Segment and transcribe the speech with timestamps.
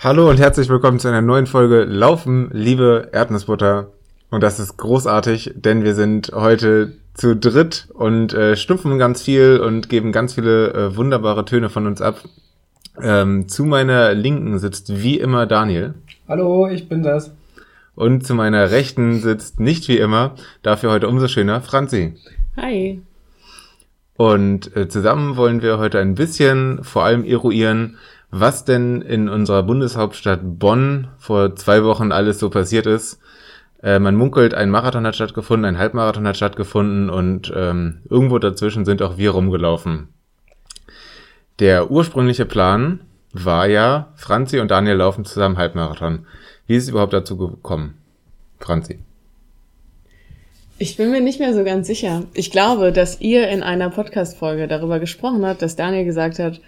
[0.00, 3.88] Hallo und herzlich willkommen zu einer neuen Folge Laufen, liebe Erdnussbutter.
[4.30, 9.58] Und das ist großartig, denn wir sind heute zu dritt und äh, stumpfen ganz viel
[9.58, 12.20] und geben ganz viele äh, wunderbare Töne von uns ab.
[13.02, 15.94] Ähm, zu meiner Linken sitzt wie immer Daniel.
[16.28, 17.32] Hallo, ich bin das.
[17.96, 22.14] Und zu meiner Rechten sitzt nicht wie immer, dafür heute umso schöner, Franzi.
[22.56, 23.02] Hi.
[24.16, 27.96] Und äh, zusammen wollen wir heute ein bisschen vor allem eruieren,
[28.30, 33.20] was denn in unserer Bundeshauptstadt Bonn vor zwei Wochen alles so passiert ist.
[33.82, 38.84] Äh, man munkelt, ein Marathon hat stattgefunden, ein Halbmarathon hat stattgefunden und ähm, irgendwo dazwischen
[38.84, 40.08] sind auch wir rumgelaufen.
[41.58, 43.00] Der ursprüngliche Plan
[43.32, 46.26] war ja, Franzi und Daniel laufen zusammen Halbmarathon.
[46.66, 47.94] Wie ist es überhaupt dazu gekommen?
[48.58, 48.98] Franzi.
[50.80, 52.24] Ich bin mir nicht mehr so ganz sicher.
[52.34, 56.60] Ich glaube, dass ihr in einer Podcast-Folge darüber gesprochen habt, dass Daniel gesagt hat,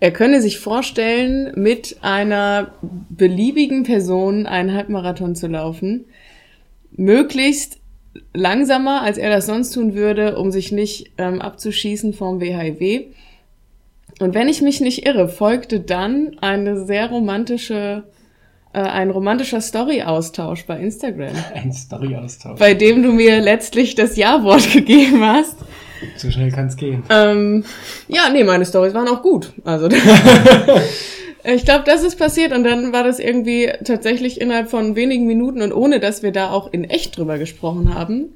[0.00, 2.72] er könne sich vorstellen, mit einer
[3.10, 6.04] beliebigen Person einen Halbmarathon zu laufen.
[6.92, 7.78] Möglichst
[8.32, 13.06] langsamer, als er das sonst tun würde, um sich nicht ähm, abzuschießen vom WHIW.
[14.20, 18.04] Und wenn ich mich nicht irre, folgte dann eine sehr romantische,
[18.72, 21.32] äh, ein romantischer Story-Austausch bei Instagram.
[21.54, 22.58] Ein Story-Austausch.
[22.58, 25.56] Bei dem du mir letztlich das Ja-Wort gegeben hast.
[26.16, 27.02] So schnell kann es gehen.
[27.10, 27.64] Ähm,
[28.06, 29.52] ja, nee, meine Stories waren auch gut.
[29.64, 29.88] Also
[31.44, 35.62] ich glaube, das ist passiert und dann war das irgendwie tatsächlich innerhalb von wenigen Minuten
[35.62, 38.26] und ohne, dass wir da auch in echt drüber gesprochen haben.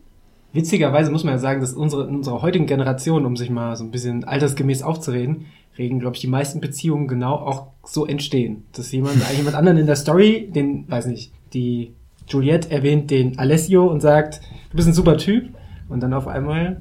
[0.53, 3.85] Witzigerweise muss man ja sagen, dass unsere, in unserer heutigen Generation, um sich mal so
[3.85, 5.47] ein bisschen altersgemäß aufzureden,
[5.79, 8.65] reden, glaube ich, die meisten Beziehungen genau auch so entstehen.
[8.73, 11.95] Dass jemand, jemand anderen in der Story, den, weiß nicht, die
[12.29, 15.51] Juliette erwähnt den Alessio und sagt, du bist ein super Typ.
[15.89, 16.81] Und dann auf einmal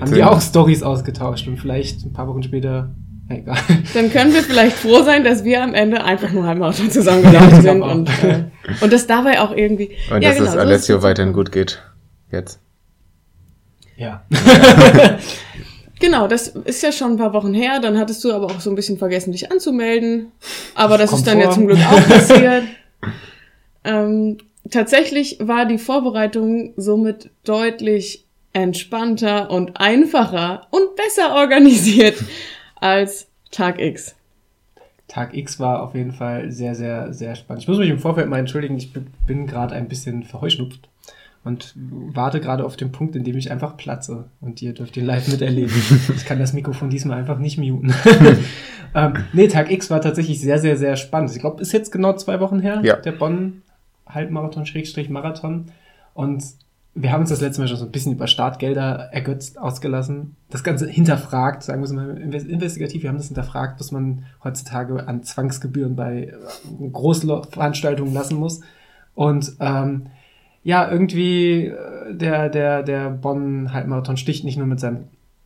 [0.00, 2.90] haben die auch Stories ausgetauscht und vielleicht ein paar Wochen später,
[3.28, 3.58] egal.
[3.94, 7.82] Dann können wir vielleicht froh sein, dass wir am Ende einfach nur Halbmarathon zusammengelaufen sind
[7.82, 8.44] und, äh,
[8.80, 9.90] und das dabei auch irgendwie.
[10.10, 11.80] Und ja, dass genau, es so Alessio es weiterhin gut geht.
[12.30, 12.60] Jetzt.
[13.96, 14.22] Ja.
[16.00, 17.80] Genau, das ist ja schon ein paar Wochen her.
[17.80, 20.32] Dann hattest du aber auch so ein bisschen vergessen, dich anzumelden.
[20.74, 22.64] Aber das Kommt ist dann ja zum Glück auch passiert.
[23.84, 24.38] ähm,
[24.70, 32.16] tatsächlich war die Vorbereitung somit deutlich entspannter und einfacher und besser organisiert
[32.80, 34.14] als Tag X.
[35.06, 37.62] Tag X war auf jeden Fall sehr, sehr, sehr spannend.
[37.62, 40.88] Ich muss mich im Vorfeld mal entschuldigen, ich bin gerade ein bisschen verheuschnupft
[41.44, 44.24] und warte gerade auf den Punkt, in dem ich einfach platze.
[44.40, 45.72] Und ihr dürft ihn live miterleben.
[46.16, 47.92] Ich kann das Mikrofon diesmal einfach nicht muten.
[48.94, 51.30] ähm, nee, Tag X war tatsächlich sehr, sehr, sehr spannend.
[51.32, 52.96] Ich glaube, ist jetzt genau zwei Wochen her, Ja.
[52.96, 53.62] der Bonn
[54.06, 55.66] Halbmarathon, Schrägstrich Marathon.
[56.14, 56.42] Und
[56.94, 60.34] wir haben uns das letzte Mal schon so ein bisschen über Startgelder ergötzt, ausgelassen.
[60.50, 63.02] Das Ganze hinterfragt, sagen wir es mal inves- investigativ.
[63.02, 68.60] Wir haben das hinterfragt, was man heutzutage an Zwangsgebühren bei äh, Großveranstaltungen lassen muss.
[69.14, 70.06] Und ähm,
[70.68, 75.04] ja, irgendwie äh, der, der, der Bonn-Halbmarathon sticht nicht nur mit seinem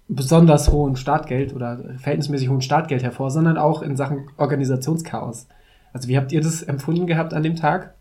[0.09, 5.47] besonders hohen Startgeld oder verhältnismäßig hohen Startgeld hervor, sondern auch in Sachen Organisationschaos.
[5.93, 7.95] Also wie habt ihr das empfunden gehabt an dem Tag?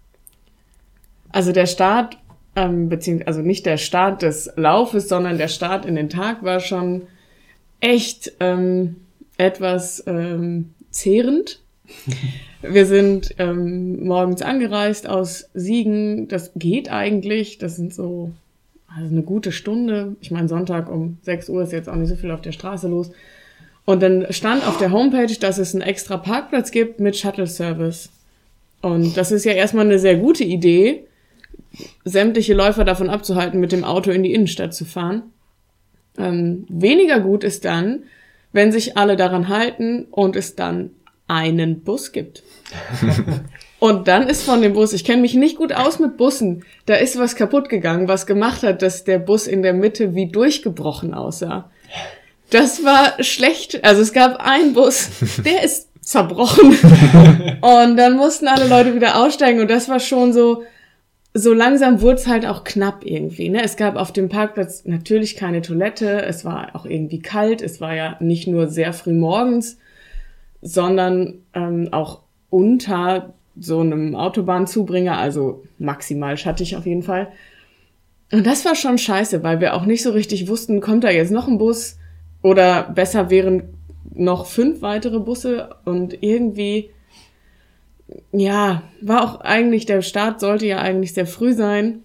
[1.32, 2.18] Also der Start,
[2.56, 6.60] ähm, beziehungsweise also nicht der Start des Laufes, sondern der Start in den Tag war
[6.60, 7.04] schon
[7.82, 8.96] echt ähm,
[9.38, 11.62] etwas ähm, zehrend.
[12.62, 16.28] Wir sind ähm, morgens angereist aus Siegen.
[16.28, 17.58] Das geht eigentlich.
[17.58, 18.32] Das sind so
[18.96, 20.16] also eine gute Stunde.
[20.22, 22.88] Ich meine, Sonntag um 6 Uhr ist jetzt auch nicht so viel auf der Straße
[22.88, 23.12] los.
[23.86, 28.10] Und dann stand auf der Homepage, dass es einen extra Parkplatz gibt mit Shuttle-Service.
[28.82, 31.06] Und das ist ja erstmal eine sehr gute Idee,
[32.04, 35.24] sämtliche Läufer davon abzuhalten, mit dem Auto in die Innenstadt zu fahren.
[36.18, 38.04] Ähm, weniger gut ist dann,
[38.52, 40.92] wenn sich alle daran halten und es dann
[41.32, 42.44] einen Bus gibt.
[43.80, 46.96] und dann ist von dem Bus, ich kenne mich nicht gut aus mit Bussen, da
[46.96, 51.14] ist was kaputt gegangen, was gemacht hat, dass der Bus in der Mitte wie durchgebrochen
[51.14, 51.72] aussah.
[52.50, 53.84] Das war schlecht.
[53.84, 55.10] Also es gab einen Bus,
[55.46, 56.72] der ist zerbrochen.
[57.62, 60.64] und dann mussten alle Leute wieder aussteigen und das war schon so,
[61.34, 63.50] so langsam wurde es halt auch knapp irgendwie.
[63.50, 63.64] Ne?
[63.64, 67.96] Es gab auf dem Parkplatz natürlich keine Toilette, es war auch irgendwie kalt, es war
[67.96, 69.78] ja nicht nur sehr früh morgens,
[70.62, 77.32] sondern ähm, auch unter so einem Autobahnzubringer, also maximal schattig auf jeden Fall.
[78.32, 81.32] Und das war schon scheiße, weil wir auch nicht so richtig wussten, kommt da jetzt
[81.32, 81.98] noch ein Bus
[82.42, 83.74] oder besser wären
[84.14, 86.90] noch fünf weitere Busse und irgendwie,
[88.32, 92.00] ja, war auch eigentlich, der Start sollte ja eigentlich sehr früh sein.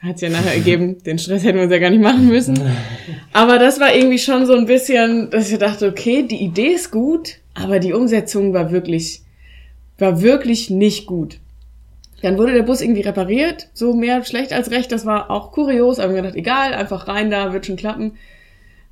[0.00, 2.58] Hat ja nachher ergeben, den Stress hätten wir uns ja gar nicht machen müssen.
[3.32, 6.90] Aber das war irgendwie schon so ein bisschen, dass ich dachte, okay, die Idee ist
[6.90, 9.22] gut, aber die Umsetzung war wirklich
[9.98, 11.40] war wirklich nicht gut.
[12.22, 14.90] Dann wurde der Bus irgendwie repariert, so mehr schlecht als recht.
[14.90, 18.12] Das war auch kurios, aber wir gedacht, egal, einfach rein da, wird schon klappen.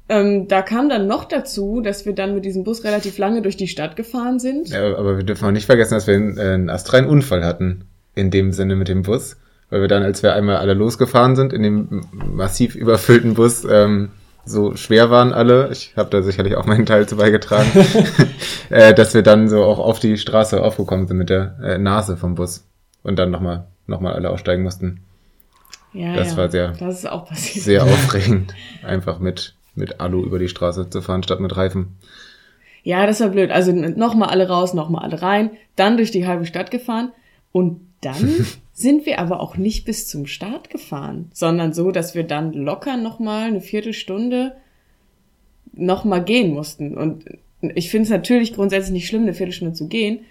[0.09, 3.57] Ähm, da kam dann noch dazu, dass wir dann mit diesem Bus relativ lange durch
[3.57, 4.69] die Stadt gefahren sind.
[4.69, 7.87] Ja, aber wir dürfen auch nicht vergessen, dass wir einen, äh, einen astreinen Unfall hatten.
[8.15, 9.37] In dem Sinne mit dem Bus.
[9.69, 14.11] Weil wir dann, als wir einmal alle losgefahren sind, in dem massiv überfüllten Bus, ähm,
[14.47, 17.71] so schwer waren alle, ich habe da sicherlich auch meinen Teil zu beigetragen,
[18.71, 22.17] äh, dass wir dann so auch auf die Straße aufgekommen sind mit der äh, Nase
[22.17, 22.65] vom Bus
[23.03, 25.01] und dann nochmal noch mal alle aussteigen mussten.
[25.93, 27.65] Ja, das ja, war sehr, das ist auch passiert.
[27.65, 28.55] sehr aufregend,
[28.85, 31.97] einfach mit, mit Alu über die Straße zu fahren, statt mit Reifen.
[32.83, 33.51] Ja, das war blöd.
[33.51, 37.13] Also nochmal alle raus, nochmal alle rein, dann durch die halbe Stadt gefahren
[37.51, 42.25] und dann sind wir aber auch nicht bis zum Start gefahren, sondern so, dass wir
[42.25, 44.55] dann locker nochmal eine Viertelstunde
[45.73, 46.95] nochmal gehen mussten.
[46.95, 47.25] Und
[47.75, 50.27] ich finde es natürlich grundsätzlich nicht schlimm, eine Viertelstunde zu gehen.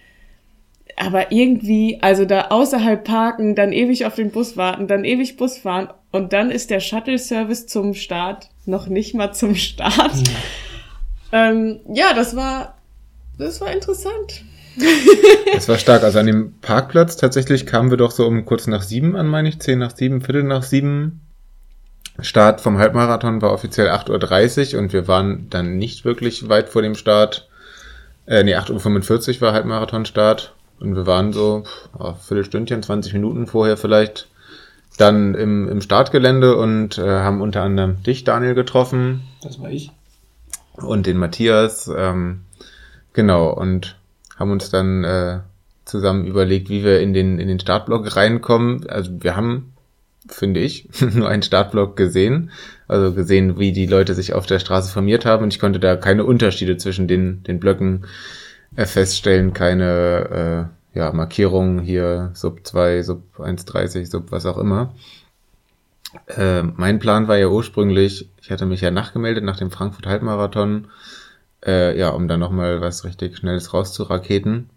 [0.96, 5.58] Aber irgendwie, also da außerhalb parken, dann ewig auf den Bus warten, dann ewig Bus
[5.58, 10.14] fahren und dann ist der Shuttle-Service zum Start noch nicht mal zum Start.
[11.32, 12.78] Ja, ähm, ja das war,
[13.40, 14.46] das war interessant.
[15.56, 16.04] Es war stark.
[16.04, 19.48] Also an dem Parkplatz tatsächlich kamen wir doch so um kurz nach sieben an, meine
[19.48, 21.22] ich, zehn nach sieben, Viertel nach sieben.
[22.20, 26.82] Start vom Halbmarathon war offiziell 8.30 Uhr und wir waren dann nicht wirklich weit vor
[26.82, 27.50] dem Start.
[28.26, 31.64] Äh, nee, 8.45 Uhr war Halbmarathon-Start und wir waren so
[31.98, 34.30] oh, Viertelstündchen, 20 Minuten vorher vielleicht
[34.98, 39.24] dann im, im Startgelände und äh, haben unter anderem dich, Daniel, getroffen.
[39.42, 39.92] Das war ich.
[40.74, 41.92] Und den Matthias.
[41.94, 42.42] Ähm,
[43.14, 43.98] genau, und
[44.36, 45.40] haben uns dann äh,
[45.86, 48.90] zusammen überlegt, wie wir in den, in den Startblock reinkommen.
[48.90, 49.74] Also wir haben,
[50.28, 52.52] finde ich, nur einen Startblock gesehen.
[52.88, 55.44] Also gesehen, wie die Leute sich auf der Straße formiert haben.
[55.44, 58.06] Und ich konnte da keine Unterschiede zwischen den, den Blöcken
[58.76, 64.94] äh, feststellen, keine äh, ja, Markierungen hier, Sub 2, Sub 1,30, Sub was auch immer.
[66.28, 70.88] Äh, mein Plan war ja ursprünglich, ich hatte mich ja nachgemeldet nach dem Frankfurt Halbmarathon,
[71.66, 74.70] äh, ja, um dann nochmal was richtig Schnelles rauszuraketen.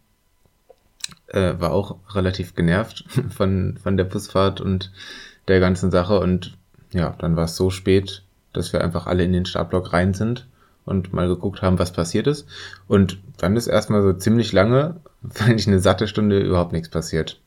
[1.29, 4.93] Äh, war auch relativ genervt von, von der Busfahrt und
[5.47, 6.21] der ganzen Sache.
[6.21, 6.57] Und
[6.93, 10.47] ja, dann war es so spät, dass wir einfach alle in den Startblock rein sind
[10.85, 12.47] und mal geguckt haben, was passiert ist.
[12.87, 14.97] Und dann ist erstmal so ziemlich lange,
[15.31, 17.41] fand ich eine satte Stunde, überhaupt nichts passiert.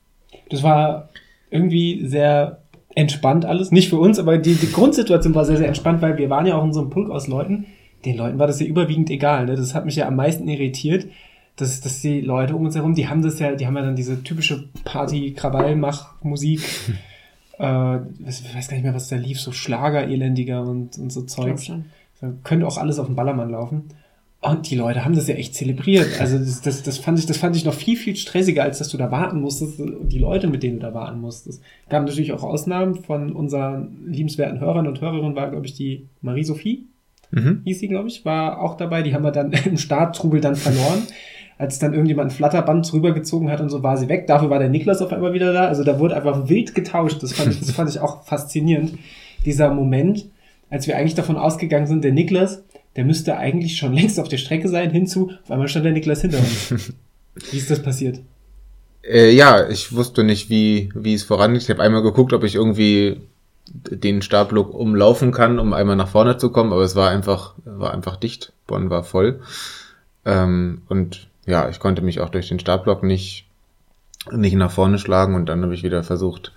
[0.49, 1.09] Das war
[1.49, 2.59] irgendwie sehr
[2.93, 3.71] entspannt alles.
[3.71, 6.55] Nicht für uns, aber die, die Grundsituation war sehr, sehr entspannt, weil wir waren ja
[6.55, 7.65] auch in so einem Pulk aus Leuten.
[8.05, 9.45] Den Leuten war das ja überwiegend egal.
[9.45, 9.55] Ne?
[9.55, 11.07] Das hat mich ja am meisten irritiert,
[11.55, 13.95] dass, dass die Leute um uns herum, die haben das ja, die haben ja dann
[13.95, 16.61] diese typische Party-Krawall-Mach-Musik.
[17.59, 21.21] äh, ich weiß gar nicht mehr, was da lief, so Schlager, elendiger und, und so
[21.23, 21.71] Zeugs.
[22.43, 23.89] Könnte auch alles auf dem Ballermann laufen.
[24.41, 26.19] Und die Leute haben das ja echt zelebriert.
[26.19, 28.89] Also das, das, das, fand ich, das fand ich noch viel, viel stressiger, als dass
[28.89, 31.61] du da warten musstest und die Leute, mit denen du da warten musstest.
[31.89, 36.87] Gab natürlich auch Ausnahmen von unseren liebenswerten Hörern und Hörerinnen, war, glaube ich, die Marie-Sophie,
[37.31, 37.61] mhm.
[37.65, 39.01] hieß sie, glaube ich, war auch dabei.
[39.01, 41.03] Die haben wir dann im Starttrubel dann verloren.
[41.57, 44.25] Als dann irgendjemand ein Flatterband rübergezogen hat und so war sie weg.
[44.25, 45.67] Dafür war der Niklas auf einmal wieder da.
[45.67, 47.21] Also da wurde einfach wild getauscht.
[47.21, 48.97] Das fand ich, das fand ich auch faszinierend.
[49.45, 50.25] Dieser Moment,
[50.69, 52.63] als wir eigentlich davon ausgegangen sind, der Niklas,
[52.95, 56.21] der müsste eigentlich schon längst auf der Strecke sein, hinzu, auf einmal stand der Niklas
[56.21, 56.93] hinter uns.
[57.51, 58.19] wie ist das passiert?
[59.03, 61.63] Äh, ja, ich wusste nicht, wie, wie es vorangeht.
[61.63, 63.17] Ich habe einmal geguckt, ob ich irgendwie
[63.67, 67.93] den Startblock umlaufen kann, um einmal nach vorne zu kommen, aber es war einfach, war
[67.93, 68.53] einfach dicht.
[68.67, 69.41] Bonn war voll.
[70.25, 73.47] Ähm, und ja, ich konnte mich auch durch den Startblock nicht,
[74.31, 76.53] nicht nach vorne schlagen und dann habe ich wieder versucht,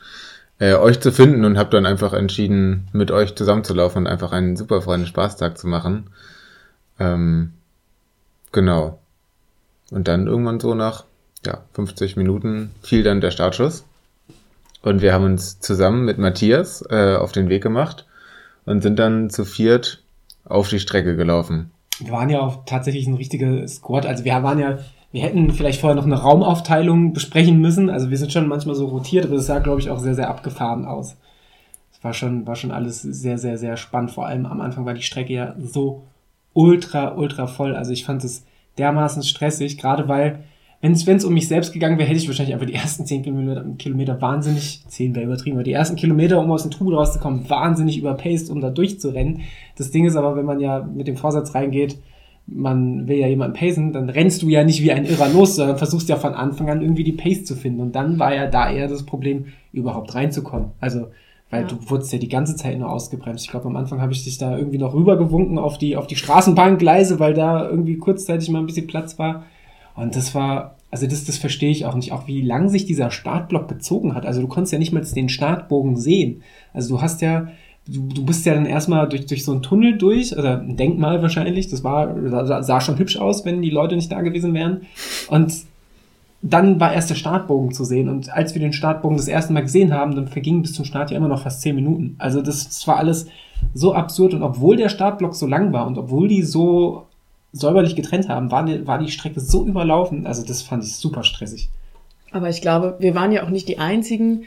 [0.58, 4.56] äh, euch zu finden und habe dann einfach entschieden, mit euch zusammenzulaufen und einfach einen
[4.56, 6.10] super freien Spaßtag zu machen.
[6.98, 7.52] Ähm,
[8.52, 8.98] genau.
[9.90, 11.04] Und dann irgendwann so nach
[11.44, 13.84] ja, 50 Minuten fiel dann der Startschuss.
[14.84, 18.06] Und wir haben uns zusammen mit Matthias äh, auf den Weg gemacht
[18.66, 20.02] und sind dann zu viert
[20.44, 21.70] auf die Strecke gelaufen.
[21.98, 24.04] Wir waren ja auch tatsächlich ein richtiger Squad.
[24.04, 24.78] Also wir waren ja
[25.14, 27.88] wir hätten vielleicht vorher noch eine Raumaufteilung besprechen müssen.
[27.88, 30.28] Also wir sind schon manchmal so rotiert, aber das sah, glaube ich, auch sehr, sehr
[30.28, 31.16] abgefahren aus.
[31.92, 34.10] Es war schon, war schon alles sehr, sehr, sehr spannend.
[34.10, 36.02] Vor allem am Anfang war die Strecke ja so
[36.52, 37.76] ultra, ultra voll.
[37.76, 38.44] Also ich fand es
[38.76, 40.42] dermaßen stressig, gerade weil,
[40.84, 43.64] wenn es um mich selbst gegangen wäre, hätte ich wahrscheinlich einfach die ersten zehn Kilometer,
[43.78, 47.98] Kilometer wahnsinnig, zehn wäre übertrieben, aber die ersten Kilometer, um aus dem Trubel rauszukommen, wahnsinnig
[47.98, 49.40] überpaced, um da durchzurennen.
[49.76, 51.96] Das Ding ist aber, wenn man ja mit dem Vorsatz reingeht,
[52.46, 55.78] man will ja jemanden pacen, dann rennst du ja nicht wie ein Irrer los, sondern
[55.78, 57.80] versuchst ja von Anfang an irgendwie die Pace zu finden.
[57.80, 60.72] Und dann war ja da eher das Problem, überhaupt reinzukommen.
[60.80, 61.08] Also,
[61.50, 61.68] weil ja.
[61.68, 63.46] du wurdest ja die ganze Zeit nur ausgebremst.
[63.46, 66.16] Ich glaube, am Anfang habe ich dich da irgendwie noch rübergewunken auf die, auf die
[66.16, 69.44] Straßenbahngleise, weil da irgendwie kurzzeitig mal ein bisschen Platz war.
[69.96, 73.10] Und das war, also das, das verstehe ich auch nicht, auch wie lang sich dieser
[73.10, 74.26] Startblock gezogen hat.
[74.26, 76.42] Also du konntest ja nicht mal den Startbogen sehen.
[76.72, 77.48] Also du hast ja,
[77.86, 81.22] du, du bist ja dann erstmal durch, durch so einen Tunnel durch, oder ein Denkmal
[81.22, 84.82] wahrscheinlich, das war, sah schon hübsch aus, wenn die Leute nicht da gewesen wären.
[85.28, 85.52] Und
[86.42, 88.08] dann war erst der Startbogen zu sehen.
[88.08, 91.10] Und als wir den Startbogen das erste Mal gesehen haben, dann vergingen bis zum Start
[91.10, 92.16] ja immer noch fast zehn Minuten.
[92.18, 93.28] Also das, das war alles
[93.72, 94.34] so absurd.
[94.34, 97.06] Und obwohl der Startblock so lang war und obwohl die so
[97.54, 100.26] säuberlich getrennt haben, war die, war die Strecke so überlaufen.
[100.26, 101.68] Also das fand ich super stressig.
[102.32, 104.44] Aber ich glaube, wir waren ja auch nicht die Einzigen,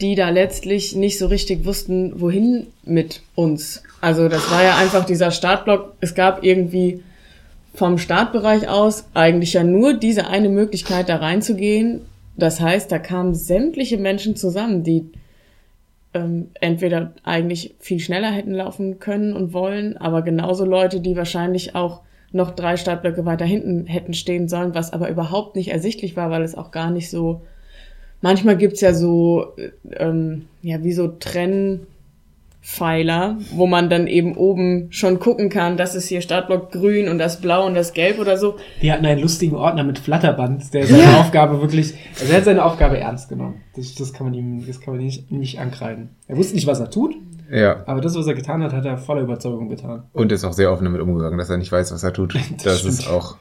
[0.00, 3.82] die da letztlich nicht so richtig wussten, wohin mit uns.
[4.00, 5.94] Also das war ja einfach dieser Startblock.
[6.00, 7.02] Es gab irgendwie
[7.74, 12.02] vom Startbereich aus eigentlich ja nur diese eine Möglichkeit, da reinzugehen.
[12.36, 15.10] Das heißt, da kamen sämtliche Menschen zusammen, die
[16.14, 21.74] ähm, entweder eigentlich viel schneller hätten laufen können und wollen, aber genauso Leute, die wahrscheinlich
[21.74, 22.00] auch
[22.32, 26.42] noch drei Startblöcke weiter hinten hätten stehen sollen, was aber überhaupt nicht ersichtlich war, weil
[26.42, 27.42] es auch gar nicht so.
[28.20, 31.86] Manchmal gibt's ja so, äh, ähm, ja, wie so Trenn.
[32.66, 37.18] Pfeiler, wo man dann eben oben schon gucken kann, das ist hier Startblock grün und
[37.18, 38.56] das blau und das gelb oder so.
[38.80, 41.20] Wir hatten einen lustigen Ordner mit Flatterband, der seine ja.
[41.20, 43.62] Aufgabe wirklich, also er hat seine Aufgabe ernst genommen.
[43.76, 46.08] Das, das kann man ihm, das kann man nicht, nicht ankreiden.
[46.26, 47.14] Er wusste nicht, was er tut.
[47.50, 47.82] Ja.
[47.86, 50.04] Aber das, was er getan hat, hat er voller Überzeugung getan.
[50.12, 52.34] Und ist auch sehr offen damit umgegangen, dass er nicht weiß, was er tut.
[52.64, 53.36] das, das ist auch.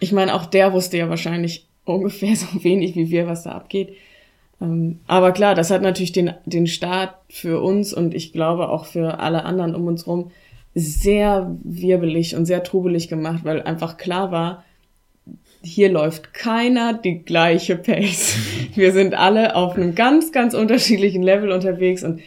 [0.00, 3.94] Ich meine, auch der wusste ja wahrscheinlich ungefähr so wenig wie wir, was da abgeht.
[4.60, 8.86] Ähm, aber klar, das hat natürlich den, den Start für uns und ich glaube auch
[8.86, 10.30] für alle anderen um uns rum
[10.74, 14.64] sehr wirbelig und sehr trubelig gemacht, weil einfach klar war,
[15.62, 18.36] hier läuft keiner die gleiche Pace.
[18.74, 22.20] Wir sind alle auf einem ganz, ganz unterschiedlichen Level unterwegs und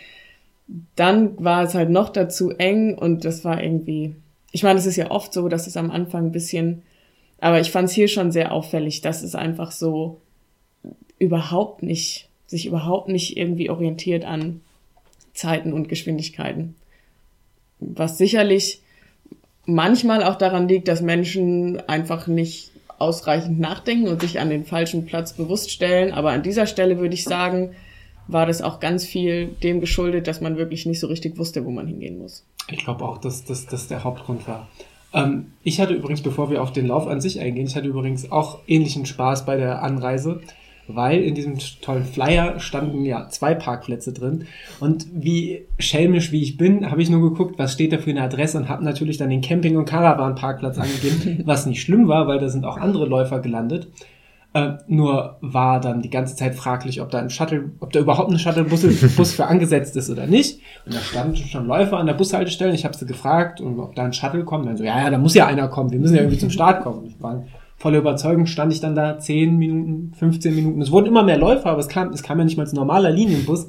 [0.96, 4.16] dann war es halt noch dazu eng und das war irgendwie,
[4.52, 6.84] ich meine, es ist ja oft so, dass es am Anfang ein bisschen,
[7.40, 10.22] aber ich fand es hier schon sehr auffällig, dass es einfach so
[11.18, 14.62] überhaupt nicht, sich überhaupt nicht irgendwie orientiert an
[15.34, 16.76] Zeiten und Geschwindigkeiten.
[17.80, 18.82] Was sicherlich
[19.66, 25.06] manchmal auch daran liegt, dass Menschen einfach nicht ausreichend nachdenken und sich an den falschen
[25.06, 26.12] Platz bewusst stellen.
[26.12, 27.72] Aber an dieser Stelle würde ich sagen,
[28.32, 31.72] war das auch ganz viel dem geschuldet, dass man wirklich nicht so richtig wusste, wo
[31.72, 32.46] man hingehen muss.
[32.70, 34.68] Ich glaube auch, dass das der Hauptgrund war.
[35.14, 38.32] Ähm, ich hatte übrigens, bevor wir auf den Lauf an sich eingehen, ich hatte übrigens
[38.32, 40.42] auch ähnlichen Spaß bei der Anreise
[40.90, 44.46] weil in diesem tollen Flyer standen ja zwei Parkplätze drin.
[44.80, 48.24] Und wie schelmisch wie ich bin, habe ich nur geguckt, was steht da für eine
[48.24, 52.40] Adresse und habe natürlich dann den Camping- und Caravan-Parkplatz angegeben, was nicht schlimm war, weil
[52.40, 53.88] da sind auch andere Läufer gelandet.
[54.54, 58.32] Äh, nur war dann die ganze Zeit fraglich, ob da ein Shuttle, ob da überhaupt
[58.32, 58.82] ein Shuttlebus
[59.16, 60.60] Bus für angesetzt ist oder nicht.
[60.86, 62.74] Und da standen schon Läufer an der Bushaltestelle.
[62.74, 64.66] Ich habe sie gefragt, ob da ein Shuttle kommt.
[64.66, 65.92] Dann so, ja, ja, da muss ja einer kommen.
[65.92, 67.06] Wir müssen ja irgendwie zum Start kommen.
[67.06, 67.44] Ich war
[67.80, 70.82] voller Überzeugung stand ich dann da 10 Minuten, 15 Minuten.
[70.82, 73.10] Es wurden immer mehr Läufer, aber es kam, es kam ja nicht mal als normaler
[73.10, 73.68] Linienbus,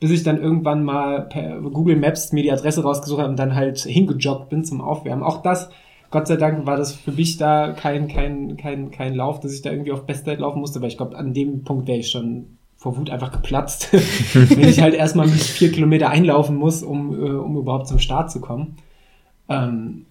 [0.00, 3.54] bis ich dann irgendwann mal per Google Maps mir die Adresse rausgesucht habe und dann
[3.54, 5.22] halt hingejoggt bin zum Aufwärmen.
[5.22, 5.70] Auch das,
[6.12, 9.62] Gott sei Dank, war das für mich da kein, kein, kein, kein Lauf, dass ich
[9.62, 12.58] da irgendwie auf Bestzeit laufen musste, weil ich glaube, an dem Punkt wäre ich schon
[12.76, 13.88] vor Wut einfach geplatzt,
[14.34, 18.30] wenn ich halt erstmal mich vier Kilometer einlaufen muss, um, äh, um überhaupt zum Start
[18.30, 18.76] zu kommen.
[19.48, 20.04] Ähm,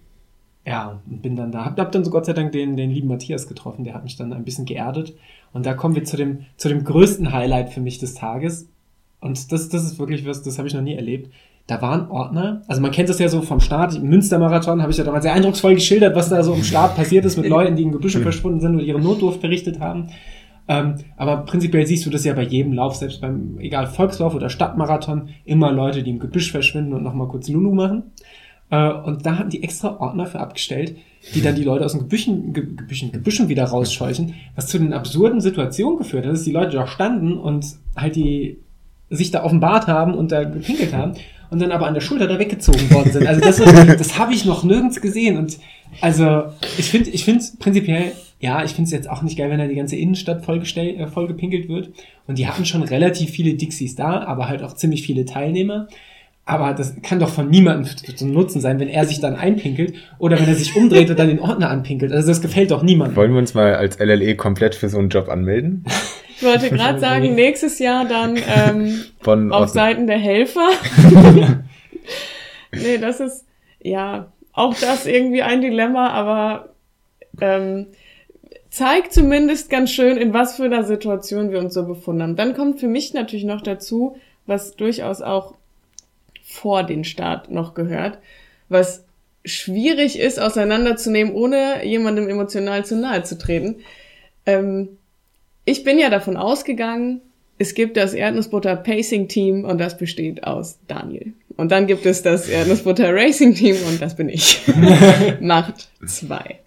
[0.66, 1.64] ja, und bin dann da.
[1.64, 4.16] Hab, hab dann so Gott sei Dank den, den lieben Matthias getroffen, der hat mich
[4.16, 5.14] dann ein bisschen geerdet.
[5.52, 8.68] Und da kommen wir zu dem, zu dem größten Highlight für mich des Tages.
[9.20, 11.32] Und das, das ist wirklich was, das habe ich noch nie erlebt.
[11.66, 14.98] Da waren Ordner, also man kennt das ja so vom Start, im Münstermarathon habe ich
[14.98, 17.84] ja damals sehr eindrucksvoll geschildert, was da so im Start passiert ist mit Leuten, die
[17.84, 20.08] in Gebüsche verschwunden sind und ihre Notdurft verrichtet haben.
[20.68, 24.48] Ähm, aber prinzipiell siehst du das ja bei jedem Lauf, selbst beim, egal Volkslauf oder
[24.48, 28.04] Stadtmarathon, immer Leute, die im Gebüsch verschwinden und nochmal kurz Lulu machen.
[28.70, 30.96] Äh, und da haben die extra Ordner für abgestellt,
[31.34, 35.40] die dann die Leute aus den Gebüschen, Gebüschen, Gebüschen wieder rausscheuchen, was zu den absurden
[35.40, 37.66] Situationen geführt hat, dass die Leute da standen und
[37.96, 38.58] halt die
[39.10, 41.14] sich da offenbart haben und da gepinkelt haben
[41.52, 43.26] und dann aber an der Schulter da weggezogen worden sind.
[43.26, 43.56] Also das,
[43.98, 45.36] das habe ich noch nirgends gesehen.
[45.36, 45.58] Und
[46.00, 46.44] also
[46.78, 49.66] ich finde, ich finde prinzipiell, ja, ich finde es jetzt auch nicht geil, wenn da
[49.66, 51.90] die ganze Innenstadt vollgestellt, äh, vollgepinkelt wird.
[52.26, 55.88] Und die hatten schon relativ viele Dixies da, aber halt auch ziemlich viele Teilnehmer.
[56.46, 60.40] Aber das kann doch von niemandem zum Nutzen sein, wenn er sich dann einpinkelt oder
[60.40, 62.12] wenn er sich umdreht und dann den Ordner anpinkelt.
[62.12, 63.14] Also das gefällt doch niemandem.
[63.14, 65.84] Wollen wir uns mal als LLE komplett für so einen Job anmelden?
[66.42, 70.70] Ich wollte gerade sagen, nächstes Jahr dann ähm, Von auf Seiten der Helfer.
[72.72, 73.46] nee, das ist
[73.80, 76.70] ja auch das irgendwie ein Dilemma, aber
[77.40, 77.86] ähm,
[78.70, 82.34] zeigt zumindest ganz schön, in was für einer Situation wir uns so befunden haben.
[82.34, 85.54] Dann kommt für mich natürlich noch dazu, was durchaus auch
[86.42, 88.18] vor den Start noch gehört,
[88.68, 89.04] was
[89.44, 93.76] schwierig ist auseinanderzunehmen, ohne jemandem emotional zu nahe zu treten.
[94.44, 94.98] Ähm,
[95.64, 97.20] ich bin ja davon ausgegangen,
[97.58, 101.32] es gibt das Erdnussbutter Pacing Team und das besteht aus Daniel.
[101.56, 104.60] Und dann gibt es das Erdnussbutter Racing Team und das bin ich.
[105.40, 106.58] Macht zwei.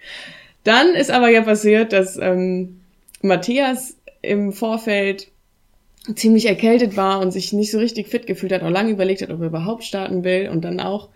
[0.64, 2.82] Dann ist aber ja passiert, dass ähm,
[3.22, 5.28] Matthias im Vorfeld
[6.16, 9.32] ziemlich erkältet war und sich nicht so richtig fit gefühlt hat, auch lange überlegt hat,
[9.32, 11.10] ob er überhaupt starten will und dann auch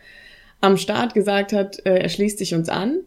[0.61, 2.99] am Start gesagt hat, äh, er schließt sich uns an.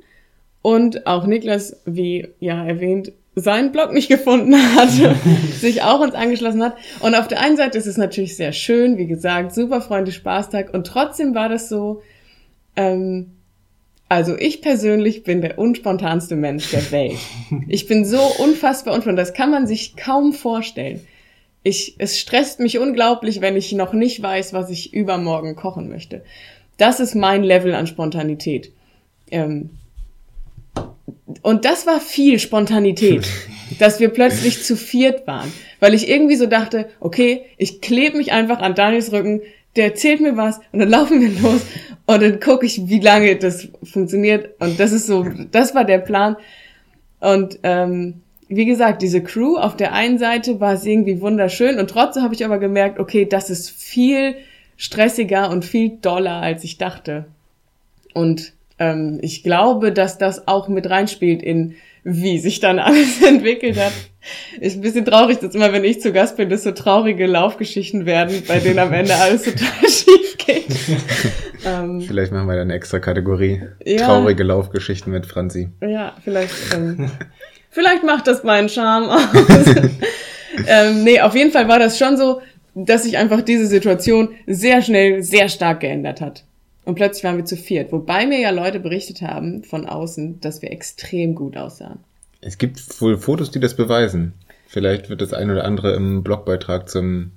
[0.63, 4.91] Und auch Niklas, wie ja erwähnt, seinen Blog nicht gefunden hat,
[5.61, 6.77] sich auch uns angeschlossen hat.
[7.01, 10.73] Und auf der einen Seite ist es natürlich sehr schön, wie gesagt, super Freunde, Spaßtag.
[10.75, 12.03] Und trotzdem war das so,
[12.77, 13.33] ähm,
[14.09, 17.19] also ich persönlich bin der unspontanste Mensch der Welt.
[17.69, 21.01] Ich bin so unfassbar unspontan, das kann man sich kaum vorstellen.
[21.63, 26.23] Ich, es stresst mich unglaublich, wenn ich noch nicht weiß, was ich übermorgen kochen möchte.
[26.77, 28.73] Das ist mein Level an Spontanität.
[29.31, 29.71] Ähm,
[31.43, 33.27] und das war viel Spontanität,
[33.79, 38.33] dass wir plötzlich zu viert waren, weil ich irgendwie so dachte, okay, ich klebe mich
[38.33, 39.41] einfach an Daniels Rücken,
[39.77, 41.63] der erzählt mir was und dann laufen wir los
[42.07, 44.51] und dann gucke ich, wie lange das funktioniert.
[44.61, 46.37] Und das ist so, das war der Plan.
[47.21, 51.89] Und ähm, wie gesagt, diese Crew auf der einen Seite war es irgendwie wunderschön und
[51.89, 54.35] trotzdem habe ich aber gemerkt, okay, das ist viel
[54.77, 57.27] stressiger und viel doller, als ich dachte.
[58.15, 61.75] Und ähm, ich glaube, dass das auch mit reinspielt in
[62.05, 63.93] wie sich dann alles entwickelt hat.
[64.61, 68.07] Ist ein bisschen traurig, dass immer, wenn ich zu Gast bin, dass so traurige Laufgeschichten
[68.07, 70.67] werden, bei denen am Ende alles total schief geht.
[71.65, 73.63] ähm, vielleicht machen wir da eine extra Kategorie.
[73.85, 75.71] Ja, traurige Laufgeschichten mit Franzi.
[75.81, 77.11] Ja, vielleicht, ähm,
[77.71, 79.75] vielleicht macht das meinen Charme aus.
[80.67, 82.43] ähm, nee, auf jeden Fall war das schon so,
[82.75, 86.45] dass sich einfach diese Situation sehr schnell, sehr stark geändert hat.
[86.85, 87.93] Und plötzlich waren wir zu viert.
[87.93, 92.01] Wobei mir ja Leute berichtet haben von außen, dass wir extrem gut aussahen.
[92.41, 94.33] Es gibt wohl Fotos, die das beweisen.
[94.67, 97.31] Vielleicht wird das ein oder andere im Blogbeitrag zum,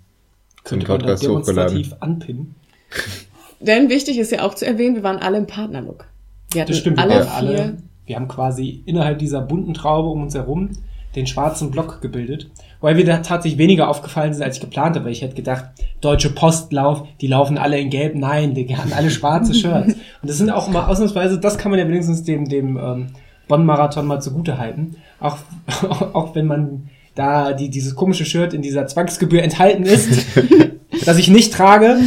[0.63, 1.93] zum Podcast hochgeladen.
[1.99, 2.55] anpinnen.
[3.59, 6.07] Denn wichtig ist ja auch zu erwähnen, wir waren alle im Partnerlook.
[6.51, 10.23] Wir hatten das stimmt, alle, wir, alle, wir haben quasi innerhalb dieser bunten Traube um
[10.23, 10.71] uns herum
[11.15, 12.49] den schwarzen Block gebildet.
[12.81, 15.09] Weil wir da tatsächlich weniger aufgefallen sind, als ich geplant habe.
[15.09, 15.65] Ich hätte gedacht,
[16.01, 18.15] Deutsche Postlauf, die laufen alle in Gelb.
[18.15, 19.93] Nein, die haben alle schwarze Shirts.
[19.93, 23.07] Und das sind auch mal ausnahmsweise, das kann man ja wenigstens dem, dem ähm,
[23.47, 24.95] Bonn-Marathon mal zugute halten.
[25.19, 25.37] Auch,
[26.13, 30.25] auch wenn man da die, dieses komische Shirt in dieser Zwangsgebühr enthalten ist,
[31.05, 31.97] das ich nicht trage,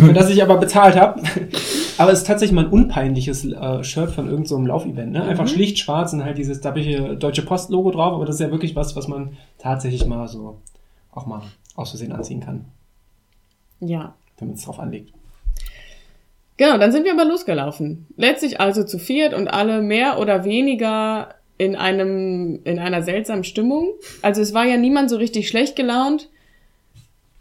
[0.00, 1.22] für das ich aber bezahlt habe.
[1.98, 5.12] Aber es ist tatsächlich mal ein unpeinliches äh, Shirt von irgendeinem so Laufevent.
[5.12, 5.22] Ne?
[5.22, 5.48] Einfach mhm.
[5.48, 8.96] schlicht schwarz und halt dieses dappige Deutsche Post-Logo drauf, aber das ist ja wirklich was,
[8.96, 10.60] was man tatsächlich mal so
[11.12, 11.42] auch mal
[11.74, 12.66] aus Versehen anziehen kann.
[13.80, 14.14] Ja.
[14.38, 15.12] Wenn man es drauf anlegt.
[16.58, 18.06] Genau, dann sind wir aber losgelaufen.
[18.16, 23.94] Letztlich also zu viert und alle mehr oder weniger in einem, in einer seltsamen Stimmung.
[24.22, 26.28] Also es war ja niemand so richtig schlecht gelaunt.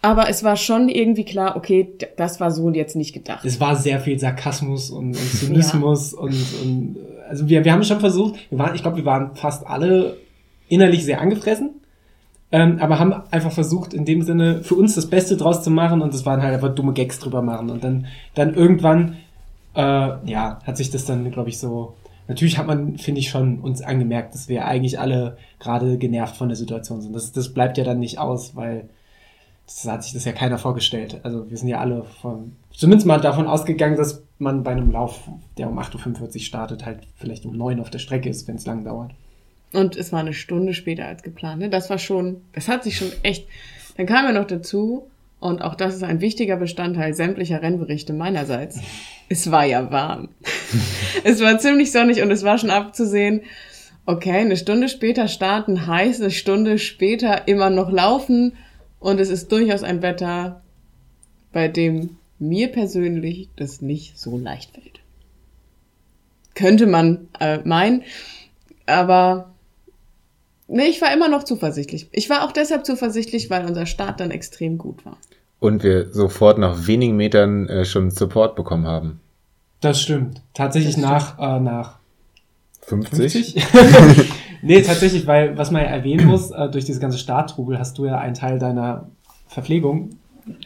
[0.05, 3.43] Aber es war schon irgendwie klar, okay, das war so jetzt nicht gedacht.
[3.43, 6.19] Es war sehr viel Sarkasmus und, und Zynismus ja.
[6.19, 9.65] und, und also wir, wir haben schon versucht, wir waren, ich glaube, wir waren fast
[9.65, 10.17] alle
[10.67, 11.71] innerlich sehr angefressen,
[12.51, 16.03] ähm, aber haben einfach versucht, in dem Sinne für uns das Beste draus zu machen
[16.03, 17.71] und das waren halt einfach dumme Gags drüber machen.
[17.71, 19.17] Und dann, dann irgendwann,
[19.73, 21.95] äh, ja, hat sich das dann, glaube ich, so.
[22.27, 26.47] Natürlich hat man, finde ich, schon uns angemerkt, dass wir eigentlich alle gerade genervt von
[26.47, 27.15] der Situation sind.
[27.15, 28.89] Das, das bleibt ja dann nicht aus, weil
[29.65, 31.19] das hat sich das ja keiner vorgestellt.
[31.23, 35.27] Also wir sind ja alle von, zumindest mal davon ausgegangen, dass man bei einem Lauf,
[35.57, 38.55] der um 8.45 Uhr startet, halt vielleicht um 9 Uhr auf der Strecke ist, wenn
[38.55, 39.11] es lang dauert.
[39.73, 41.61] Und es war eine Stunde später als geplant.
[41.61, 41.69] Ne?
[41.69, 43.47] Das war schon, das hat sich schon echt.
[43.97, 45.07] Dann kam ja noch dazu,
[45.39, 48.79] und auch das ist ein wichtiger Bestandteil sämtlicher Rennberichte meinerseits.
[49.27, 50.29] Es war ja warm.
[51.23, 53.41] es war ziemlich sonnig und es war schon abzusehen,
[54.05, 58.53] okay, eine Stunde später starten heißt, eine Stunde später immer noch laufen
[59.05, 60.63] und es ist durchaus ein Wetter,
[61.53, 64.99] bei dem mir persönlich das nicht so leicht fällt.
[66.55, 68.01] Könnte man äh, meinen,
[68.87, 69.53] aber
[70.67, 72.07] nee, ich war immer noch zuversichtlich.
[72.13, 75.17] Ich war auch deshalb zuversichtlich, weil unser Start dann extrem gut war.
[75.59, 79.19] Und wir sofort nach wenigen Metern äh, schon Support bekommen haben.
[79.81, 80.41] Das stimmt.
[80.55, 81.99] Tatsächlich das nach, Äh, nach
[82.81, 83.61] 50?
[83.63, 84.31] 50?
[84.65, 88.05] Nee, tatsächlich, weil, was man ja erwähnen muss, äh, durch diese ganze Starttrubel hast du
[88.05, 89.09] ja einen Teil deiner
[89.47, 90.09] Verpflegung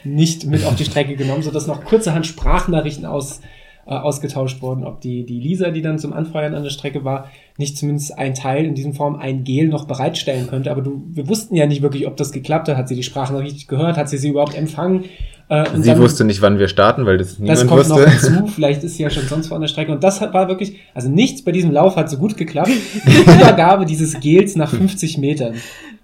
[0.04, 3.42] nicht mit auf die Strecke genommen, sodass noch kurzerhand Sprachnachrichten aus,
[3.86, 7.30] äh, ausgetauscht wurden, ob die, die Lisa, die dann zum Anfeuern an der Strecke war,
[7.58, 10.72] nicht zumindest ein Teil in diesem Form ein Gel noch bereitstellen könnte.
[10.72, 12.78] Aber du, wir wussten ja nicht wirklich, ob das geklappt hat.
[12.78, 13.98] Hat sie die Sprachnachricht gehört?
[13.98, 15.06] Hat sie sie überhaupt empfangen?
[15.50, 17.94] Äh, sie dann, wusste nicht, wann wir starten, weil das niemand das kommt wusste.
[17.94, 18.48] noch hinzu.
[18.56, 19.92] Vielleicht ist sie ja schon sonst vor an der Strecke.
[19.92, 22.70] Und das war wirklich, also nichts bei diesem Lauf hat so gut geklappt.
[23.06, 25.56] Die Übergabe dieses Gels nach 50 Metern.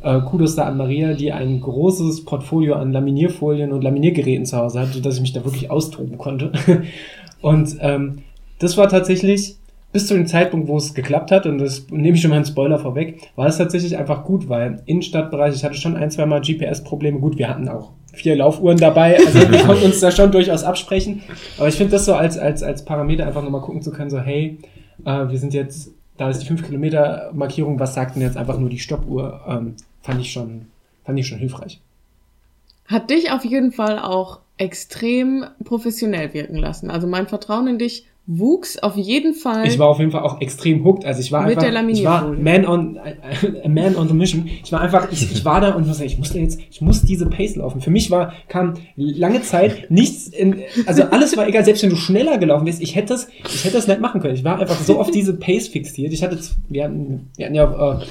[0.00, 4.78] Äh, Kudos da an Maria, die ein großes Portfolio an Laminierfolien und Laminiergeräten zu Hause
[4.78, 6.52] hat, sodass ich mich da wirklich austoben konnte.
[7.42, 8.22] und ähm,
[8.58, 9.56] das war tatsächlich
[9.92, 12.44] bis zu dem Zeitpunkt, wo es geklappt hat, und das nehme ich schon mal einen
[12.44, 16.40] Spoiler vorweg, war es tatsächlich einfach gut, weil Innenstadtbereich, ich hatte schon ein, zwei Mal
[16.40, 17.20] GPS-Probleme.
[17.20, 21.22] Gut, wir hatten auch vier Laufuhren dabei, also wir konnten uns da schon durchaus absprechen.
[21.56, 24.18] Aber ich finde das so als, als, als Parameter einfach nochmal gucken zu können, so
[24.18, 24.58] hey,
[25.04, 28.58] äh, wir sind jetzt, da ist die 5 Kilometer Markierung, was sagt denn jetzt einfach
[28.58, 30.66] nur die Stoppuhr, ähm, fand ich schon,
[31.04, 31.80] fand ich schon hilfreich.
[32.86, 36.90] Hat dich auf jeden Fall auch extrem professionell wirken lassen.
[36.90, 39.66] Also mein Vertrauen in dich wuchs auf jeden Fall.
[39.66, 41.06] Ich war auf jeden Fall auch extrem hooked.
[41.06, 42.98] Also ich war Mit einfach, der ich war man on,
[43.64, 44.48] a man on the mission.
[44.62, 47.26] Ich war einfach, ich, ich war da und muss ich musste jetzt, ich muss diese
[47.26, 47.80] Pace laufen.
[47.80, 51.96] Für mich war, kam lange Zeit nichts in, also alles war egal, selbst wenn du
[51.96, 54.34] schneller gelaufen bist, ich hätte das, ich hätte das nicht machen können.
[54.34, 56.12] Ich war einfach so auf diese Pace fixiert.
[56.12, 56.38] Ich hatte,
[56.68, 58.04] wir hatten, wir hatten ja, äh,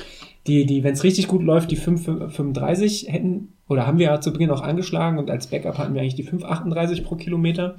[0.48, 4.34] die, die, wenn es richtig gut läuft, die 5,35 hätten, oder haben wir ja zu
[4.34, 7.76] Beginn auch angeschlagen und als Backup hatten wir eigentlich die 5,38 pro Kilometer.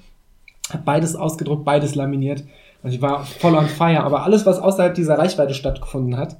[0.70, 2.44] Hab beides ausgedruckt, beides laminiert.
[2.82, 4.02] Also ich war voll on fire.
[4.04, 6.36] Aber alles, was außerhalb dieser Reichweite stattgefunden hat,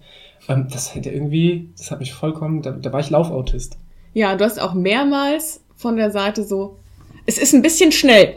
[0.48, 3.76] ähm, das hätte irgendwie, das hat mich vollkommen, da, da war ich Laufautist.
[4.14, 6.76] Ja, du hast auch mehrmals von der Seite so,
[7.26, 8.34] es ist ein bisschen schnell.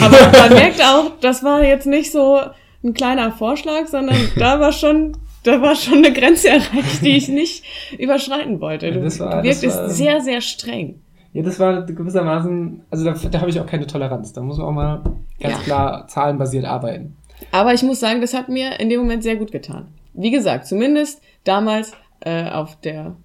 [0.00, 2.40] Aber man merkt auch, das war jetzt nicht so
[2.84, 7.28] ein kleiner Vorschlag, sondern da war schon, da war schon eine Grenze erreicht, die ich
[7.28, 7.64] nicht
[7.98, 8.92] überschreiten wollte.
[8.92, 11.00] Du Das war- wirktest das war- sehr, sehr streng.
[11.32, 14.32] Ja, das war gewissermaßen, also da, da habe ich auch keine Toleranz.
[14.32, 15.02] Da muss man auch mal
[15.40, 15.62] ganz Ja.
[15.62, 17.16] klar zahlenbasiert arbeiten.
[17.50, 19.88] Aber ich muss sagen, das hat mir in dem Moment sehr gut getan.
[20.14, 23.16] Wie gesagt, zumindest damals äh, auf der,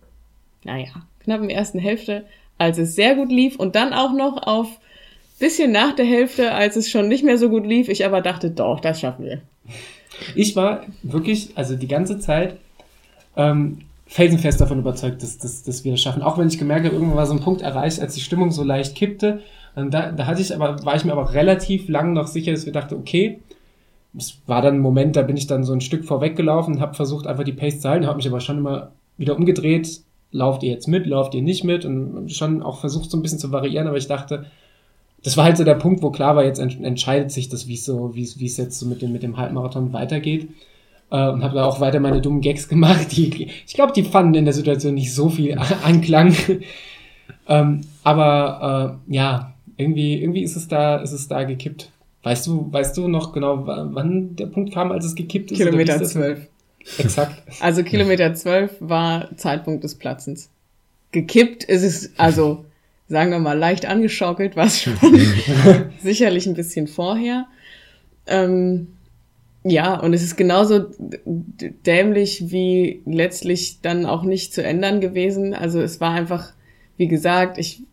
[0.63, 0.87] naja,
[1.19, 2.25] knappen ersten Hälfte,
[2.57, 4.67] als es sehr gut lief und dann auch noch auf
[5.39, 8.49] bisschen nach der Hälfte, als es schon nicht mehr so gut lief, ich aber dachte,
[8.49, 9.41] doch, das schaffen wir.
[10.33, 12.55] Ich war wirklich, also die ganze Zeit,
[13.35, 16.21] ähm, felsenfest davon überzeugt, dass, dass, dass wir das schaffen.
[16.21, 18.63] Auch wenn ich gemerkt habe, irgendwann war so ein Punkt erreicht, als die Stimmung so
[18.63, 19.41] leicht kippte.
[19.75, 22.73] Da, da hatte ich aber, war ich mir aber relativ lang noch sicher, dass wir
[22.73, 23.39] dachten, okay,
[24.17, 26.95] es war dann ein Moment, da bin ich dann so ein Stück vorweggelaufen und habe
[26.95, 30.71] versucht, einfach die Pace zu halten, habe mich aber schon immer wieder umgedreht, lauft ihr
[30.71, 33.87] jetzt mit, lauft ihr nicht mit und schon auch versucht so ein bisschen zu variieren,
[33.87, 34.45] aber ich dachte,
[35.23, 37.77] das war halt so der Punkt, wo klar war, jetzt ent entscheidet sich das, wie
[37.77, 40.47] so, es jetzt so mit dem, mit dem Halbmarathon weitergeht.
[41.09, 43.15] Äh, und habe da auch weiter meine dummen Gags gemacht.
[43.15, 46.35] Die, ich glaube, die fanden in der Situation nicht so viel Anklang.
[47.47, 51.91] ähm, aber äh, ja, irgendwie, irgendwie ist es da, ist es da gekippt.
[52.23, 55.59] Weißt du, weißt du noch genau, wa- wann der Punkt kam, als es gekippt ist?
[55.59, 56.47] Kilometer zwölf.
[56.97, 57.41] Exakt.
[57.61, 60.49] Also Kilometer zwölf war Zeitpunkt des Platzens.
[61.11, 62.65] Gekippt ist es, also
[63.07, 64.93] sagen wir mal leicht angeschaukelt, war es schon
[66.03, 67.45] sicherlich ein bisschen vorher.
[68.25, 68.87] Ähm,
[69.69, 70.85] ja, und es ist genauso
[71.25, 75.53] dämlich wie letztlich dann auch nicht zu ändern gewesen.
[75.53, 76.53] Also es war einfach,
[76.95, 77.83] wie gesagt, ich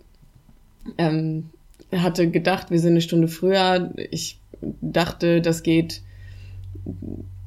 [0.98, 1.50] ähm,
[1.92, 3.92] hatte gedacht, wir sind eine Stunde früher.
[4.10, 4.38] Ich
[4.80, 6.02] dachte, das geht.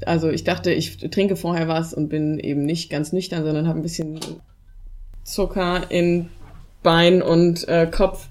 [0.06, 3.80] Also ich dachte, ich trinke vorher was und bin eben nicht ganz nüchtern, sondern habe
[3.80, 4.20] ein bisschen
[5.24, 6.30] Zucker in
[6.84, 8.28] Bein und äh, Kopf.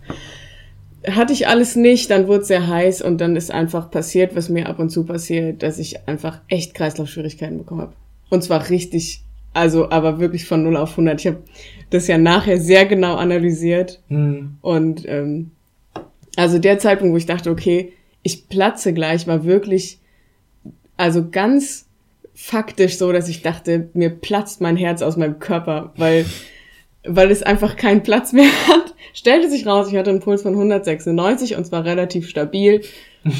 [1.10, 4.48] Hatte ich alles nicht, dann wurde es sehr heiß und dann ist einfach passiert, was
[4.48, 7.92] mir ab und zu passiert, dass ich einfach echt Kreislaufschwierigkeiten bekommen habe.
[8.28, 9.22] Und zwar richtig
[9.54, 11.20] Also, aber wirklich von 0 auf 100.
[11.20, 11.42] Ich habe
[11.88, 14.02] das ja nachher sehr genau analysiert.
[14.08, 14.58] Hm.
[14.60, 15.52] Und ähm,
[16.36, 17.92] also der Zeitpunkt, wo ich dachte, okay,
[18.22, 19.98] ich platze gleich, war wirklich,
[20.98, 21.86] also ganz
[22.34, 26.26] faktisch so, dass ich dachte, mir platzt mein Herz aus meinem Körper, weil,
[27.08, 28.94] weil es einfach keinen Platz mehr hat.
[29.12, 32.82] Stellte sich raus, ich hatte einen Puls von 196 und zwar relativ stabil.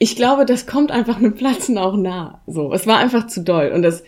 [0.00, 2.40] Ich glaube, das kommt einfach einem Platzen auch nah.
[2.46, 4.04] So, es war einfach zu doll und das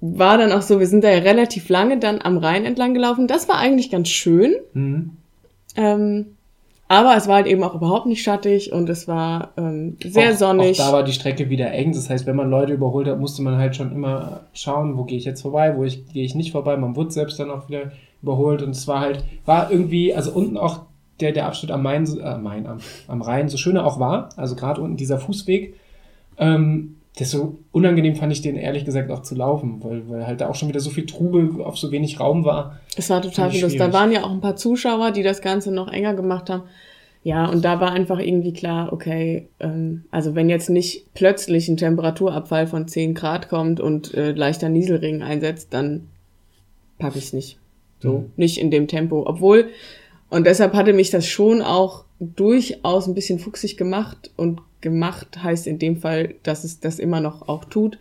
[0.00, 3.26] war dann auch so, wir sind da ja relativ lange dann am Rhein entlang gelaufen.
[3.26, 4.54] Das war eigentlich ganz schön.
[4.74, 5.16] Hm.
[5.74, 6.35] Ähm,
[6.88, 10.36] aber es war halt eben auch überhaupt nicht schattig und es war ähm, sehr auch,
[10.36, 10.80] sonnig.
[10.80, 11.92] Auch da war die Strecke wieder eng.
[11.92, 15.18] Das heißt, wenn man Leute überholt hat, musste man halt schon immer schauen, wo gehe
[15.18, 16.76] ich jetzt vorbei, wo ich, gehe ich nicht vorbei.
[16.76, 20.56] Man wurde selbst dann auch wieder überholt und es war halt, war irgendwie, also unten
[20.56, 20.80] auch
[21.20, 24.28] der, der Abschnitt am Main, äh, Main am, am Rhein, so schön er auch war,
[24.36, 25.74] also gerade unten dieser Fußweg,
[26.38, 30.48] ähm, desto unangenehm fand ich den ehrlich gesagt auch zu laufen, weil, weil halt da
[30.48, 32.78] auch schon wieder so viel Trubel auf so wenig Raum war.
[32.96, 33.76] Es war total los.
[33.76, 36.64] Da waren ja auch ein paar Zuschauer, die das Ganze noch enger gemacht haben.
[37.22, 41.76] Ja, und da war einfach irgendwie klar, okay, ähm, also wenn jetzt nicht plötzlich ein
[41.76, 46.06] Temperaturabfall von 10 Grad kommt und äh, leichter Nieselregen einsetzt, dann
[46.98, 47.58] packe ich es nicht.
[48.00, 48.24] So, Mhm.
[48.36, 49.24] nicht in dem Tempo.
[49.26, 49.70] Obwohl,
[50.30, 55.66] und deshalb hatte mich das schon auch durchaus ein bisschen fuchsig gemacht und gemacht heißt
[55.66, 57.98] in dem Fall, dass es das immer noch auch tut.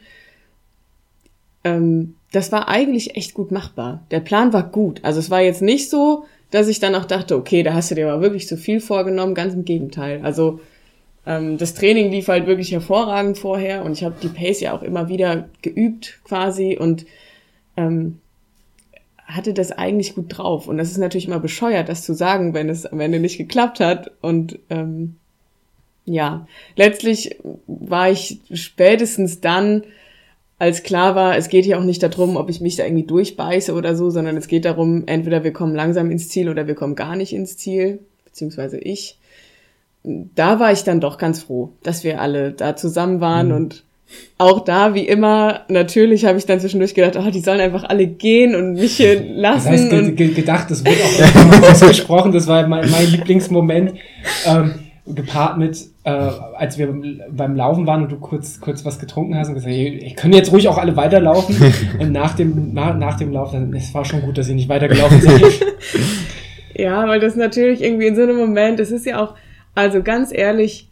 [1.63, 4.03] Ähm, das war eigentlich echt gut machbar.
[4.11, 4.99] Der Plan war gut.
[5.03, 7.95] Also es war jetzt nicht so, dass ich dann auch dachte, okay, da hast du
[7.95, 9.35] dir aber wirklich zu viel vorgenommen.
[9.35, 10.21] Ganz im Gegenteil.
[10.23, 10.59] Also
[11.25, 14.83] ähm, das Training lief halt wirklich hervorragend vorher und ich habe die Pace ja auch
[14.83, 17.05] immer wieder geübt quasi und
[17.77, 18.19] ähm,
[19.25, 20.67] hatte das eigentlich gut drauf.
[20.67, 23.79] Und das ist natürlich immer bescheuert, das zu sagen, wenn es am Ende nicht geklappt
[23.79, 24.11] hat.
[24.21, 25.15] Und ähm,
[26.05, 27.37] ja, letztlich
[27.67, 29.83] war ich spätestens dann,
[30.59, 33.73] als klar war, es geht hier auch nicht darum, ob ich mich da irgendwie durchbeiße
[33.73, 36.95] oder so, sondern es geht darum, entweder wir kommen langsam ins Ziel oder wir kommen
[36.95, 39.17] gar nicht ins Ziel, beziehungsweise ich.
[40.03, 43.55] Da war ich dann doch ganz froh, dass wir alle da zusammen waren Mhm.
[43.55, 43.83] und
[44.37, 48.05] auch da, wie immer, natürlich habe ich dann zwischendurch gedacht, oh, die sollen einfach alle
[48.05, 49.69] gehen und mich hier Das lassen.
[49.69, 53.95] heißt, ge und ge gedacht, das wird auch ausgesprochen, das war mein, mein Lieblingsmoment,
[54.45, 54.75] ähm,
[55.07, 56.93] gepaart mit, äh, als wir
[57.29, 60.33] beim Laufen waren und du kurz, kurz was getrunken hast und gesagt, hey, ich können
[60.33, 61.55] jetzt ruhig auch alle weiterlaufen
[61.99, 64.69] und nach dem, na, nach dem Lauf, dann, es war schon gut, dass ihr nicht
[64.69, 65.43] weitergelaufen seid.
[66.77, 69.35] Ja, weil das natürlich irgendwie in so einem Moment, es ist ja auch,
[69.75, 70.89] also ganz ehrlich,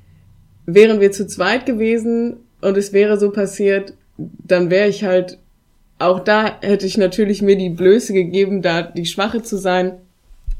[0.65, 5.39] wären wir zu zweit gewesen und es wäre so passiert, dann wäre ich halt,
[5.99, 9.93] auch da hätte ich natürlich mir die Blöße gegeben, da die Schwache zu sein.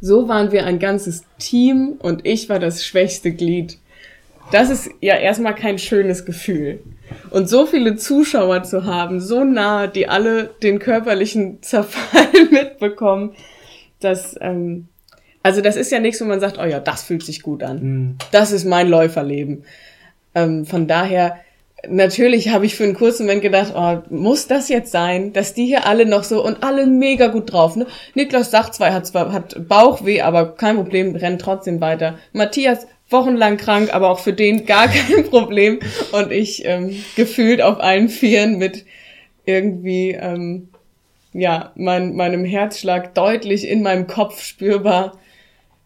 [0.06, 3.78] So waren wir ein ganzes Team und ich war das schwächste Glied.
[4.52, 6.82] Das ist ja erstmal kein schönes Gefühl.
[7.30, 13.34] Und so viele Zuschauer zu haben, so nah, die alle den körperlichen Zerfall mitbekommen,
[14.02, 14.89] das, ähm,
[15.42, 17.80] also das ist ja nichts, wo man sagt, oh ja, das fühlt sich gut an.
[17.80, 18.16] Hm.
[18.32, 19.63] Das ist mein Läuferleben.
[20.36, 21.38] Ähm, von daher,
[21.88, 25.65] natürlich habe ich für einen kurzen Moment gedacht, oh, muss das jetzt sein, dass die
[25.65, 27.76] hier alle noch so und alle mega gut drauf.
[27.76, 27.88] Ne?
[28.15, 32.17] Niklas sagt zwar, hat zwar hat Bauchweh, aber kein Problem, rennt trotzdem weiter.
[32.32, 35.80] Matthias wochenlang krank, aber auch für den gar kein Problem.
[36.12, 38.86] Und ich ähm, gefühlt auf allen Vieren mit
[39.46, 40.69] irgendwie ähm,
[41.34, 45.17] ja mein, meinem Herzschlag deutlich in meinem Kopf spürbar.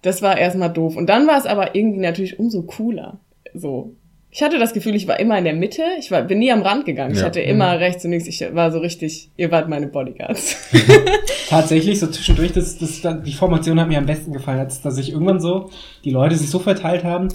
[0.03, 0.95] Das war erstmal doof.
[0.95, 3.19] Und dann war es aber irgendwie natürlich umso cooler.
[3.53, 3.93] So.
[4.37, 5.81] Ich hatte das Gefühl, ich war immer in der Mitte.
[5.97, 7.11] Ich war, bin nie am Rand gegangen.
[7.13, 7.25] Ich Ja.
[7.25, 8.27] hatte immer rechts und links.
[8.27, 10.55] Ich war so richtig, ihr wart meine Bodyguards.
[11.49, 15.11] Tatsächlich, so zwischendurch, das, das, die Formation hat mir am besten gefallen, als dass sich
[15.11, 15.71] irgendwann so,
[16.05, 17.29] die Leute sich so verteilt haben,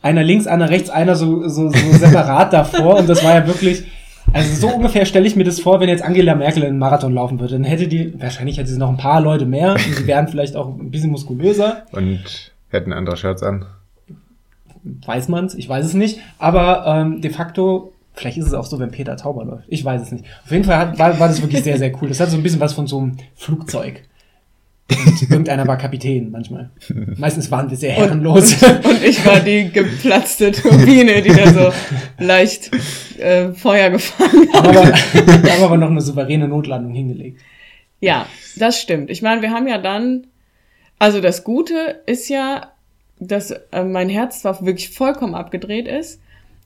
[0.00, 3.84] einer links, einer rechts, einer so, so, so separat davor und das war ja wirklich,
[4.32, 7.38] also so ungefähr stelle ich mir das vor, wenn jetzt Angela Merkel einen Marathon laufen
[7.38, 10.26] würde, dann hätte die, wahrscheinlich hätte sie noch ein paar Leute mehr und sie wären
[10.26, 13.66] vielleicht auch ein bisschen muskulöser, Und hätten andere Shirts an.
[15.04, 18.78] Weiß man's, ich weiß es nicht, aber ähm, de facto, vielleicht ist es auch so,
[18.78, 20.24] wenn Peter Tauber läuft, ich weiß es nicht.
[20.44, 22.08] Auf jeden Fall hat, war, war das wirklich sehr, sehr cool.
[22.08, 24.02] Das hat so ein bisschen was von so einem Flugzeug.
[24.88, 26.70] Und irgendeiner war Kapitän manchmal.
[27.16, 28.62] Meistens waren wir sehr herrenlos.
[28.62, 31.72] Und ich war die geplatzte Turbine, die da so
[32.18, 32.70] leicht
[33.18, 34.64] äh, Feuer gefangen hat.
[34.64, 37.40] aber wir haben aber noch eine souveräne Notlandung hingelegt.
[38.00, 39.10] Ja, das stimmt.
[39.10, 40.28] Ich meine, wir haben ja dann,
[41.00, 42.70] also das Gute ist ja,
[43.18, 46.20] dass äh, mein Herz zwar wirklich vollkommen abgedreht ist,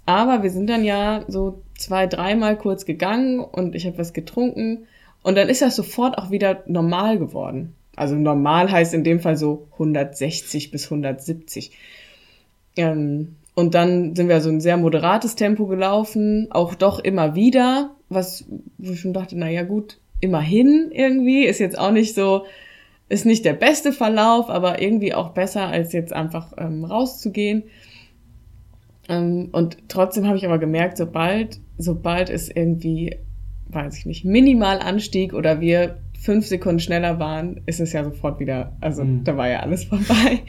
[0.07, 4.87] aber wir sind dann ja so zwei, dreimal kurz gegangen und ich habe was getrunken
[5.23, 7.75] und dann ist das sofort auch wieder normal geworden.
[7.97, 11.73] Also normal heißt in dem Fall so 160 bis 170.
[12.77, 17.91] Ähm, und dann sind wir so ein sehr moderates Tempo gelaufen, auch doch immer wieder,
[18.09, 18.47] was
[18.79, 21.45] wo ich schon dachte, na ja gut, immerhin irgendwie.
[21.45, 22.45] Ist jetzt auch nicht so,
[23.11, 27.65] ist nicht der beste Verlauf, aber irgendwie auch besser, als jetzt einfach ähm, rauszugehen.
[29.09, 33.17] Ähm, und trotzdem habe ich aber gemerkt, sobald, sobald es irgendwie,
[33.69, 38.39] weiß ich nicht, minimal Anstieg oder wir fünf Sekunden schneller waren, ist es ja sofort
[38.39, 39.25] wieder, also mhm.
[39.25, 40.41] da war ja alles vorbei.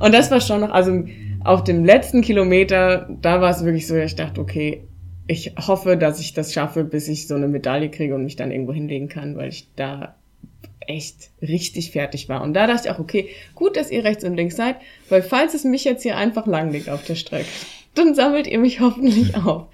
[0.00, 1.04] Und das war schon noch, also
[1.44, 4.84] auf dem letzten Kilometer, da war es wirklich so, ich dachte, okay,
[5.26, 8.52] ich hoffe, dass ich das schaffe, bis ich so eine Medaille kriege und mich dann
[8.52, 10.15] irgendwo hinlegen kann, weil ich da
[10.80, 12.42] echt richtig fertig war.
[12.42, 14.76] Und da dachte ich auch, okay, gut, dass ihr rechts und links seid,
[15.08, 17.48] weil falls es mich jetzt hier einfach lang liegt auf der Strecke,
[17.94, 19.66] dann sammelt ihr mich hoffentlich auf.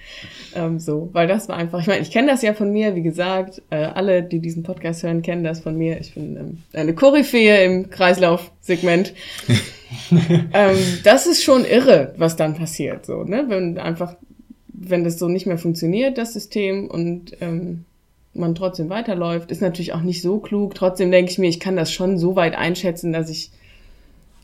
[0.55, 3.03] Ähm, so, weil das war einfach, ich meine, ich kenne das ja von mir, wie
[3.03, 6.01] gesagt, äh, alle, die diesen Podcast hören, kennen das von mir.
[6.01, 9.15] Ich bin ähm, eine Koryphäe im Kreislaufsegment.
[10.53, 13.45] ähm, das ist schon irre, was dann passiert, so, ne?
[13.49, 14.17] Wenn einfach,
[14.69, 17.85] wenn das so nicht mehr funktioniert, das System, und ähm,
[18.35, 20.75] man trotzdem weiterläuft, ist natürlich auch nicht so klug.
[20.75, 23.51] Trotzdem denke ich mir, ich kann das schon so weit einschätzen, dass ich,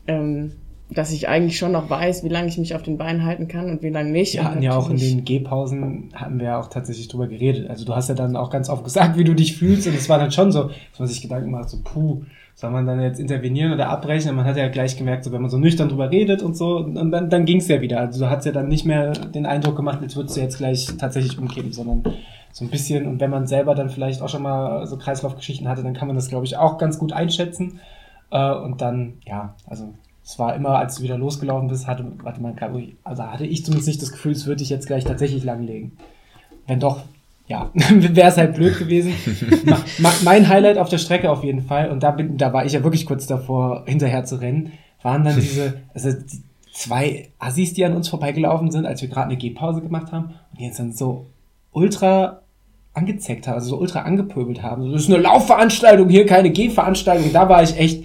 [0.07, 0.53] ähm,
[0.91, 3.69] dass ich eigentlich schon noch weiß, wie lange ich mich auf den Beinen halten kann
[3.69, 4.35] und wie lange nicht.
[4.35, 7.69] Ja, ja auch in den Gehpausen hatten wir ja auch tatsächlich drüber geredet.
[7.69, 10.09] Also du hast ja dann auch ganz oft gesagt, wie du dich fühlst und es
[10.09, 12.23] war dann schon so, dass man sich Gedanken macht, so puh,
[12.59, 14.31] soll man dann jetzt intervenieren oder abbrechen?
[14.31, 16.77] Und man hat ja gleich gemerkt, so wenn man so nüchtern drüber redet und so,
[16.77, 18.01] und dann, dann ging es ja wieder.
[18.01, 20.85] Also du hast ja dann nicht mehr den Eindruck gemacht, als würdest du jetzt gleich
[20.97, 22.03] tatsächlich umkippen, sondern
[22.51, 25.83] so ein bisschen, und wenn man selber dann vielleicht auch schon mal so Kreislaufgeschichten hatte,
[25.83, 27.79] dann kann man das, glaube ich, auch ganz gut einschätzen.
[28.31, 32.41] Äh, und dann, ja, also es war immer, als du wieder losgelaufen bist, hatte, warte
[32.41, 32.53] mal,
[33.03, 35.93] also hatte ich zumindest nicht das Gefühl, es würde ich jetzt gleich tatsächlich langlegen.
[36.67, 37.01] Wenn doch,
[37.47, 39.13] ja, wäre es halt blöd gewesen.
[40.23, 42.83] mein Highlight auf der Strecke auf jeden Fall, und da bin, da war ich ja
[42.83, 47.95] wirklich kurz davor, hinterher zu rennen, waren dann diese, also die zwei Assis, die an
[47.95, 51.25] uns vorbeigelaufen sind, als wir gerade eine Gehpause gemacht haben, und die jetzt dann so
[51.71, 52.41] ultra
[52.93, 54.91] angezeckt haben, also so ultra angepöbelt haben.
[54.91, 57.31] das ist eine Laufveranstaltung hier, keine Gehveranstaltung.
[57.31, 58.03] Da war ich echt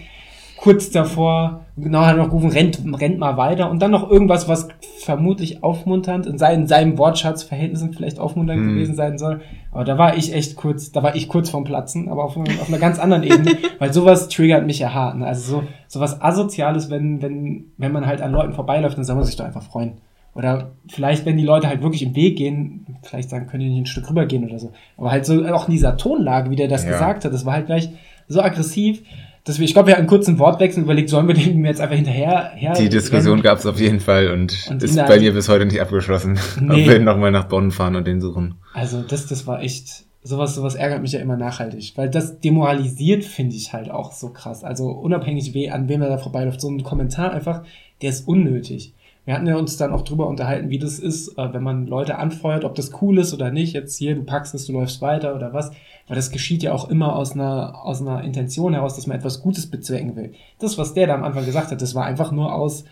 [0.57, 4.69] kurz davor, genau hat noch gerufen, rennt, rennt mal weiter und dann noch irgendwas, was
[5.01, 8.69] vermutlich aufmunternd in seinen, seinem Wortschatzverhältnissen vielleicht aufmunternd mhm.
[8.69, 9.43] gewesen sein soll.
[9.73, 12.69] Aber da war ich echt kurz, da war ich kurz vorm Platzen, aber auf, auf
[12.69, 15.19] einer ganz anderen Ebene, weil sowas triggert mich ja hart.
[15.19, 15.27] Ne?
[15.27, 19.25] Also so, sowas Asoziales, wenn, wenn, wenn man halt an Leuten vorbeiläuft, dann soll man
[19.25, 19.99] sich doch einfach freuen.
[20.35, 23.83] Oder vielleicht, wenn die Leute halt wirklich im Weg gehen, vielleicht sagen, können die nicht
[23.83, 24.73] ein Stück rübergehen oder so.
[24.97, 26.91] Aber halt so auch in dieser Tonlage, wie der das ja.
[26.91, 27.89] gesagt hat, das war halt gleich
[28.27, 29.03] so aggressiv.
[29.45, 31.97] Dass wir, ich glaube, wir hatten einen kurzen Wortwechsel überlegt, sollen wir den jetzt einfach
[31.97, 35.51] hinterher her Die Diskussion gab es auf jeden Fall und, und ist bei mir bis
[35.51, 36.39] heute nicht abgeschlossen.
[36.61, 36.89] Nee.
[36.89, 38.55] Wir nochmal nach Bonn fahren und den suchen.
[38.73, 43.23] Also das, das war echt, sowas, sowas ärgert mich ja immer nachhaltig, weil das demoralisiert,
[43.23, 44.65] finde ich halt auch so krass.
[44.65, 47.65] Also unabhängig, wie, an wem er da vorbeiläuft, so ein Kommentar einfach,
[48.01, 48.95] der ist unnötig.
[49.25, 52.19] Wir hatten ja uns dann auch drüber unterhalten, wie das ist, äh, wenn man Leute
[52.19, 53.73] anfeuert, ob das cool ist oder nicht.
[53.73, 55.71] Jetzt hier, du packst es, du läufst weiter oder was.
[56.07, 59.41] Weil das geschieht ja auch immer aus einer, aus einer Intention heraus, dass man etwas
[59.41, 60.35] Gutes bezwecken will.
[60.59, 62.85] Das, was der da am Anfang gesagt hat, das war einfach nur aus,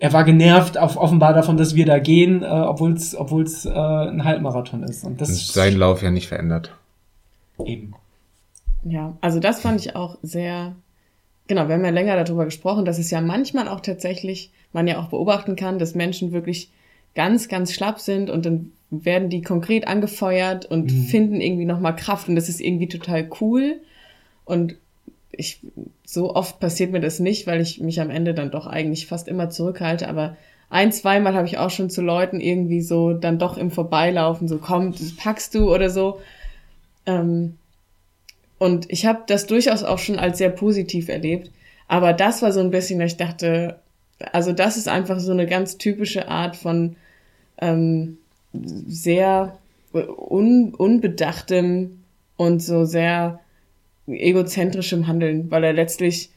[0.00, 3.70] er war genervt auf, offenbar davon, dass wir da gehen, äh, obwohl es obwohl's, äh,
[3.70, 5.04] ein Halbmarathon ist.
[5.04, 6.74] Und das Und sein Lauf ja nicht verändert.
[7.64, 7.94] Eben.
[8.82, 10.74] Ja, also das fand ich auch sehr,
[11.46, 15.00] genau, wir haben ja länger darüber gesprochen, dass es ja manchmal auch tatsächlich man ja
[15.00, 16.70] auch beobachten kann, dass Menschen wirklich
[17.14, 21.04] ganz, ganz schlapp sind und dann werden die konkret angefeuert und mhm.
[21.04, 23.80] finden irgendwie nochmal Kraft und das ist irgendwie total cool.
[24.44, 24.76] Und
[25.32, 25.60] ich,
[26.04, 29.28] so oft passiert mir das nicht, weil ich mich am Ende dann doch eigentlich fast
[29.28, 30.36] immer zurückhalte, aber
[30.70, 34.58] ein, zweimal habe ich auch schon zu Leuten irgendwie so dann doch im Vorbeilaufen so,
[34.58, 36.20] komm, das packst du oder so.
[37.06, 37.56] Ähm,
[38.58, 41.50] und ich habe das durchaus auch schon als sehr positiv erlebt.
[41.88, 43.80] Aber das war so ein bisschen, ich dachte,
[44.32, 46.96] also das ist einfach so eine ganz typische Art von
[47.58, 48.18] ähm,
[48.52, 49.58] sehr
[49.92, 52.02] un unbedachtem
[52.36, 53.40] und so sehr
[54.06, 56.30] egozentrischem Handeln, weil er letztlich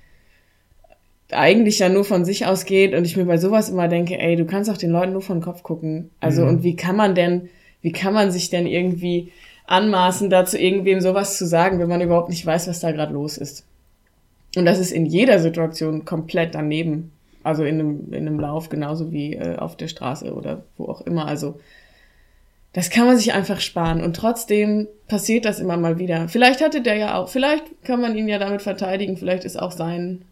[1.31, 4.45] eigentlich ja nur von sich ausgeht und ich mir bei sowas immer denke, ey, du
[4.45, 6.09] kannst auch den Leuten nur von den Kopf gucken.
[6.19, 6.49] Also mhm.
[6.49, 7.49] und wie kann man denn,
[7.81, 9.31] wie kann man sich denn irgendwie
[9.65, 13.37] anmaßen, dazu irgendwem sowas zu sagen, wenn man überhaupt nicht weiß, was da gerade los
[13.37, 13.65] ist?
[14.55, 17.12] Und das ist in jeder Situation komplett daneben.
[17.43, 21.01] Also in einem, in einem Lauf genauso wie äh, auf der Straße oder wo auch
[21.01, 21.27] immer.
[21.27, 21.59] Also
[22.73, 24.01] das kann man sich einfach sparen.
[24.01, 26.27] Und trotzdem passiert das immer mal wieder.
[26.27, 29.71] Vielleicht hatte der ja auch, vielleicht kann man ihn ja damit verteidigen, vielleicht ist auch
[29.71, 30.23] sein,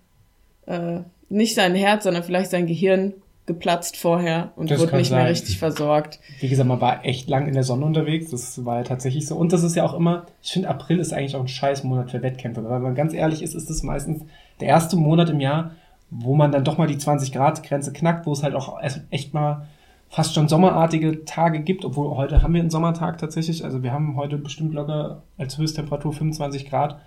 [0.66, 0.99] äh,
[1.30, 3.14] nicht sein Herz, sondern vielleicht sein Gehirn
[3.45, 5.20] geplatzt vorher und das wurde nicht sein.
[5.20, 6.20] mehr richtig versorgt.
[6.39, 9.36] Wie gesagt, man war echt lang in der Sonne unterwegs, das war ja tatsächlich so.
[9.36, 12.12] Und das ist ja auch immer, ich finde, April ist eigentlich auch ein scheiß Monat
[12.12, 14.24] für Wettkämpfe, weil man ganz ehrlich ist, ist es meistens
[14.59, 15.72] der erste Monat im Jahr,
[16.12, 19.34] wo man dann doch mal die 20 Grad Grenze knackt, wo es halt auch echt
[19.34, 19.66] mal
[20.09, 23.64] fast schon sommerartige Tage gibt, obwohl heute haben wir einen Sommertag tatsächlich.
[23.64, 26.99] Also wir haben heute bestimmt locker als Höchsttemperatur 25 Grad.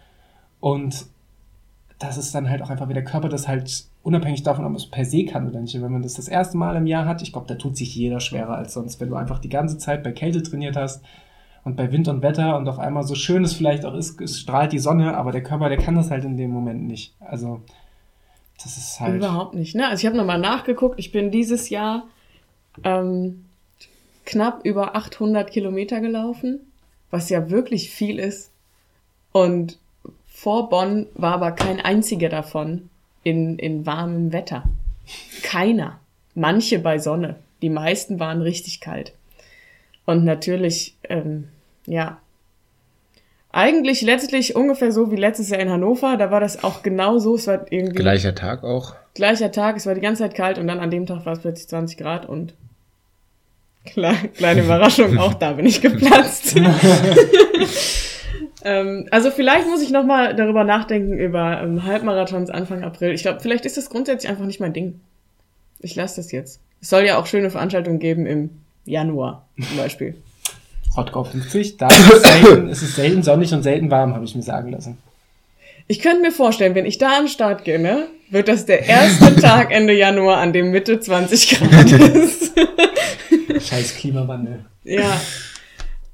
[0.58, 1.04] Und
[1.98, 4.80] das ist dann halt auch einfach, wie der Körper das halt unabhängig davon, ob man
[4.80, 5.74] es per se kann oder nicht.
[5.74, 8.20] Wenn man das das erste Mal im Jahr hat, ich glaube, da tut sich jeder
[8.20, 11.04] schwerer als sonst, wenn du einfach die ganze Zeit bei Kälte trainiert hast
[11.62, 14.40] und bei Wind und Wetter und auf einmal so schön es vielleicht auch ist, es
[14.40, 17.14] strahlt die Sonne, aber der Körper, der kann das halt in dem Moment nicht.
[17.20, 17.60] Also
[18.64, 19.16] das ist halt.
[19.16, 19.88] Überhaupt nicht, ne?
[19.88, 22.08] Also ich habe nochmal nachgeguckt, ich bin dieses Jahr
[22.82, 23.44] ähm,
[24.24, 26.60] knapp über 800 Kilometer gelaufen,
[27.10, 28.50] was ja wirklich viel ist.
[29.32, 29.78] Und
[30.26, 32.88] vor Bonn war aber kein einziger davon
[33.22, 34.64] in, in warmem Wetter.
[35.42, 36.00] Keiner.
[36.34, 37.36] Manche bei Sonne.
[37.62, 39.12] Die meisten waren richtig kalt.
[40.06, 41.48] Und natürlich, ähm,
[41.86, 42.18] ja,
[43.54, 46.16] eigentlich letztlich ungefähr so wie letztes Jahr in Hannover.
[46.16, 47.36] Da war das auch genau so.
[47.36, 47.94] Es war irgendwie.
[47.94, 48.94] Gleicher Tag auch.
[49.14, 49.76] Gleicher Tag.
[49.76, 51.96] Es war die ganze Zeit kalt und dann an dem Tag war es plötzlich 20
[51.96, 52.54] Grad und
[53.84, 54.30] kleine
[54.62, 56.56] Überraschung, auch da bin ich geplatzt.
[58.64, 63.12] ähm, also vielleicht muss ich noch mal darüber nachdenken über ähm, Halbmarathons Anfang April.
[63.12, 65.00] Ich glaube, vielleicht ist das grundsätzlich einfach nicht mein Ding.
[65.80, 66.60] Ich lasse das jetzt.
[66.80, 68.50] Es soll ja auch schöne Veranstaltungen geben im
[68.84, 70.16] Januar zum Beispiel.
[70.96, 74.34] Rottgau 50, da ist es, selten, ist es selten sonnig und selten warm, habe ich
[74.34, 74.98] mir sagen lassen.
[75.86, 78.86] Ich könnte mir vorstellen, wenn ich da an den Start gehe, ne, wird das der
[78.86, 82.52] erste Tag Ende Januar, an dem Mitte 20 Grad ist.
[83.60, 84.64] Scheiß Klimawandel.
[84.84, 85.20] Ja,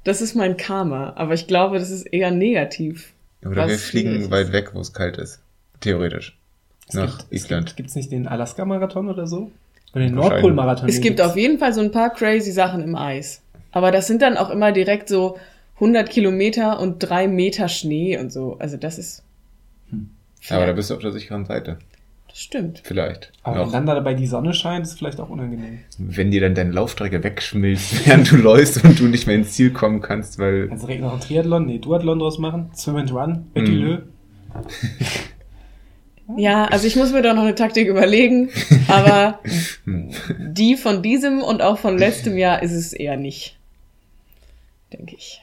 [0.03, 3.13] das ist mein Karma, aber ich glaube, das ist eher negativ.
[3.45, 4.31] Oder wir fliegen ist.
[4.31, 5.39] weit weg, wo es kalt ist.
[5.79, 6.37] Theoretisch.
[6.87, 7.65] Es Nach gibt, es Island.
[7.67, 9.51] gibt, gibt's nicht den Alaska-Marathon oder so?
[9.93, 10.15] Oder den.
[10.15, 10.89] Nordpol-Marathon?
[10.89, 13.40] Es gibt auf jeden Fall so ein paar crazy Sachen im Eis.
[13.71, 15.37] Aber das sind dann auch immer direkt so
[15.75, 18.57] 100 Kilometer und drei Meter Schnee und so.
[18.59, 19.23] Also das ist.
[20.49, 21.77] Aber da bist du auf der sicheren Seite.
[22.27, 22.81] Das stimmt.
[22.85, 23.31] Vielleicht.
[23.43, 23.71] Aber wenn Noch.
[23.73, 25.79] dann dabei die Sonne scheint, ist vielleicht auch unangenehm.
[25.97, 29.71] Wenn dir dann deine Laufstrecke wegschmilzt, während du läufst und du nicht mehr ins Ziel
[29.71, 32.71] kommen kannst, weil Kannst du direkt noch einen Triathlon, nee, Duathlon draus machen?
[32.75, 33.77] Swim and Run, Betty Mhm.
[33.77, 33.97] Lö.
[36.37, 38.49] Ja, also ich muss mir da noch eine Taktik überlegen.
[38.87, 39.39] Aber
[40.39, 43.57] die von diesem und auch von letztem Jahr ist es eher nicht.
[44.93, 45.41] Denke ich.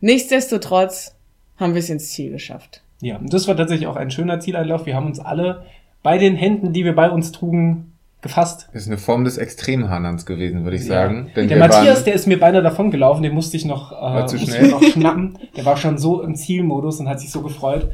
[0.00, 1.14] Nichtsdestotrotz
[1.56, 2.82] haben wir es ins Ziel geschafft.
[3.00, 4.86] Ja, und das war tatsächlich auch ein schöner Zieleinlauf.
[4.86, 5.64] Wir haben uns alle
[6.02, 8.68] bei den Händen, die wir bei uns trugen, gefasst.
[8.72, 10.88] ist eine Form des Extremhanans gewesen, würde ich Ja.
[11.06, 11.30] sagen.
[11.36, 14.26] Denn der Matthias, waren, der ist mir beinahe davon gelaufen, den musste ich noch, äh,
[14.26, 14.68] zu schnell?
[14.70, 15.38] noch schnappen.
[15.56, 17.90] Der war schon so im Zielmodus und hat sich so gefreut.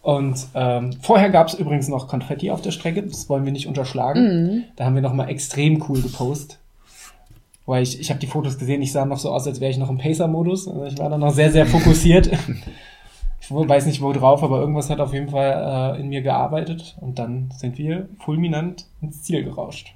[0.00, 3.66] Und ähm, vorher gab es übrigens noch Konfetti auf der Strecke, das wollen wir nicht
[3.66, 4.64] unterschlagen.
[4.76, 6.58] Da haben wir noch mal extrem cool gepostet.
[7.66, 9.78] Weil ich, ich habe die Fotos gesehen, ich sah noch so aus, als wäre ich
[9.78, 10.68] noch im Pacer-Modus.
[10.68, 12.30] Also ich war da noch sehr, sehr fokussiert.
[13.40, 16.96] ich weiß nicht wo drauf, aber irgendwas hat auf jeden Fall äh, in mir gearbeitet.
[17.00, 19.94] Und dann sind wir fulminant ins Ziel gerauscht.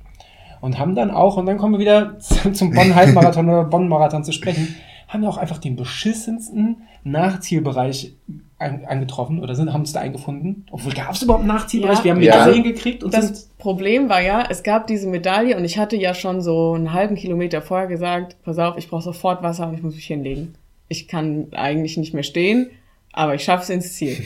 [0.61, 2.19] Und haben dann auch, und dann kommen wir wieder
[2.53, 4.75] zum Bonn-Halbmarathon oder Bonn-Marathon zu sprechen,
[5.07, 8.13] haben wir auch einfach den beschissensten Nachzielbereich
[8.59, 10.67] angetroffen oder sind, haben uns da eingefunden.
[10.71, 11.99] Obwohl, gab es überhaupt einen Nachzielbereich?
[11.99, 12.05] Ja.
[12.05, 12.47] wir haben Ja.
[12.47, 15.97] Medaillen gekriegt und sind Das Problem war ja, es gab diese Medaille und ich hatte
[15.97, 19.75] ja schon so einen halben Kilometer vorher gesagt, pass auf, ich brauche sofort Wasser und
[19.75, 20.55] ich muss mich hinlegen.
[20.89, 22.71] Ich kann eigentlich nicht mehr stehen,
[23.13, 24.25] aber ich schaff's ins Ziel.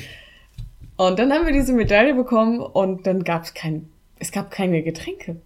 [0.96, 5.36] Und dann haben wir diese Medaille bekommen und dann gab's kein, es gab keine Getränke.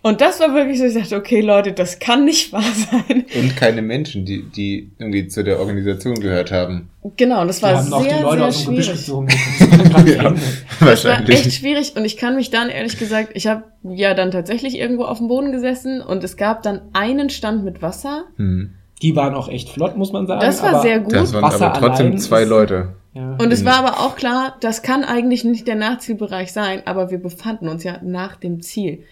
[0.00, 3.24] Und das war wirklich so, ich dachte, okay Leute, das kann nicht wahr sein.
[3.34, 6.88] und keine Menschen, die, die irgendwie zu der Organisation gehört haben.
[7.16, 9.06] Genau, und das war sehr, Leute sehr schwierig.
[10.06, 10.34] Ja.
[10.80, 14.30] Das war echt schwierig und ich kann mich dann ehrlich gesagt, ich habe ja dann
[14.30, 18.24] tatsächlich irgendwo auf dem Boden gesessen und es gab dann einen Stand mit Wasser.
[18.36, 18.74] Hm.
[19.02, 20.40] Die waren auch echt flott, muss man sagen.
[20.40, 21.12] Das war aber- sehr gut.
[21.14, 22.90] Das waren Wasser aber trotzdem zwei Leute.
[23.14, 23.36] Ja.
[23.40, 23.66] Und es Mhm.
[23.66, 27.82] war aber auch klar, das kann eigentlich nicht der Nachzielbereich sein, aber wir befanden uns
[27.84, 29.04] ja nach dem Ziel.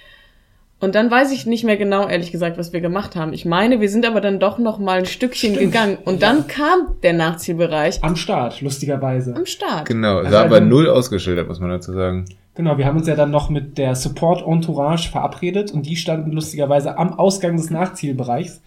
[0.78, 3.32] Und dann weiß ich nicht mehr genau, ehrlich gesagt, was wir gemacht haben.
[3.32, 5.72] Ich meine, wir sind aber dann doch noch mal ein Stückchen Stimmt.
[5.72, 9.34] gegangen und dann kam der Nachzielbereich Am Start, lustigerweise.
[9.34, 9.86] am Start.
[9.86, 12.26] Genau, Also sah aber null ausgeschildert, muss man dazu sagen.
[12.56, 16.32] Genau, wir haben uns ja dann noch mit der Support Entourage verabredet und die standen
[16.32, 18.62] lustigerweise am Ausgang des Nachzielbereichs.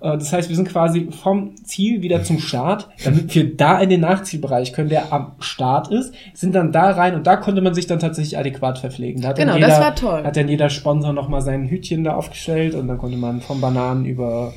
[0.00, 3.90] Äh, Das heißt, wir sind quasi vom Ziel wieder zum Start, damit wir da in
[3.90, 7.74] den Nachzielbereich können, der am Start ist, sind dann da rein und da konnte man
[7.74, 9.22] sich dann tatsächlich adäquat verpflegen.
[9.22, 10.24] Da hat Genau, dann das jeder, war toll.
[10.24, 14.04] Hat dann jeder Sponsor nochmal sein Hütchen da aufgestellt und dann konnte man von Bananen
[14.04, 14.52] über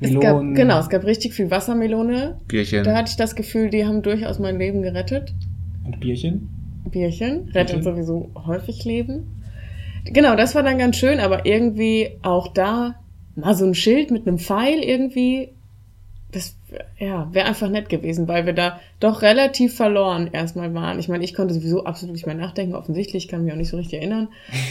[0.00, 0.54] Es gab, Melonen.
[0.54, 2.38] genau, es gab richtig viel Wassermelone.
[2.48, 2.84] Bierchen.
[2.84, 5.34] Da hatte ich das Gefühl, die haben durchaus mein Leben gerettet.
[5.84, 6.48] Und Bierchen.
[6.90, 7.82] Bierchen, rettet Bierchen.
[7.82, 9.36] sowieso häufig Leben.
[10.06, 12.94] Genau, das war dann ganz schön, aber irgendwie auch da
[13.40, 15.50] mal so ein Schild mit einem Pfeil irgendwie,
[16.32, 16.56] das
[16.98, 20.98] ja, wäre einfach nett gewesen, weil wir da doch relativ verloren erstmal waren.
[20.98, 23.76] Ich meine, ich konnte sowieso absolut nicht mehr nachdenken, offensichtlich, kann mich auch nicht so
[23.76, 24.28] richtig erinnern.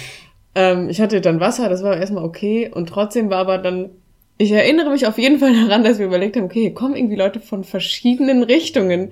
[0.56, 2.70] Ähm, ich hatte dann Wasser, das war erstmal okay.
[2.74, 3.92] Und trotzdem war aber dann,
[4.38, 7.16] ich erinnere mich auf jeden Fall daran, dass wir überlegt haben, okay, hier kommen irgendwie
[7.16, 9.12] Leute von verschiedenen Richtungen.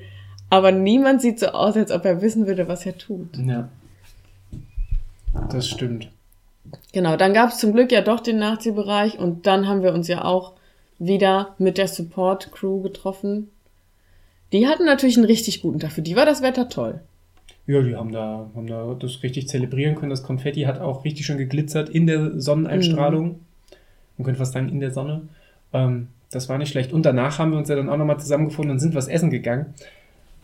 [0.49, 3.37] Aber niemand sieht so aus, als ob er wissen würde, was er tut.
[3.37, 3.69] Ja.
[5.51, 6.09] Das stimmt.
[6.93, 10.07] Genau, dann gab es zum Glück ja doch den Nachziehbereich und dann haben wir uns
[10.07, 10.53] ja auch
[10.99, 13.49] wieder mit der Support-Crew getroffen.
[14.51, 15.91] Die hatten natürlich einen richtig guten Tag.
[15.91, 17.01] Für die war das Wetter toll.
[17.67, 20.09] Ja, die haben da, haben da das richtig zelebrieren können.
[20.09, 23.39] Das Konfetti hat auch richtig schön geglitzert in der Sonneneinstrahlung.
[24.17, 25.23] Man könnte fast sagen, in der Sonne.
[25.73, 26.93] Ähm, das war nicht schlecht.
[26.93, 29.73] Und danach haben wir uns ja dann auch nochmal zusammengefunden und sind was essen gegangen.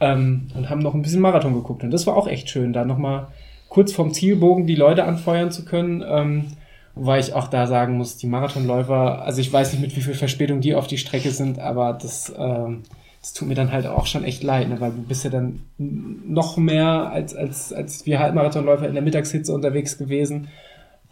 [0.01, 1.84] Ähm, und haben noch ein bisschen Marathon geguckt.
[1.84, 3.28] Und das war auch echt schön, da nochmal
[3.74, 6.03] kurz vorm Zielbogen die Leute anfeuern zu können.
[6.07, 6.45] Ähm,
[6.93, 10.13] wobei ich auch da sagen muss, die Marathonläufer, also ich weiß nicht, mit wie viel
[10.13, 12.84] Verspätung die auf die Strecke sind, aber das, ähm,
[13.19, 14.80] das tut mir dann halt auch schon echt leid, ne?
[14.80, 19.51] weil du bist ja dann noch mehr als, als, als wir Halbmarathonläufer in der Mittagshitze
[19.51, 20.49] unterwegs gewesen.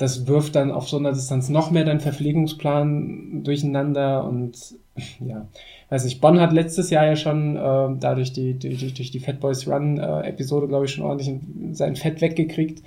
[0.01, 4.75] Das wirft dann auf so einer Distanz noch mehr deinen Verpflegungsplan durcheinander und
[5.19, 5.47] ja,
[5.89, 9.39] weiß nicht, Bonn hat letztes Jahr ja schon äh, dadurch die, die, durch die Fat
[9.39, 11.39] Boys Run äh, Episode, glaube ich, schon ordentlich
[11.73, 12.81] sein Fett weggekriegt.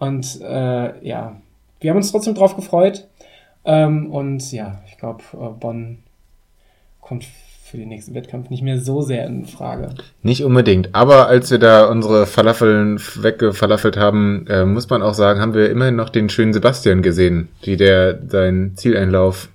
[0.00, 1.40] Und äh, ja,
[1.80, 3.06] wir haben uns trotzdem drauf gefreut.
[3.64, 5.98] Ähm, und ja, ich glaube, äh, Bonn
[7.00, 7.24] kommt
[7.70, 9.90] für den nächsten Wettkampf nicht mehr so sehr in Frage.
[10.22, 10.94] Nicht unbedingt.
[10.94, 15.70] Aber als wir da unsere Falafeln weggefalafelt haben, äh, muss man auch sagen, haben wir
[15.70, 19.50] immerhin noch den schönen Sebastian gesehen, wie der seinen Zieleinlauf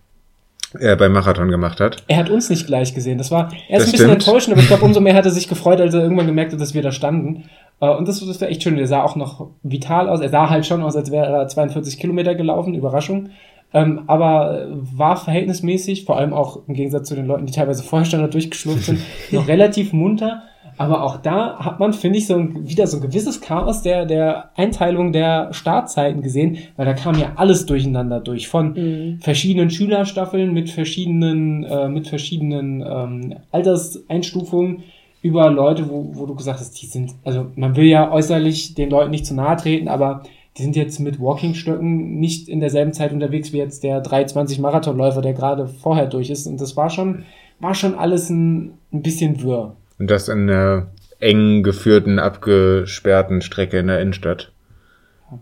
[0.80, 2.04] äh, beim Marathon gemacht hat.
[2.08, 3.18] Er hat uns nicht gleich gesehen.
[3.18, 4.12] Das war er ist Das ein bisschen stimmt.
[4.28, 6.62] enttäuschend, aber ich glaube, umso mehr hat er sich gefreut, als er irgendwann gemerkt hat,
[6.62, 7.46] dass wir da standen.
[7.82, 8.78] Äh, und das, das war echt schön.
[8.78, 10.22] Der sah auch noch vital aus.
[10.22, 12.76] Er sah halt schon aus, als wäre er 42 Kilometer gelaufen.
[12.76, 13.30] Überraschung.
[13.74, 18.06] Ähm, aber war verhältnismäßig, vor allem auch im Gegensatz zu den Leuten, die teilweise vorher
[18.06, 19.00] schon da durchgeschlurft sind,
[19.32, 20.44] noch relativ munter.
[20.76, 24.06] Aber auch da hat man, finde ich, so ein, wieder so ein gewisses Chaos der,
[24.08, 28.48] der Einteilung der Startzeiten gesehen, weil da kam ja alles durcheinander durch.
[28.48, 29.20] Von Mhm.
[29.20, 34.84] verschiedenen Schülerstaffeln mit verschiedenen, äh, mit verschiedenen ähm, Alterseinstufungen
[35.22, 38.90] über Leute, wo, wo du gesagt hast, die sind, also man will ja äußerlich den
[38.90, 40.24] Leuten nicht zu nahe treten, aber
[40.58, 45.22] die sind jetzt mit Walkingstöcken nicht in derselben Zeit unterwegs wie jetzt der 320 Marathonläufer,
[45.22, 46.46] der gerade vorher durch ist.
[46.46, 47.24] Und das war schon,
[47.60, 49.76] war schon alles ein, ein bisschen wirr.
[49.98, 50.88] Und das in einer
[51.20, 54.52] eng geführten, abgesperrten Strecke in der Innenstadt.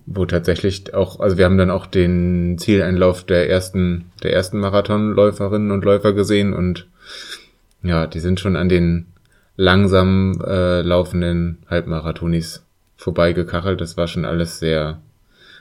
[0.05, 5.71] Wo tatsächlich auch, also wir haben dann auch den Zieleinlauf der ersten, der ersten Marathonläuferinnen
[5.71, 6.87] und Läufer gesehen und
[7.83, 9.07] ja, die sind schon an den
[9.57, 12.63] langsam äh, laufenden Halbmarathonis
[13.01, 13.81] vorbeigekachelt.
[13.81, 15.01] Das war schon alles sehr,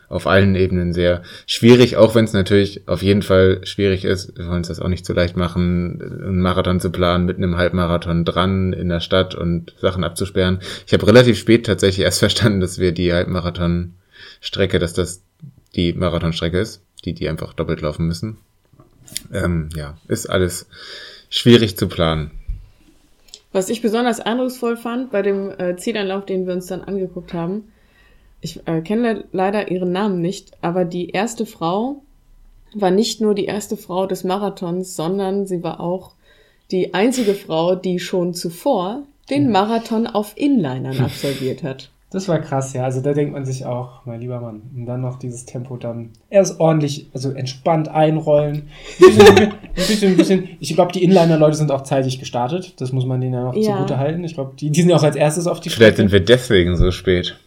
[0.09, 4.37] auf allen Ebenen sehr schwierig, auch wenn es natürlich auf jeden Fall schwierig ist.
[4.37, 7.57] Wir wollen uns das auch nicht so leicht machen, einen Marathon zu planen, mit einem
[7.57, 10.59] Halbmarathon dran in der Stadt und Sachen abzusperren.
[10.87, 15.23] Ich habe relativ spät tatsächlich erst verstanden, dass wir die Halbmarathon-Strecke, dass das
[15.75, 18.37] die Marathonstrecke ist, die die einfach doppelt laufen müssen.
[19.33, 20.67] Ähm, ja, ist alles
[21.31, 22.33] schwierig zu planen.
[23.53, 27.73] Was ich besonders eindrucksvoll fand bei dem äh, Zieleinlauf, den wir uns dann angeguckt haben,
[28.41, 32.03] ich äh, kenne le leider ihren Namen nicht, aber die erste Frau
[32.75, 36.13] war nicht nur die erste Frau des Marathons, sondern sie war auch
[36.71, 41.91] die einzige Frau, die schon zuvor den Marathon auf Inlinern absolviert hat.
[42.13, 42.83] Das war krass, ja.
[42.85, 46.11] Also da denkt man sich auch, mein lieber Mann, und dann noch dieses Tempo dann
[46.29, 48.69] erst ordentlich, also entspannt einrollen.
[49.01, 50.49] Ein bisschen, ein bisschen, ein bisschen.
[50.59, 52.81] Ich glaube, die Inliner-Leute sind auch zeitig gestartet.
[52.81, 53.75] Das muss man denen ja noch Ja.
[53.77, 54.25] zugute halten.
[54.25, 56.09] Ich glaube, die, die sind ja auch als erstes auf die Vielleicht Strecke.
[56.09, 57.39] sind wir deswegen so spät.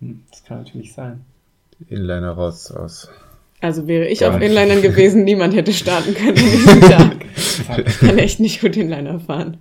[0.00, 1.24] Hm, Das kann natürlich sein.
[1.88, 3.08] Inliner raus aus.
[3.62, 7.16] Also wäre ich auf Inlinern gewesen, niemand hätte starten können an diesem Tag.
[7.86, 9.56] Ich kann echt nicht gut Inliner fahren.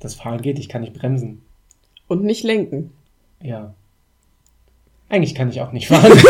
[0.00, 1.42] Das Fahren geht, ich kann nicht bremsen.
[2.10, 2.90] Und nicht lenken.
[3.40, 3.72] Ja.
[5.08, 6.12] Eigentlich kann ich auch nicht fahren.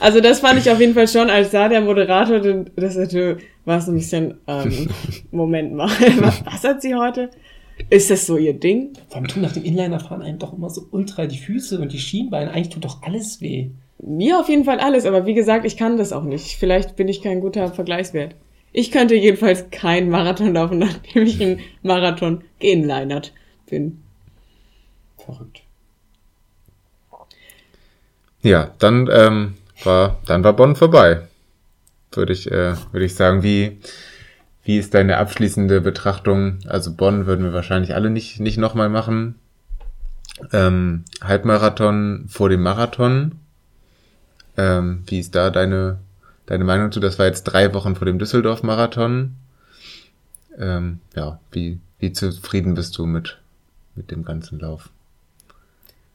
[0.00, 2.40] Also das fand ich auf jeden Fall schon, als da der Moderator,
[2.74, 2.96] das
[3.66, 4.88] war so ein bisschen, ähm,
[5.30, 5.90] Moment mal,
[6.46, 7.28] was, hat sie heute?
[7.90, 8.94] Ist das so ihr Ding?
[9.08, 11.98] Vor allem tun nach dem Inliner-Fahren einem doch immer so ultra die Füße und die
[11.98, 12.50] Schienbeine.
[12.50, 13.72] Eigentlich tut doch alles weh.
[13.98, 16.56] Mir auf jeden Fall alles, aber wie gesagt, ich kann das auch nicht.
[16.56, 18.36] Vielleicht bin ich kein guter Vergleichswert.
[18.72, 23.34] Ich könnte jedenfalls keinen Marathon laufen, nachdem ich einen Marathon geinlinert
[23.68, 24.00] bin.
[25.24, 25.62] Verrückt.
[28.42, 29.54] Ja, dann ähm,
[29.84, 31.28] war dann war Bonn vorbei.
[32.12, 33.80] Würde ich äh, würde ich sagen, wie
[34.64, 36.58] wie ist deine abschließende Betrachtung?
[36.66, 39.36] Also Bonn würden wir wahrscheinlich alle nicht nicht nochmal machen.
[40.52, 43.32] Ähm, Halbmarathon vor dem Marathon.
[44.56, 45.98] Ähm, wie ist da deine
[46.46, 47.00] deine Meinung zu?
[47.00, 49.36] Das war jetzt drei Wochen vor dem Düsseldorf-Marathon.
[50.58, 53.38] Ähm, ja, wie wie zufrieden bist du mit
[53.94, 54.88] mit dem ganzen Lauf?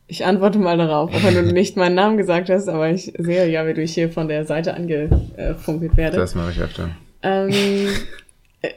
[0.07, 3.49] Ich antworte mal darauf, auch wenn du nicht meinen Namen gesagt hast, aber ich sehe
[3.49, 6.17] ja, wie du hier von der Seite angefunkelt werde.
[6.17, 6.89] Das mache ich öfter.
[7.23, 7.89] Ähm,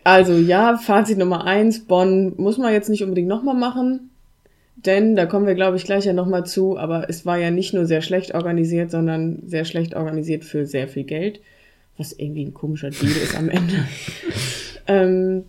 [0.05, 4.11] also ja, Fazit Nummer eins, Bonn muss man jetzt nicht unbedingt nochmal machen,
[4.77, 7.75] denn da kommen wir, glaube ich, gleich ja nochmal zu, aber es war ja nicht
[7.75, 11.41] nur sehr schlecht organisiert, sondern sehr schlecht organisiert für sehr viel Geld,
[11.97, 13.87] was irgendwie ein komischer Deal ist am Ende.
[14.87, 15.45] ähm,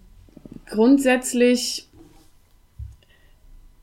[0.66, 1.89] grundsätzlich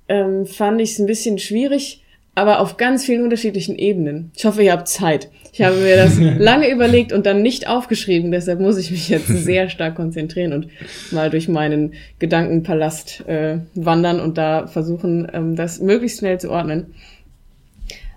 [0.09, 2.03] ähm, fand ich es ein bisschen schwierig,
[2.35, 4.31] aber auf ganz vielen unterschiedlichen Ebenen.
[4.37, 5.31] Ich hoffe, ihr habt Zeit.
[5.53, 9.27] Ich habe mir das lange überlegt und dann nicht aufgeschrieben, deshalb muss ich mich jetzt
[9.29, 10.69] sehr stark konzentrieren und
[11.13, 16.95] mal durch meinen Gedankenpalast äh, wandern und da versuchen, ähm, das möglichst schnell zu ordnen.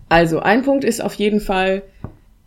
[0.09, 1.83] Also, ein Punkt ist auf jeden Fall,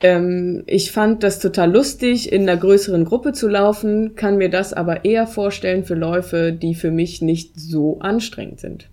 [0.02, 4.74] ähm, ich fand das total lustig, in einer größeren Gruppe zu laufen, kann mir das
[4.74, 8.91] aber eher vorstellen für Läufe, die für mich nicht so anstrengend sind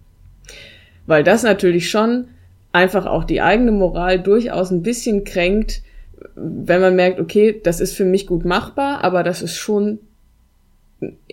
[1.09, 2.27] weil das natürlich schon
[2.71, 5.81] einfach auch die eigene Moral durchaus ein bisschen kränkt,
[6.35, 9.97] wenn man merkt, okay, das ist für mich gut machbar, aber das ist schon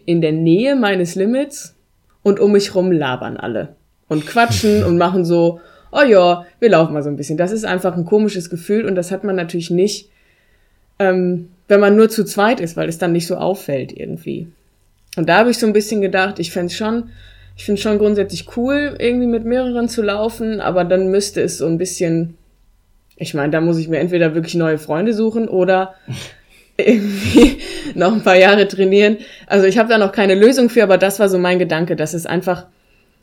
[0.07, 1.77] in der Nähe meines Limits
[2.23, 3.77] und um mich rum labern alle
[4.09, 5.61] und quatschen und machen so,
[5.93, 7.37] oh ja, wir laufen mal so ein bisschen.
[7.37, 10.09] Das ist einfach ein komisches Gefühl und das hat man natürlich nicht,
[10.99, 14.49] ähm, wenn man nur zu zweit ist, weil es dann nicht so auffällt irgendwie.
[15.19, 17.11] Und da habe ich so ein bisschen gedacht, ich fände schon
[17.57, 21.67] ich finde schon grundsätzlich cool, irgendwie mit mehreren zu laufen, aber dann müsste es so
[21.67, 22.37] ein bisschen,
[23.17, 25.95] ich meine, da muss ich mir entweder wirklich neue Freunde suchen oder
[26.77, 27.59] irgendwie
[27.95, 29.17] noch ein paar Jahre trainieren.
[29.47, 32.13] Also ich habe da noch keine Lösung für, aber das war so mein Gedanke, dass
[32.13, 32.67] es einfach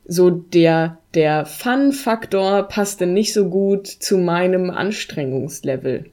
[0.06, 6.06] so der, der Fun-Faktor passte nicht so gut zu meinem Anstrengungslevel.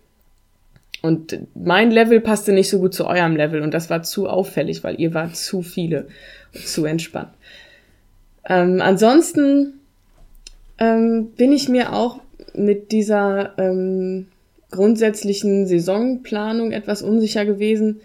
[1.03, 4.85] Und mein Level passte nicht so gut zu eurem Level und das war zu auffällig,
[4.85, 6.09] weil ihr wart zu viele,
[6.53, 7.31] zu entspannt.
[8.51, 9.75] Ähm, ansonsten
[10.79, 12.21] ähm, bin ich mir auch
[12.53, 14.27] mit dieser ähm,
[14.73, 18.01] grundsätzlichen Saisonplanung etwas unsicher gewesen.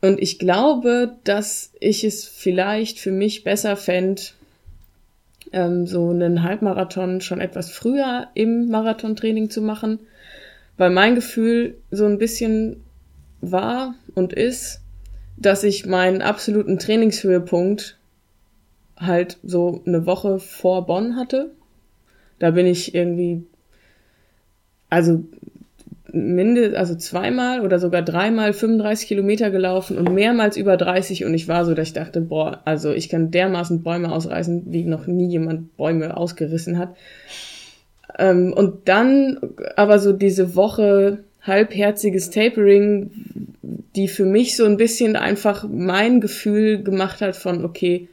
[0.00, 4.22] Und ich glaube, dass ich es vielleicht für mich besser fände,
[5.52, 9.98] ähm, so einen Halbmarathon schon etwas früher im Marathontraining zu machen,
[10.78, 12.82] weil mein Gefühl so ein bisschen
[13.42, 14.80] war und ist,
[15.36, 17.97] dass ich meinen absoluten Trainingshöhepunkt
[19.00, 21.52] halt so eine Woche vor Bonn hatte.
[22.38, 23.44] Da bin ich irgendwie,
[24.90, 25.24] also
[26.10, 31.48] mindestens, also zweimal oder sogar dreimal 35 Kilometer gelaufen und mehrmals über 30 und ich
[31.48, 35.28] war so, dass ich dachte, boah, also ich kann dermaßen Bäume ausreißen, wie noch nie
[35.28, 36.96] jemand Bäume ausgerissen hat.
[38.18, 39.38] Ähm, und dann
[39.76, 43.10] aber so diese Woche halbherziges Tapering,
[43.94, 48.08] die für mich so ein bisschen einfach mein Gefühl gemacht hat von, okay,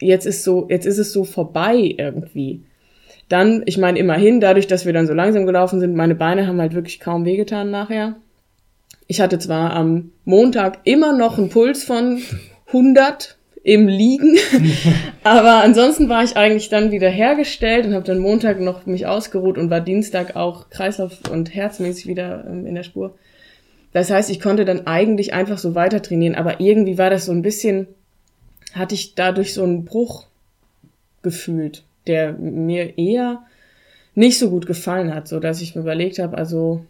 [0.00, 2.64] jetzt ist so, jetzt ist es so vorbei irgendwie.
[3.28, 6.60] Dann, ich meine, immerhin, dadurch, dass wir dann so langsam gelaufen sind, meine Beine haben
[6.60, 8.16] halt wirklich kaum wehgetan nachher.
[9.06, 12.20] Ich hatte zwar am Montag immer noch einen Puls von
[12.68, 14.36] 100 im Liegen,
[15.24, 19.56] aber ansonsten war ich eigentlich dann wieder hergestellt und habe dann Montag noch mich ausgeruht
[19.56, 23.14] und war Dienstag auch Kreislauf- und Herzmäßig wieder ähm, in der Spur.
[23.92, 27.32] Das heißt, ich konnte dann eigentlich einfach so weiter trainieren, aber irgendwie war das so
[27.32, 27.86] ein bisschen
[28.74, 30.26] hatte ich dadurch so einen Bruch
[31.22, 33.42] gefühlt, der mir eher
[34.14, 36.84] nicht so gut gefallen hat, so dass ich mir überlegt habe, also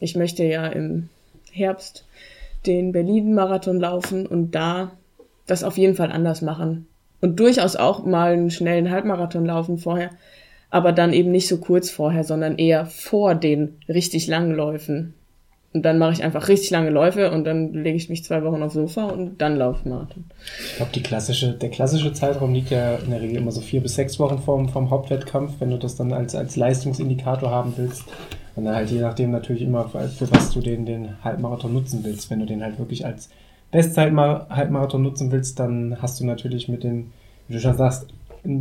[0.00, 1.08] ich möchte ja im
[1.50, 2.04] Herbst
[2.66, 4.92] den Berlin-Marathon laufen und da
[5.46, 6.86] das auf jeden Fall anders machen.
[7.20, 10.10] Und durchaus auch mal einen schnellen Halbmarathon laufen vorher,
[10.70, 15.14] aber dann eben nicht so kurz vorher, sondern eher vor den richtig langen Läufen.
[15.74, 18.62] Und dann mache ich einfach richtig lange Läufe und dann lege ich mich zwei Wochen
[18.62, 20.24] aufs Sofa und dann laufe ich Marathon.
[20.64, 23.94] Ich glaube, klassische, der klassische Zeitraum liegt ja in der Regel immer so vier bis
[23.94, 28.04] sechs Wochen vom, vom Hauptwettkampf, wenn du das dann als, als Leistungsindikator haben willst.
[28.56, 32.30] Und dann halt je nachdem natürlich immer, für was du den, den Halbmarathon nutzen willst.
[32.30, 33.28] Wenn du den halt wirklich als
[33.70, 37.12] Bestzeit-Halbmarathon nutzen willst, dann hast du natürlich mit dem,
[37.46, 38.06] wie du schon sagst,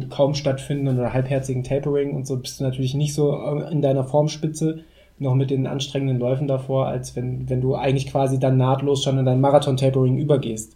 [0.10, 3.34] kaum stattfindenden oder halbherzigen Tapering und so bist du natürlich nicht so
[3.72, 4.84] in deiner Formspitze
[5.20, 9.18] noch mit den anstrengenden Läufen davor, als wenn, wenn du eigentlich quasi dann nahtlos schon
[9.18, 10.76] in dein Marathon-Tapering übergehst.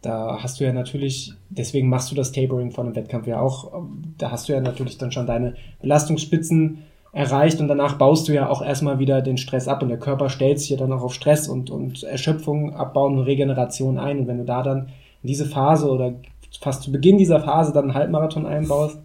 [0.00, 3.72] Da hast du ja natürlich, deswegen machst du das Tapering von einem Wettkampf ja auch,
[4.18, 6.78] da hast du ja natürlich dann schon deine Belastungsspitzen
[7.12, 10.28] erreicht und danach baust du ja auch erstmal wieder den Stress ab und der Körper
[10.28, 14.26] stellt sich ja dann auch auf Stress und, und Erschöpfung, Abbauen und Regeneration ein und
[14.26, 14.88] wenn du da dann
[15.22, 16.14] in diese Phase oder
[16.60, 18.98] fast zu Beginn dieser Phase dann einen Halbmarathon einbaust,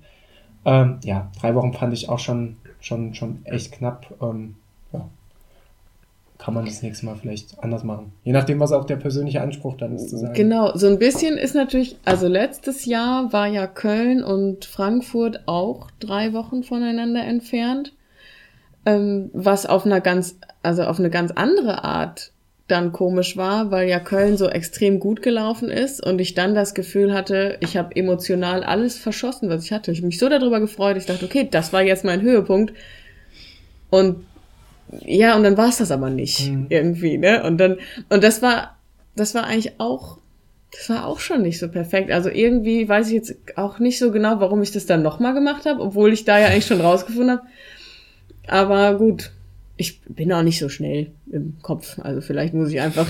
[0.65, 4.13] ähm, ja, drei Wochen fand ich auch schon, schon, schon echt knapp.
[4.21, 4.55] Ähm,
[6.39, 8.13] kann man das nächste Mal vielleicht anders machen.
[8.23, 10.33] Je nachdem, was auch der persönliche Anspruch dann ist zu sagen.
[10.33, 15.91] Genau, so ein bisschen ist natürlich, also letztes Jahr war ja Köln und Frankfurt auch
[15.99, 17.93] drei Wochen voneinander entfernt,
[18.85, 22.31] ähm, was auf einer ganz, also auf eine ganz andere Art
[22.69, 26.73] dann komisch war, weil ja Köln so extrem gut gelaufen ist und ich dann das
[26.73, 29.91] Gefühl hatte, ich habe emotional alles verschossen, was ich hatte.
[29.91, 32.73] Ich habe mich so darüber gefreut, ich dachte, okay, das war jetzt mein Höhepunkt.
[33.89, 34.23] Und
[35.05, 36.67] ja, und dann war es das aber nicht mhm.
[36.69, 37.43] irgendwie, ne?
[37.43, 37.77] Und dann,
[38.09, 38.77] und das war,
[39.15, 40.17] das war eigentlich auch,
[40.71, 42.11] das war auch schon nicht so perfekt.
[42.11, 45.65] Also irgendwie weiß ich jetzt auch nicht so genau, warum ich das dann nochmal gemacht
[45.65, 47.41] habe, obwohl ich da ja eigentlich schon rausgefunden habe.
[48.47, 49.31] Aber gut,
[49.77, 51.99] ich bin auch nicht so schnell im Kopf.
[51.99, 53.07] Also vielleicht muss ich einfach,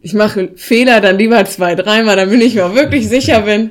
[0.00, 3.70] ich mache Fehler dann lieber zwei, dreimal, damit ich mir auch wirklich sicher bin.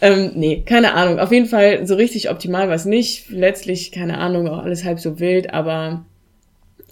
[0.00, 1.18] Ähm, nee, keine Ahnung.
[1.18, 3.30] Auf jeden Fall so richtig optimal war es nicht.
[3.30, 6.04] Letztlich, keine Ahnung, auch alles halb so wild, aber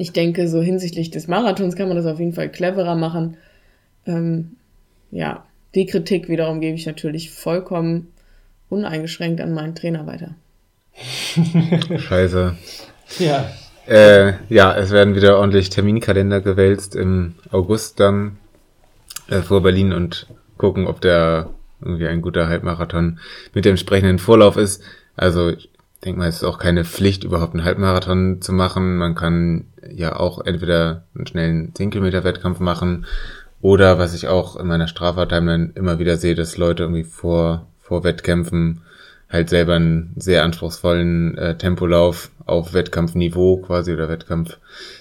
[0.01, 3.37] ich denke, so hinsichtlich des Marathons kann man das auf jeden Fall cleverer machen.
[4.07, 4.57] Ähm,
[5.11, 5.45] ja,
[5.75, 8.09] die Kritik wiederum gebe ich natürlich vollkommen
[8.71, 10.35] uneingeschränkt an meinen Trainer weiter.
[11.99, 12.57] Scheiße.
[13.19, 13.51] Ja.
[13.87, 18.39] Äh, ja, es werden wieder ordentlich Terminkalender gewälzt im August dann
[19.29, 21.51] äh, vor Berlin und gucken, ob der
[21.83, 23.19] irgendwie ein guter Halbmarathon
[23.53, 24.83] mit dem entsprechenden Vorlauf ist.
[25.15, 25.53] Also
[26.05, 28.97] denke mal, es ist auch keine Pflicht, überhaupt einen Halbmarathon zu machen.
[28.97, 33.07] Man kann ja auch entweder einen schnellen 10 Kilometer Wettkampf machen
[33.61, 38.05] oder was ich auch in meiner Straffahrtimeline immer wieder sehe, dass Leute irgendwie vor, vor
[38.05, 38.83] Wettkämpfen
[39.29, 44.59] halt selber einen sehr anspruchsvollen äh, Tempolauf auf Wettkampfniveau quasi oder Wettkampf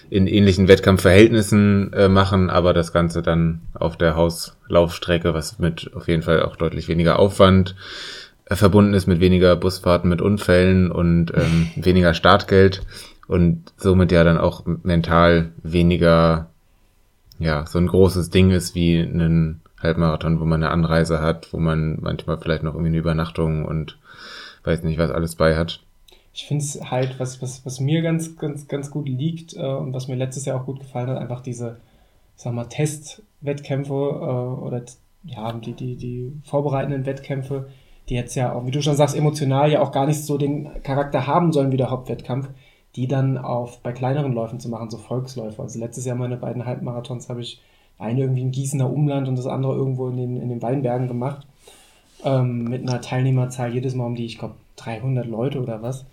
[0.10, 6.08] in ähnlichen Wettkampfverhältnissen äh, machen, aber das Ganze dann auf der Hauslaufstrecke, was mit auf
[6.08, 7.76] jeden Fall auch deutlich weniger Aufwand
[8.58, 12.82] verbunden ist mit weniger Busfahrten mit Unfällen und ähm, weniger Startgeld
[13.28, 16.50] und somit ja dann auch mental weniger
[17.38, 21.58] ja so ein großes Ding ist wie einen Halbmarathon, wo man eine Anreise hat, wo
[21.58, 23.98] man manchmal vielleicht noch irgendwie eine Übernachtung und
[24.64, 25.82] weiß nicht, was alles bei hat.
[26.34, 29.94] Ich finde es halt, was, was, was mir ganz, ganz, ganz gut liegt äh, und
[29.94, 31.78] was mir letztes Jahr auch gut gefallen hat, einfach diese,
[32.36, 34.84] sag mal, Testwettkämpfe äh, oder
[35.24, 37.70] ja, die, die, die vorbereitenden Wettkämpfe,
[38.10, 40.70] die jetzt ja auch, wie du schon sagst, emotional ja auch gar nicht so den
[40.84, 42.50] Charakter haben sollen wie der Hauptwettkampf,
[42.96, 45.62] die dann auf bei kleineren Läufen zu machen, so Volksläufe.
[45.62, 47.62] Also letztes Jahr meine beiden Halbmarathons habe ich
[48.00, 51.46] eine irgendwie im Gießener Umland und das andere irgendwo in den, in den Weinbergen gemacht.
[52.24, 56.06] Ähm, mit einer Teilnehmerzahl jedes Mal um die, ich glaube, 300 Leute oder was.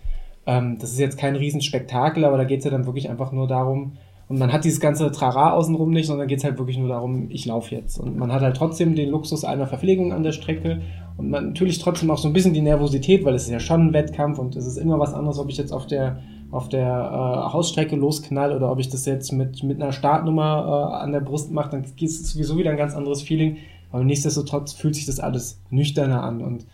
[0.45, 3.47] Ähm, das ist jetzt kein Riesenspektakel, aber da geht es ja dann wirklich einfach nur
[3.47, 3.97] darum,
[4.29, 7.27] und man hat dieses ganze Trara außenrum nicht, sondern geht es halt wirklich nur darum,
[7.29, 7.97] ich laufe jetzt.
[7.97, 10.81] Und man hat halt trotzdem den Luxus einer Verpflegung an der Strecke
[11.15, 13.87] und man natürlich trotzdem auch so ein bisschen die Nervosität, weil es ist ja schon
[13.87, 16.87] ein Wettkampf und es ist immer was anderes, ob ich jetzt auf der auf der
[16.87, 21.19] äh, Hausstrecke losknall oder ob ich das jetzt mit, mit einer Startnummer äh, an der
[21.19, 23.57] Brust mache, dann ist es sowieso wieder ein ganz anderes Feeling.
[23.91, 26.65] Aber nichtsdestotrotz fühlt sich das alles nüchterner an und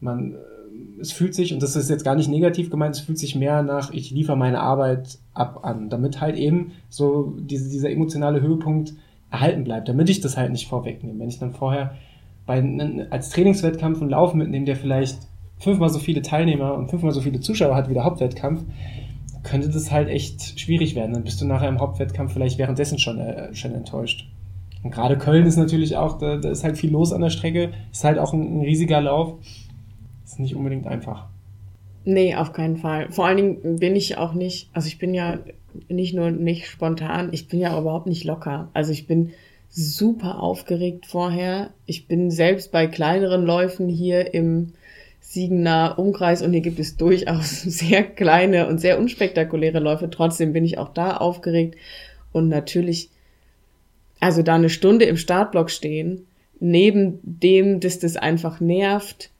[0.00, 0.36] man,
[1.00, 3.62] es fühlt sich, und das ist jetzt gar nicht negativ gemeint, es fühlt sich mehr
[3.62, 8.94] nach, ich liefere meine Arbeit ab an, damit halt eben so diese, dieser emotionale Höhepunkt
[9.30, 11.18] erhalten bleibt, damit ich das halt nicht vorwegnehme.
[11.18, 11.94] Wenn ich dann vorher
[12.46, 12.62] bei,
[13.10, 15.18] als Trainingswettkampf einen Lauf mitnehme, der vielleicht
[15.58, 18.64] fünfmal so viele Teilnehmer und fünfmal so viele Zuschauer hat wie der Hauptwettkampf,
[19.42, 21.12] könnte das halt echt schwierig werden.
[21.12, 24.26] Dann bist du nachher im Hauptwettkampf vielleicht währenddessen schon, äh, schon enttäuscht.
[24.82, 27.70] Und gerade Köln ist natürlich auch, da, da, ist halt viel los an der Strecke,
[27.92, 29.34] ist halt auch ein, ein riesiger Lauf.
[30.30, 31.26] Ist nicht unbedingt einfach.
[32.04, 33.10] Nee, auf keinen Fall.
[33.10, 35.40] Vor allen Dingen bin ich auch nicht, also ich bin ja
[35.88, 38.68] nicht nur nicht spontan, ich bin ja überhaupt nicht locker.
[38.72, 39.32] Also ich bin
[39.70, 41.70] super aufgeregt vorher.
[41.84, 44.72] Ich bin selbst bei kleineren Läufen hier im
[45.20, 50.10] Siegener Umkreis und hier gibt es durchaus sehr kleine und sehr unspektakuläre Läufe.
[50.10, 51.76] Trotzdem bin ich auch da aufgeregt
[52.30, 53.10] und natürlich,
[54.20, 56.28] also da eine Stunde im Startblock stehen,
[56.60, 59.30] neben dem, dass das einfach nervt,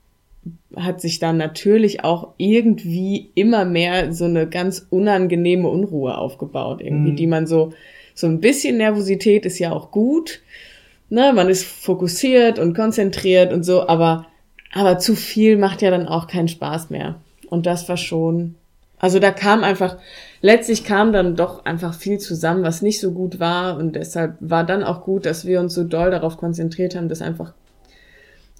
[0.76, 7.12] hat sich dann natürlich auch irgendwie immer mehr so eine ganz unangenehme Unruhe aufgebaut, irgendwie,
[7.12, 7.16] mhm.
[7.16, 7.72] die man so,
[8.14, 10.40] so ein bisschen Nervosität ist ja auch gut,
[11.08, 14.26] ne, man ist fokussiert und konzentriert und so, aber
[14.72, 17.16] aber zu viel macht ja dann auch keinen Spaß mehr.
[17.48, 18.54] Und das war schon,
[18.98, 19.96] also da kam einfach,
[20.40, 23.76] letztlich kam dann doch einfach viel zusammen, was nicht so gut war.
[23.76, 27.22] Und deshalb war dann auch gut, dass wir uns so doll darauf konzentriert haben, dass
[27.22, 27.52] einfach,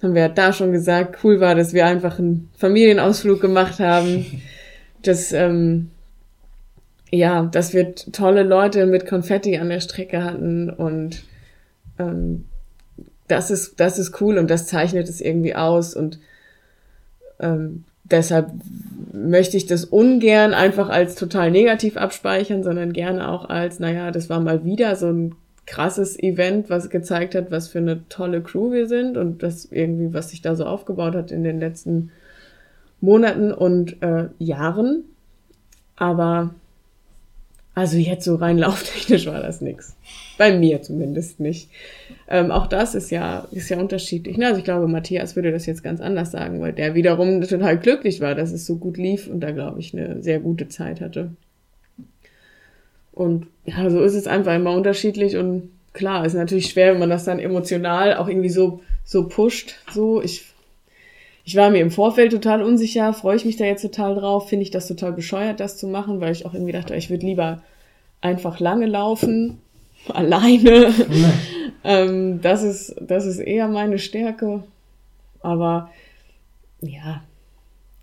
[0.01, 4.25] haben wir da schon gesagt, cool war, dass wir einfach einen Familienausflug gemacht haben.
[5.01, 5.91] dass, ähm,
[7.11, 11.23] ja, dass wir tolle Leute mit Konfetti an der Strecke hatten und
[11.99, 12.45] ähm,
[13.27, 16.19] das ist, das ist cool und das zeichnet es irgendwie aus und
[17.39, 18.51] ähm, deshalb
[19.13, 24.29] möchte ich das ungern einfach als total negativ abspeichern, sondern gerne auch als, naja, das
[24.29, 25.35] war mal wieder so ein
[25.65, 30.13] krasses Event, was gezeigt hat, was für eine tolle Crew wir sind und das irgendwie,
[30.13, 32.11] was sich da so aufgebaut hat in den letzten
[32.99, 35.03] Monaten und äh, Jahren.
[35.95, 36.53] Aber
[37.73, 39.95] also jetzt so rein lauftechnisch war das nix.
[40.37, 41.69] Bei mir zumindest nicht.
[42.27, 44.37] Ähm, auch das ist ja, ist ja unterschiedlich.
[44.37, 44.47] Ne?
[44.47, 48.19] Also ich glaube, Matthias würde das jetzt ganz anders sagen, weil der wiederum total glücklich
[48.19, 51.31] war, dass es so gut lief und da, glaube ich, eine sehr gute Zeit hatte.
[53.11, 57.09] Und ja, so ist es einfach immer unterschiedlich und klar, ist natürlich schwer, wenn man
[57.09, 59.75] das dann emotional auch irgendwie so, so pusht.
[59.91, 60.45] So, ich,
[61.43, 64.63] ich war mir im Vorfeld total unsicher, freue ich mich da jetzt total drauf, finde
[64.63, 67.61] ich das total bescheuert, das zu machen, weil ich auch irgendwie dachte, ich würde lieber
[68.21, 69.59] einfach lange laufen,
[70.07, 70.93] alleine.
[71.83, 74.63] ähm, das ist, das ist eher meine Stärke.
[75.41, 75.89] Aber
[76.81, 77.23] ja,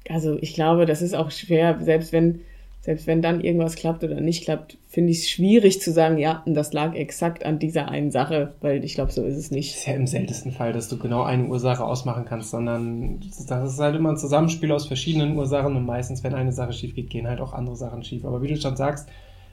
[0.09, 2.41] also ich glaube, das ist auch schwer, selbst wenn,
[2.89, 6.43] selbst wenn dann irgendwas klappt oder nicht klappt, finde ich es schwierig zu sagen, ja,
[6.47, 9.75] und das lag exakt an dieser einen Sache, weil ich glaube, so ist es nicht.
[9.75, 13.75] Das ist ja im seltensten Fall, dass du genau eine Ursache ausmachen kannst, sondern das
[13.75, 17.11] ist halt immer ein Zusammenspiel aus verschiedenen Ursachen und meistens, wenn eine Sache schief geht,
[17.11, 18.25] gehen halt auch andere Sachen schief.
[18.25, 19.07] Aber wie du schon sagst,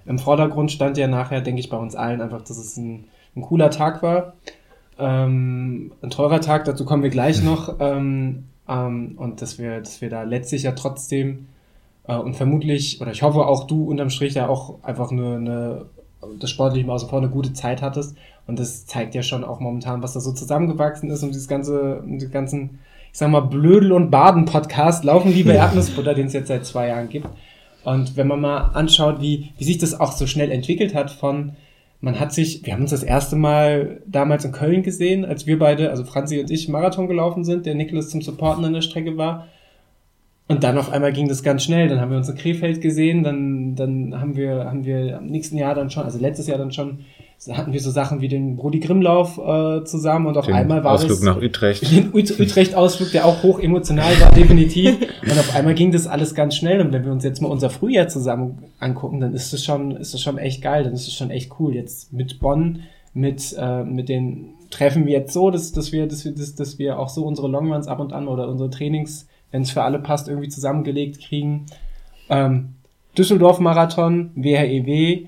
[0.05, 3.03] im Vordergrund stand ja nachher, denke ich, bei uns allen einfach, dass es ein,
[3.35, 4.35] ein cooler Tag war.
[4.97, 7.81] Ähm, ein teurer Tag, dazu kommen wir gleich noch.
[7.81, 11.47] Ähm, ähm, und dass wir, dass wir da letztlich ja trotzdem
[12.07, 15.85] und vermutlich, oder ich hoffe auch du unterm Strich ja auch einfach eine, eine
[16.39, 18.15] das sportliche außen vor eine gute Zeit hattest.
[18.47, 22.03] Und das zeigt ja schon auch momentan, was da so zusammengewachsen ist und dieses ganze,
[22.05, 22.79] die ganzen,
[23.11, 27.09] ich sag mal, Blödel- und Baden-Podcast, Laufen liebe Erdnussbutter, den es jetzt seit zwei Jahren
[27.09, 27.27] gibt.
[27.83, 31.53] Und wenn man mal anschaut, wie, wie sich das auch so schnell entwickelt hat von,
[32.01, 35.57] man hat sich, wir haben uns das erste Mal damals in Köln gesehen, als wir
[35.57, 39.17] beide, also Franzi und ich, Marathon gelaufen sind, der Niklas zum Supporten an der Strecke
[39.17, 39.47] war.
[40.47, 41.87] Und dann auf einmal ging das ganz schnell.
[41.87, 45.57] Dann haben wir uns in Krefeld gesehen, dann, dann haben wir, haben wir am nächsten
[45.57, 46.99] Jahr dann schon, also letztes Jahr dann schon,
[47.49, 50.93] hatten wir so Sachen wie den Brody Grimmlauf äh, zusammen und auf den einmal war
[50.93, 51.91] Ausflug es nach Utrecht.
[51.91, 54.97] den Utrecht-Ausflug, der auch hoch emotional war, definitiv.
[55.23, 56.79] Und auf einmal ging das alles ganz schnell.
[56.79, 60.13] Und wenn wir uns jetzt mal unser Frühjahr zusammen angucken, dann ist das schon, ist
[60.13, 60.83] das schon echt geil.
[60.83, 61.73] Dann ist es schon echt cool.
[61.73, 62.81] Jetzt mit Bonn,
[63.15, 66.77] mit äh, mit den Treffen wir jetzt so, dass, dass wir, dass wir, dass, dass
[66.77, 69.99] wir auch so unsere Longruns ab und an oder unsere Trainings wenn es für alle
[69.99, 71.65] passt, irgendwie zusammengelegt kriegen.
[72.29, 72.75] Ähm,
[73.17, 75.27] Düsseldorf-Marathon, WHEW,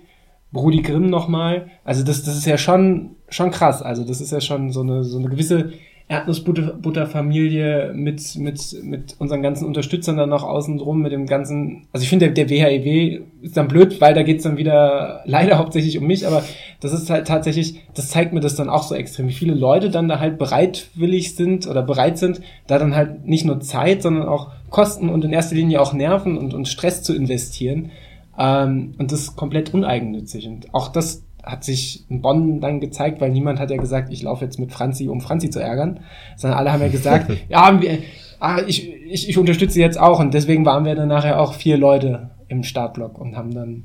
[0.51, 1.69] Brudi Grimm nochmal.
[1.83, 3.81] Also das, das ist ja schon, schon krass.
[3.81, 5.73] Also das ist ja schon so eine, so eine gewisse
[6.09, 12.03] Erdnussbutterfamilie mit, mit, mit unseren ganzen Unterstützern dann noch außen drum, mit dem ganzen, also
[12.03, 15.97] ich finde, der, der WHEW ist dann blöd, weil da geht's dann wieder leider hauptsächlich
[15.97, 16.43] um mich, aber
[16.79, 19.89] das ist halt tatsächlich, das zeigt mir das dann auch so extrem, wie viele Leute
[19.89, 24.29] dann da halt bereitwillig sind oder bereit sind, da dann halt nicht nur Zeit, sondern
[24.29, 27.91] auch Kosten und in erster Linie auch Nerven und, und Stress zu investieren.
[28.37, 30.47] Ähm, und das ist komplett uneigennützig.
[30.47, 34.21] Und auch das hat sich in Bonn dann gezeigt, weil niemand hat ja gesagt, ich
[34.21, 36.01] laufe jetzt mit Franzi, um Franzi zu ärgern,
[36.35, 37.99] sondern alle haben ja gesagt, ja, wir,
[38.39, 41.77] ah, ich, ich, ich unterstütze jetzt auch und deswegen waren wir dann nachher auch vier
[41.77, 43.83] Leute im Startblock und haben dann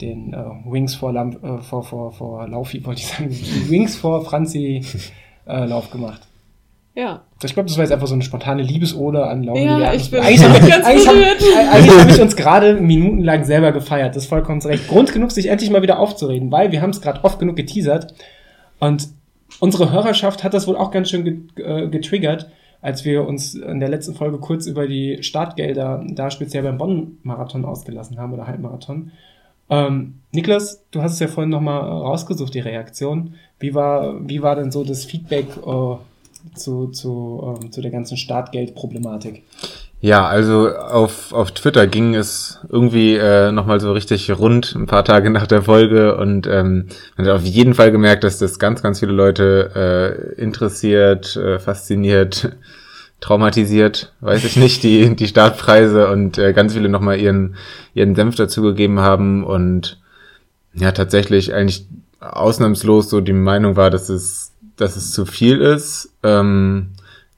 [0.00, 3.30] den äh, Wings vor, Lamp, äh, vor, vor, vor Laufi, wollte ich sagen,
[3.68, 4.82] Wings vor Franzi
[5.46, 6.28] äh, Lauf gemacht.
[6.94, 7.22] Ja.
[7.42, 9.62] Ich glaube, das war jetzt einfach so eine spontane Liebesode an Laufen.
[9.62, 14.14] Ja, ich bin eigentlich habe ganz eigentlich eigentlich hab ich uns gerade minutenlang selber gefeiert.
[14.14, 14.88] Das ist vollkommen recht.
[14.88, 18.14] Grund genug, sich endlich mal wieder aufzureden, weil wir haben es gerade oft genug geteasert
[18.78, 19.08] und
[19.58, 22.50] unsere Hörerschaft hat das wohl auch ganz schön äh, getriggert,
[22.82, 27.64] als wir uns in der letzten Folge kurz über die Startgelder da speziell beim Bonn-Marathon
[27.64, 29.12] ausgelassen haben oder Halbmarathon.
[29.70, 33.34] Ähm, Niklas, du hast es ja vorhin nochmal rausgesucht, die Reaktion.
[33.58, 35.94] Wie war, wie war denn so das Feedback äh,
[36.54, 39.42] zu, zu, ähm, zu der ganzen Startgeldproblematik?
[40.00, 45.04] Ja, also auf, auf Twitter ging es irgendwie äh, nochmal so richtig rund, ein paar
[45.04, 48.82] Tage nach der Folge und ähm, man hat auf jeden Fall gemerkt, dass das ganz,
[48.82, 49.70] ganz viele Leute
[50.36, 52.50] äh, interessiert, äh, fasziniert,
[53.20, 57.54] traumatisiert, weiß ich nicht, die, die Startpreise und äh, ganz viele nochmal ihren,
[57.94, 60.00] ihren Senf dazugegeben haben und
[60.74, 61.86] ja, tatsächlich eigentlich
[62.18, 66.12] ausnahmslos so die Meinung war, dass es dass es zu viel ist.
[66.22, 66.90] Ähm,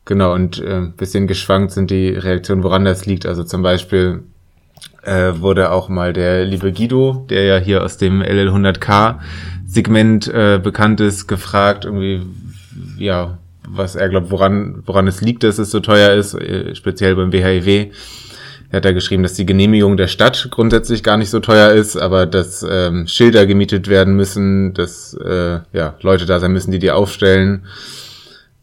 [0.05, 3.27] genau, und äh, bisschen geschwankt sind die Reaktionen, woran das liegt.
[3.27, 4.23] Also zum Beispiel
[5.03, 9.19] äh, wurde auch mal der liebe Guido, der ja hier aus dem LL100K
[9.67, 12.23] Segment äh, bekannt ist, gefragt, irgendwie,
[12.97, 17.17] ja, was er glaubt, woran, woran es liegt, dass es so teuer ist, äh, speziell
[17.17, 17.91] beim WHIW.
[18.75, 21.97] Er hat da geschrieben, dass die Genehmigung der Stadt grundsätzlich gar nicht so teuer ist,
[21.97, 26.81] aber dass ähm, Schilder gemietet werden müssen, dass äh, ja, Leute da sein müssen, die
[26.81, 27.67] die aufstellen.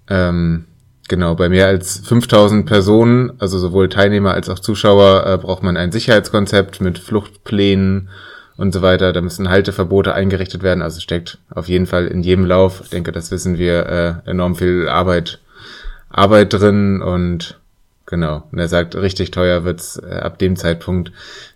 [0.09, 0.65] Ähm,
[1.07, 5.77] genau, bei mehr als 5000 Personen, also sowohl Teilnehmer als auch Zuschauer, äh, braucht man
[5.77, 8.09] ein Sicherheitskonzept mit Fluchtplänen
[8.57, 9.13] und so weiter.
[9.13, 10.81] Da müssen Halteverbote eingerichtet werden.
[10.81, 13.85] Also steckt auf jeden Fall in jedem Lauf, ich denke, das wissen wir,
[14.25, 15.39] äh, enorm viel Arbeit,
[16.09, 17.60] Arbeit drin und
[18.11, 18.43] genau.
[18.51, 21.11] Und er sagt, richtig teuer wird's äh, ab dem Zeitpunkt,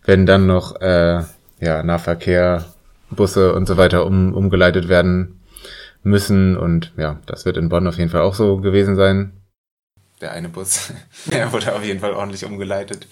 [0.06, 1.22] wenn dann noch äh,
[1.60, 2.66] ja, Nahverkehr,
[3.12, 5.40] Busse und so weiter um, umgeleitet werden
[6.02, 6.58] müssen.
[6.58, 9.34] Und ja, das wird in Bonn auf jeden Fall auch so gewesen sein.
[10.22, 10.92] Der eine Bus,
[11.26, 13.06] der wurde auf jeden Fall ordentlich umgeleitet.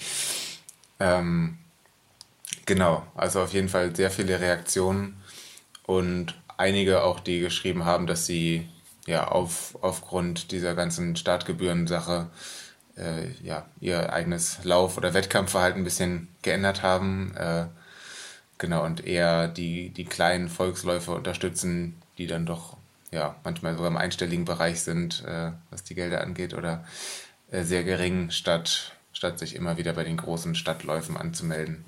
[0.99, 1.59] Ähm,
[2.65, 5.17] genau, also auf jeden Fall sehr viele Reaktionen
[5.85, 8.69] und einige auch, die geschrieben haben, dass sie
[9.05, 12.29] ja auf, aufgrund dieser ganzen Startgebühren-Sache
[12.97, 17.35] äh, ja, ihr eigenes Lauf- oder Wettkampfverhalten ein bisschen geändert haben.
[17.35, 17.65] Äh,
[18.57, 22.77] genau, und eher die, die kleinen Volksläufe unterstützen, die dann doch
[23.11, 26.83] ja, manchmal sogar im einstelligen Bereich sind, äh, was die Gelder angeht, oder
[27.51, 31.85] äh, sehr gering, statt, statt sich immer wieder bei den großen Stadtläufen anzumelden.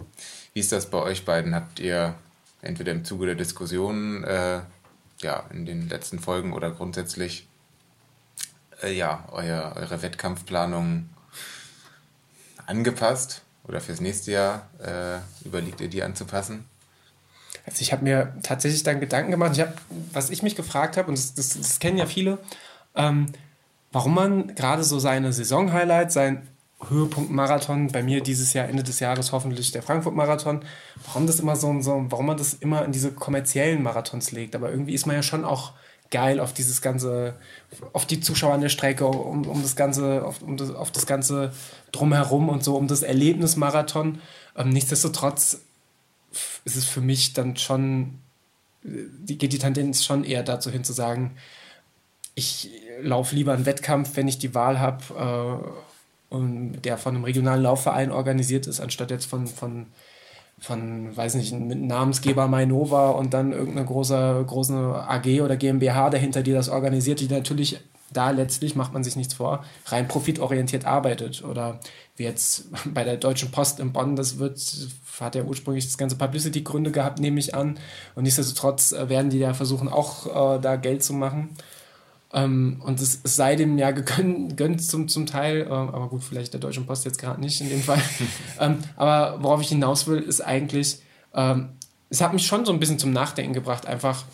[0.53, 1.55] Wie ist das bei euch beiden?
[1.55, 2.15] Habt ihr
[2.61, 4.61] entweder im Zuge der Diskussion, äh,
[5.21, 7.47] ja, in den letzten Folgen oder grundsätzlich,
[8.81, 11.09] äh, ja, euer, eure Wettkampfplanung
[12.65, 16.65] angepasst oder fürs nächste Jahr äh, überlegt ihr die anzupassen?
[17.65, 19.53] Also ich habe mir tatsächlich dann Gedanken gemacht.
[19.53, 19.81] Ich hab,
[20.13, 22.37] was ich mich gefragt habe, und das, das, das, kennen ja viele,
[22.95, 23.27] ähm,
[23.91, 26.47] warum man gerade so seine Saison-Highlights, sein
[26.87, 30.63] Höhepunkt-Marathon, bei mir dieses Jahr, Ende des Jahres hoffentlich der Frankfurt-Marathon,
[31.05, 34.55] warum das immer so, so, warum man das immer in diese kommerziellen Marathons legt.
[34.55, 35.71] Aber irgendwie ist man ja schon auch
[36.11, 37.35] geil auf dieses ganze,
[37.93, 41.05] auf die Zuschauer an der Strecke, um, um das ganze, auf, um das, auf das
[41.05, 41.51] ganze
[41.91, 44.21] drumherum und so, um das Erlebnismarathon.
[44.55, 45.61] Ähm, nichtsdestotrotz
[46.65, 48.19] ist es für mich dann schon,
[48.83, 51.35] die, geht die Tendenz schon eher dazu hin zu sagen,
[52.35, 52.69] ich
[53.01, 55.71] laufe lieber einen Wettkampf, wenn ich die Wahl habe,
[56.31, 59.87] äh, der von einem regionalen Laufverein organisiert ist, anstatt jetzt von, von,
[60.59, 66.43] von weiß nicht, mit Namensgeber Mainova und dann irgendeine große, große AG oder GmbH dahinter,
[66.43, 67.79] die das organisiert, die natürlich
[68.13, 71.43] da letztlich, macht man sich nichts vor, rein profitorientiert arbeitet.
[71.43, 71.79] Oder
[72.15, 74.59] wie jetzt bei der Deutschen Post in Bonn, das wird,
[75.19, 77.77] hat ja ursprünglich das ganze Publicity-Gründe gehabt, nehme ich an.
[78.15, 81.49] Und nichtsdestotrotz äh, werden die ja versuchen, auch äh, da Geld zu machen.
[82.35, 86.51] Ähm, und es, es, sei dem ja gegönnt zum, zum Teil, äh, aber gut, vielleicht
[86.51, 88.01] der Deutschen Post jetzt gerade nicht in dem Fall.
[88.59, 90.99] ähm, aber worauf ich hinaus will, ist eigentlich,
[91.33, 91.69] ähm,
[92.09, 94.25] es hat mich schon so ein bisschen zum Nachdenken gebracht, einfach,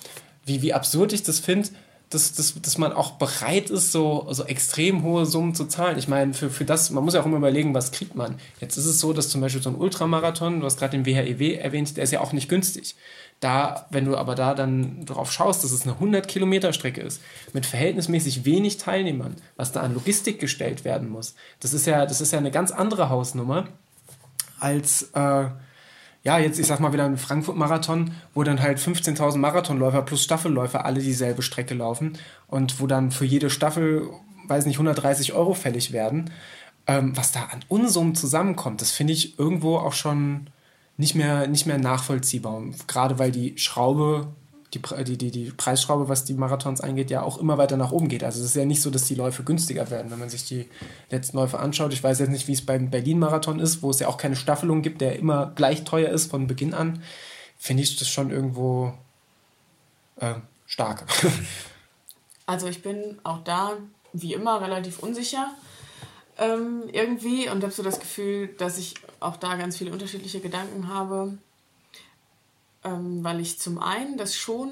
[0.47, 1.69] wie, wie absurd ich das finde,
[2.09, 5.99] dass, dass, dass man auch bereit ist, so, so extrem hohe Summen zu zahlen.
[5.99, 8.35] Ich meine, für, für das, man muss ja auch immer überlegen, was kriegt man.
[8.59, 11.39] Jetzt ist es so, dass zum Beispiel so ein Ultramarathon, du hast gerade den WHEW
[11.39, 12.95] e erwähnt, der ist ja auch nicht günstig.
[13.41, 17.21] Da, wenn du aber da dann drauf schaust, dass es eine 100 Kilometer Strecke ist,
[17.53, 22.21] mit verhältnismäßig wenig Teilnehmern, was da an Logistik gestellt werden muss, das ist ja, das
[22.21, 23.67] ist ja eine ganz andere Hausnummer
[24.59, 25.45] als, äh,
[26.23, 30.85] ja, jetzt, ich sag mal wieder ein Frankfurt-Marathon, wo dann halt 15.000 Marathonläufer plus Staffelläufer
[30.85, 34.07] alle dieselbe Strecke laufen und wo dann für jede Staffel,
[34.47, 36.29] weiß nicht, 130 Euro fällig werden.
[36.85, 40.47] Ähm, was da an Unsummen zusammenkommt, das finde ich irgendwo auch schon
[41.01, 42.61] nicht mehr, nicht mehr nachvollziehbar.
[42.87, 44.27] Gerade weil die Schraube
[44.73, 48.07] die, die, die, die Preisschraube, was die Marathons angeht, ja auch immer weiter nach oben
[48.07, 48.23] geht.
[48.23, 50.69] Also es ist ja nicht so, dass die Läufe günstiger werden, wenn man sich die
[51.09, 51.91] letzten Läufe anschaut.
[51.91, 54.81] Ich weiß jetzt nicht, wie es beim Berlin-Marathon ist, wo es ja auch keine Staffelung
[54.81, 57.03] gibt, der immer gleich teuer ist von Beginn an.
[57.57, 58.93] Finde ich das schon irgendwo
[60.17, 60.35] äh,
[60.65, 61.05] stark.
[62.47, 63.77] Also ich bin auch da,
[64.11, 65.47] wie immer, relativ unsicher
[66.37, 70.87] ähm, irgendwie und habe so das Gefühl, dass ich auch da ganz viele unterschiedliche Gedanken
[70.87, 71.37] habe
[72.83, 74.71] ähm, weil ich zum einen das schon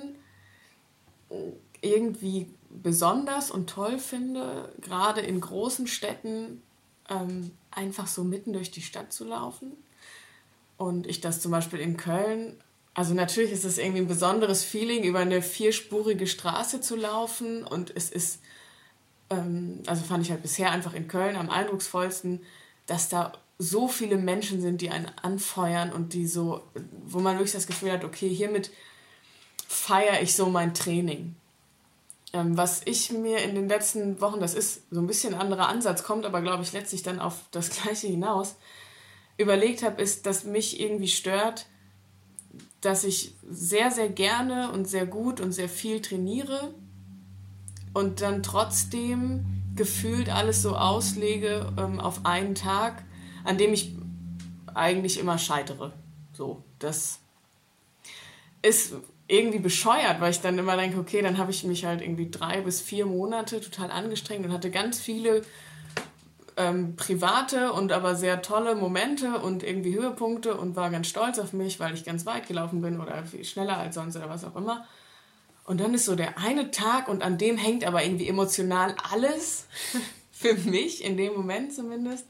[1.82, 6.62] irgendwie besonders und toll finde, gerade in großen Städten
[7.10, 9.72] ähm, einfach so mitten durch die Stadt zu laufen.
[10.78, 12.58] Und ich das zum Beispiel in Köln,
[12.94, 17.64] also natürlich ist es irgendwie ein besonderes Feeling, über eine vierspurige Straße zu laufen.
[17.64, 18.40] Und es ist,
[19.30, 22.42] ähm, also fand ich halt bisher einfach in Köln am eindrucksvollsten,
[22.88, 26.62] dass da so viele Menschen sind, die einen anfeuern und die so,
[27.06, 28.72] wo man wirklich das Gefühl hat, okay, hiermit
[29.68, 31.36] feiere ich so mein Training.
[32.32, 35.68] Ähm, was ich mir in den letzten Wochen, das ist so ein bisschen ein anderer
[35.68, 38.56] Ansatz, kommt aber, glaube ich, letztlich dann auf das Gleiche hinaus,
[39.38, 41.66] überlegt habe, ist, dass mich irgendwie stört,
[42.80, 46.74] dass ich sehr, sehr gerne und sehr gut und sehr viel trainiere
[47.94, 49.46] und dann trotzdem
[49.76, 53.04] gefühlt alles so auslege ähm, auf einen Tag
[53.44, 53.94] an dem ich
[54.74, 55.94] eigentlich immer scheitere.
[56.34, 57.20] So, das
[58.62, 58.94] ist
[59.28, 62.62] irgendwie bescheuert, weil ich dann immer denke, okay, dann habe ich mich halt irgendwie drei
[62.62, 65.44] bis vier Monate total angestrengt und hatte ganz viele
[66.58, 71.54] ähm, private und aber sehr tolle Momente und irgendwie Höhepunkte und war ganz stolz auf
[71.54, 74.56] mich, weil ich ganz weit gelaufen bin oder viel schneller als sonst oder was auch
[74.56, 74.86] immer.
[75.64, 79.68] Und dann ist so der eine Tag und an dem hängt aber irgendwie emotional alles
[80.32, 82.26] für mich, in dem Moment zumindest.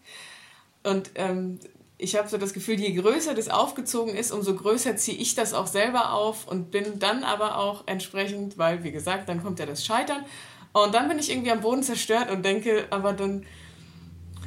[0.84, 1.60] Und ähm,
[1.98, 5.54] ich habe so das Gefühl, je größer das aufgezogen ist, umso größer ziehe ich das
[5.54, 9.66] auch selber auf und bin dann aber auch entsprechend, weil, wie gesagt, dann kommt ja
[9.66, 10.24] das Scheitern.
[10.72, 13.46] Und dann bin ich irgendwie am Boden zerstört und denke, aber dann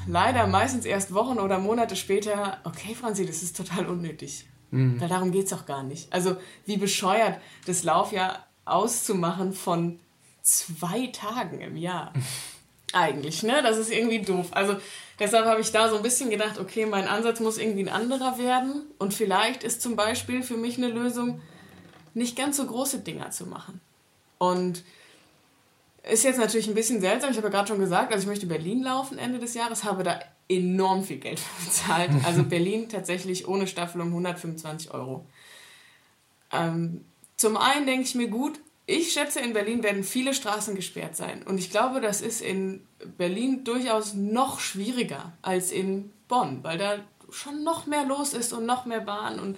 [0.06, 4.46] leider meistens erst Wochen oder Monate später, okay, Franzi, das ist total unnötig.
[4.70, 5.00] Mhm.
[5.00, 6.12] Weil darum geht es auch gar nicht.
[6.12, 10.00] Also, wie bescheuert, das Laufjahr auszumachen von
[10.42, 12.12] zwei Tagen im Jahr.
[12.92, 13.62] Eigentlich, ne?
[13.62, 14.48] Das ist irgendwie doof.
[14.52, 14.76] Also,
[15.22, 18.38] Deshalb habe ich da so ein bisschen gedacht, okay, mein Ansatz muss irgendwie ein anderer
[18.38, 18.82] werden.
[18.98, 21.40] Und vielleicht ist zum Beispiel für mich eine Lösung,
[22.12, 23.80] nicht ganz so große Dinger zu machen.
[24.38, 24.82] Und
[26.02, 27.30] ist jetzt natürlich ein bisschen seltsam.
[27.30, 30.02] Ich habe ja gerade schon gesagt, also ich möchte Berlin laufen Ende des Jahres, habe
[30.02, 30.18] da
[30.48, 32.10] enorm viel Geld bezahlt.
[32.24, 35.24] Also Berlin tatsächlich ohne Staffelung 125 Euro.
[36.50, 37.04] Ähm,
[37.36, 41.42] zum einen denke ich mir gut, ich schätze, in Berlin werden viele Straßen gesperrt sein.
[41.44, 46.98] Und ich glaube, das ist in Berlin durchaus noch schwieriger als in Bonn, weil da
[47.30, 49.38] schon noch mehr los ist und noch mehr Bahn.
[49.38, 49.56] Und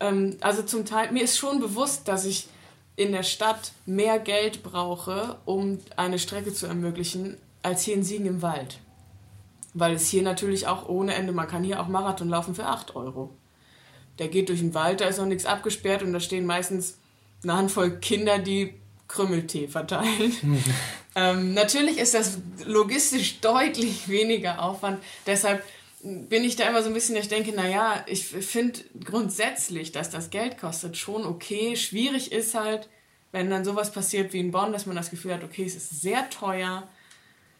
[0.00, 2.48] ähm, also zum Teil, mir ist schon bewusst, dass ich
[2.96, 8.26] in der Stadt mehr Geld brauche, um eine Strecke zu ermöglichen, als hier in Siegen
[8.26, 8.78] im Wald.
[9.74, 12.96] Weil es hier natürlich auch ohne Ende, man kann hier auch Marathon laufen für 8
[12.96, 13.30] Euro.
[14.18, 16.98] Der geht durch den Wald, da ist noch nichts abgesperrt und da stehen meistens
[17.42, 18.74] eine Handvoll Kinder, die
[19.08, 20.62] Krümmeltee verteilen.
[21.14, 25.02] ähm, natürlich ist das logistisch deutlich weniger Aufwand.
[25.26, 25.64] Deshalb
[26.02, 30.30] bin ich da immer so ein bisschen, ich denke, naja, ich finde grundsätzlich, dass das
[30.30, 31.76] Geld kostet, schon okay.
[31.76, 32.88] Schwierig ist halt,
[33.32, 36.00] wenn dann sowas passiert wie in Bonn, dass man das Gefühl hat, okay, es ist
[36.00, 36.88] sehr teuer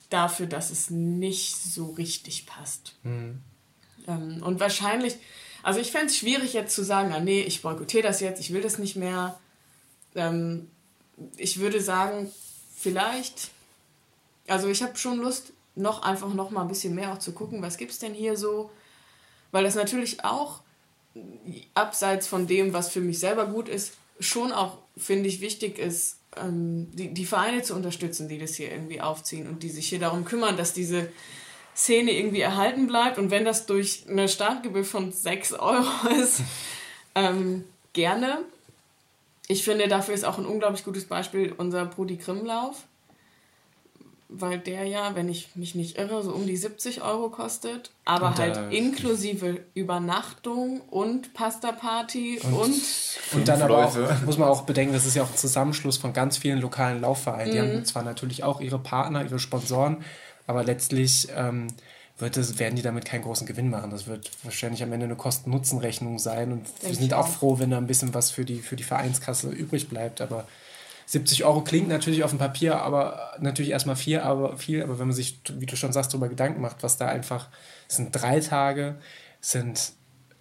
[0.08, 2.96] dafür, dass es nicht so richtig passt.
[3.02, 3.40] Mhm.
[4.08, 5.16] Ähm, und wahrscheinlich,
[5.62, 8.52] also ich fände es schwierig jetzt zu sagen, ah, nee, ich boykottiere das jetzt, ich
[8.52, 9.38] will das nicht mehr
[10.14, 10.70] ähm,
[11.36, 12.30] ich würde sagen,
[12.76, 13.50] vielleicht,
[14.46, 17.62] also ich habe schon Lust, noch einfach noch mal ein bisschen mehr auch zu gucken,
[17.62, 18.70] was gibt es denn hier so,
[19.52, 20.60] weil das natürlich auch
[21.74, 26.18] abseits von dem, was für mich selber gut ist, schon auch, finde ich, wichtig ist,
[26.36, 29.98] ähm, die, die Vereine zu unterstützen, die das hier irgendwie aufziehen und die sich hier
[29.98, 31.10] darum kümmern, dass diese
[31.74, 33.18] Szene irgendwie erhalten bleibt.
[33.18, 35.88] Und wenn das durch eine Startgebühr von 6 Euro
[36.22, 36.42] ist,
[37.14, 38.44] ähm, gerne.
[39.48, 42.84] Ich finde, dafür ist auch ein unglaublich gutes Beispiel unser Brudi Grimm-Lauf,
[44.28, 48.28] weil der ja, wenn ich mich nicht irre, so um die 70 Euro kostet, aber
[48.28, 52.82] und, halt äh, inklusive Übernachtung und Pasta-Party und, und,
[53.32, 56.12] und dann aber auch, muss man auch bedenken, das ist ja auch ein Zusammenschluss von
[56.12, 57.48] ganz vielen lokalen Laufvereinen.
[57.48, 57.52] Mhm.
[57.52, 60.04] Die haben zwar natürlich auch ihre Partner, ihre Sponsoren,
[60.46, 61.66] aber letztlich ähm,
[62.20, 63.90] wird das, werden die damit keinen großen Gewinn machen.
[63.90, 66.52] Das wird wahrscheinlich am Ende eine Kosten-Nutzen-Rechnung sein.
[66.52, 68.82] Und Denk wir sind auch froh, wenn da ein bisschen was für die, für die
[68.82, 70.20] Vereinskasse übrig bleibt.
[70.20, 70.46] Aber
[71.06, 74.82] 70 Euro klingt natürlich auf dem Papier, aber natürlich erstmal viel, aber viel.
[74.82, 77.48] Aber wenn man sich, wie du schon sagst, darüber Gedanken macht, was da einfach,
[77.88, 78.96] sind drei Tage,
[79.40, 79.92] sind,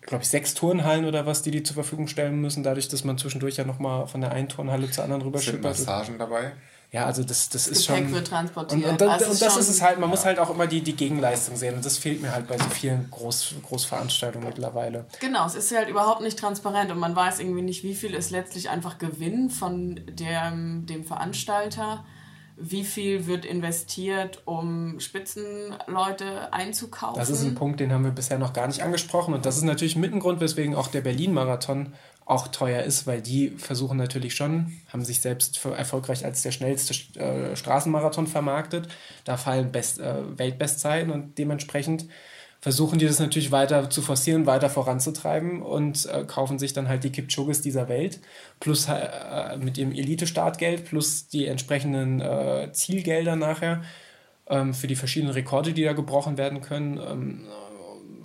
[0.01, 3.17] glaube ich, sechs Turnhallen oder was, die die zur Verfügung stellen müssen, dadurch, dass man
[3.17, 6.51] zwischendurch ja nochmal von der einen Turnhalle zur anderen rüber Sind Massagen dabei?
[6.91, 8.13] Ja, also das, das, das ist Gepäck schon.
[8.13, 8.83] wird transportiert.
[8.83, 10.15] Und, und, und, also und das ist es halt, man ja.
[10.15, 11.75] muss halt auch immer die, die Gegenleistung sehen.
[11.75, 15.05] Und das fehlt mir halt bei so vielen Groß, Großveranstaltungen mittlerweile.
[15.19, 18.31] Genau, es ist halt überhaupt nicht transparent und man weiß irgendwie nicht, wie viel ist
[18.31, 22.03] letztlich einfach Gewinn von dem, dem Veranstalter.
[22.61, 27.17] Wie viel wird investiert, um Spitzenleute einzukaufen?
[27.17, 29.33] Das ist ein Punkt, den haben wir bisher noch gar nicht angesprochen.
[29.33, 31.93] Und das ist natürlich mit ein Grund, weswegen auch der Berlin-Marathon
[32.29, 37.19] auch teuer ist, weil die versuchen natürlich schon, haben sich selbst erfolgreich als der schnellste
[37.19, 38.87] äh, Straßenmarathon vermarktet.
[39.23, 42.05] Da fallen Best, äh, Weltbestzeiten und dementsprechend
[42.61, 47.03] versuchen die das natürlich weiter zu forcieren, weiter voranzutreiben und äh, kaufen sich dann halt
[47.03, 48.19] die Kipchoges dieser Welt
[48.59, 53.81] plus äh, mit ihrem Elite-Startgeld plus die entsprechenden äh, Zielgelder nachher
[54.47, 56.97] ähm, für die verschiedenen Rekorde, die da gebrochen werden können.
[56.97, 57.47] Ähm,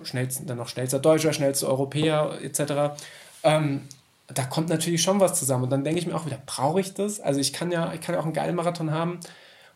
[0.02, 3.00] schnellsten, dann noch schnellster Deutscher, schnellster Europäer etc.
[3.44, 3.82] Ähm,
[4.28, 5.64] da kommt natürlich schon was zusammen.
[5.64, 7.20] Und dann denke ich mir auch wieder, brauche ich das?
[7.20, 9.20] Also ich kann ja, ich kann ja auch einen geilen Marathon haben.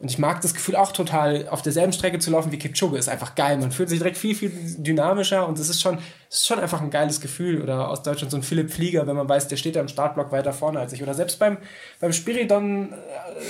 [0.00, 2.96] Und ich mag das Gefühl auch total, auf derselben Strecke zu laufen wie Kipchoge.
[2.96, 3.58] Ist einfach geil.
[3.58, 5.98] Man fühlt sich direkt viel, viel dynamischer und es ist schon,
[6.30, 7.60] ist schon einfach ein geiles Gefühl.
[7.60, 10.30] Oder aus Deutschland so ein Philipp Flieger, wenn man weiß, der steht da im Startblock
[10.30, 11.02] weiter vorne als ich.
[11.02, 11.58] Oder selbst beim,
[11.98, 12.94] beim Spiridon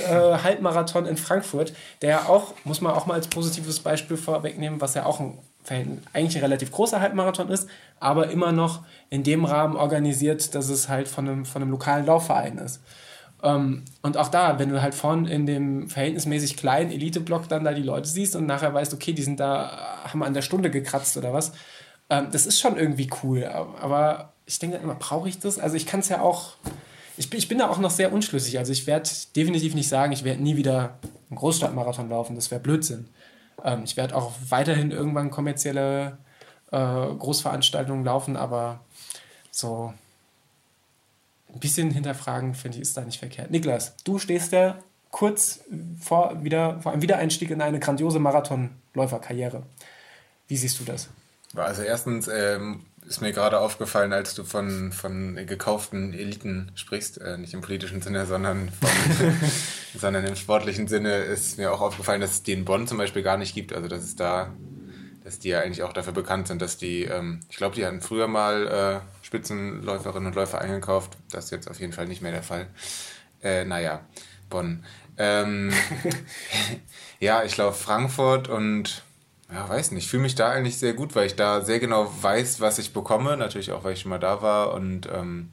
[0.09, 4.95] äh, Halbmarathon in Frankfurt, der auch, muss man auch mal als positives Beispiel vorwegnehmen, was
[4.95, 5.39] ja auch ein
[5.71, 7.69] eigentlich ein relativ großer Halbmarathon ist,
[8.01, 12.07] aber immer noch in dem Rahmen organisiert, dass es halt von einem, von einem lokalen
[12.07, 12.81] Laufverein ist.
[13.43, 17.73] Ähm, und auch da, wenn du halt vorne in dem verhältnismäßig kleinen Elite-Block dann da
[17.73, 21.17] die Leute siehst und nachher weißt, okay, die sind da, haben an der Stunde gekratzt
[21.17, 21.53] oder was,
[22.11, 23.45] ähm, das ist schon irgendwie cool.
[23.45, 25.59] Aber ich denke immer, brauche ich das?
[25.59, 26.55] Also ich kann es ja auch,
[27.17, 28.59] ich, ich bin da auch noch sehr unschlüssig.
[28.59, 30.99] Also ich werde definitiv nicht sagen, ich werde nie wieder
[31.31, 33.09] einen Großstadtmarathon laufen, das wäre Blödsinn.
[33.65, 36.19] Ähm, ich werde auch weiterhin irgendwann kommerzielle
[36.71, 38.81] äh, Großveranstaltungen laufen, aber
[39.51, 39.93] so
[41.53, 43.51] ein bisschen hinterfragen, finde ich, ist da nicht verkehrt.
[43.51, 44.79] Niklas, du stehst ja
[45.11, 45.61] kurz
[46.01, 49.63] vor, wieder, vor einem Wiedereinstieg in eine grandiose Marathonläuferkarriere.
[50.47, 51.09] Wie siehst du das?
[51.55, 57.39] Also erstens ähm, ist mir gerade aufgefallen, als du von, von gekauften Eliten sprichst, äh,
[57.39, 58.91] nicht im politischen Sinne, sondern, von,
[59.99, 63.23] sondern im sportlichen Sinne, ist mir auch aufgefallen, dass es die in Bonn zum Beispiel
[63.23, 63.73] gar nicht gibt.
[63.73, 64.53] Also dass es da,
[65.25, 68.03] dass die ja eigentlich auch dafür bekannt sind, dass die, ähm, ich glaube, die hatten
[68.03, 68.67] früher mal
[69.03, 71.17] äh, Spitzenläuferinnen und Läufer eingekauft.
[71.31, 72.67] Das ist jetzt auf jeden Fall nicht mehr der Fall.
[73.43, 74.01] Äh, naja,
[74.51, 74.85] Bonn.
[75.17, 75.73] Ähm,
[77.21, 79.03] ja, ich laufe Frankfurt und
[79.51, 82.13] ja, weiß nicht, ich fühle mich da eigentlich sehr gut, weil ich da sehr genau
[82.21, 83.37] weiß, was ich bekomme.
[83.37, 85.51] Natürlich auch, weil ich schon mal da war und ähm,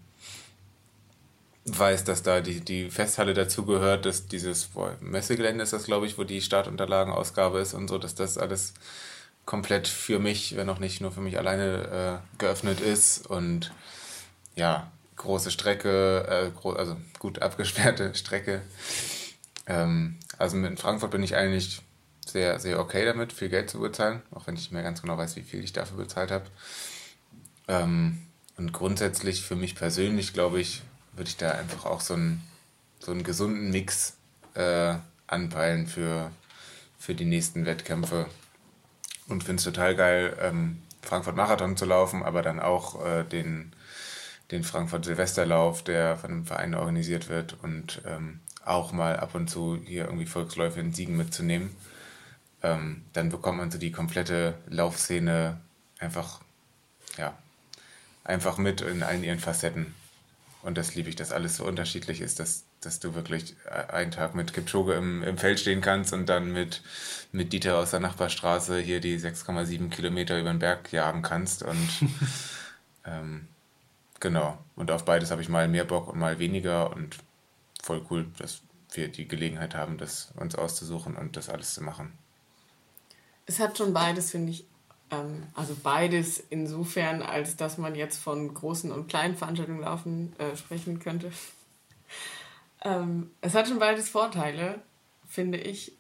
[1.66, 6.18] weiß, dass da die, die Festhalle dazugehört, dass dieses boah, Messegelände ist das, glaube ich,
[6.18, 8.74] wo die Startunterlagenausgabe ist und so, dass das alles
[9.46, 13.72] komplett für mich, wenn auch nicht nur für mich alleine äh, geöffnet ist und
[14.56, 18.62] ja, große Strecke, äh, gro also gut abgesperrte Strecke.
[19.68, 21.82] Ähm, also mit Frankfurt bin ich eigentlich
[22.26, 25.18] sehr, sehr okay damit, viel Geld zu bezahlen, auch wenn ich nicht mehr ganz genau
[25.18, 26.46] weiß, wie viel ich dafür bezahlt habe.
[27.68, 28.20] Ähm,
[28.58, 30.82] und grundsätzlich für mich persönlich, glaube ich,
[31.14, 32.42] würde ich da einfach auch so einen,
[33.00, 34.18] so einen gesunden Mix
[34.56, 34.96] äh,
[35.28, 36.32] anpeilen für,
[36.98, 38.26] für die nächsten Wettkämpfe.
[39.28, 43.74] Und finde es total geil, ähm, Frankfurt Marathon zu laufen, aber dann auch äh, den,
[44.52, 49.50] den Frankfurt Silvesterlauf, der von einem Verein organisiert wird und ähm, auch mal ab und
[49.50, 51.76] zu hier irgendwie Volksläufe in Siegen mitzunehmen
[52.66, 55.62] ähm, dann bekommt man so die komplette Laufszene
[56.00, 56.42] einfach,
[57.16, 57.38] ja,
[58.24, 59.94] einfach mit in allen ihren Facetten.
[60.64, 63.56] Und das liebe ich, dass alles so unterschiedlich ist, dass, dass du wirklich
[63.92, 66.82] einen Tag mit Kipchoge im, im Feld stehen kannst und dann mit,
[67.32, 71.62] mit Dieter aus der Nachbarstraße hier die 6,7 Kilometer über den Berg jagen kannst.
[71.62, 71.90] Und
[73.06, 73.48] ähm,
[74.20, 74.58] genau.
[74.76, 77.18] Und auf beides habe ich mal mehr Bock und mal weniger und
[77.84, 78.62] voll cool, dass
[78.94, 82.18] wir die Gelegenheit haben, das uns auszusuchen und das alles zu machen.
[83.46, 84.66] Es hat schon beides, finde ich.
[85.12, 90.56] Ähm, also beides insofern, als dass man jetzt von großen und kleinen Veranstaltungen laufen äh,
[90.56, 91.32] sprechen könnte.
[92.84, 94.82] ähm, es hat schon beides Vorteile,
[95.28, 95.94] finde ich.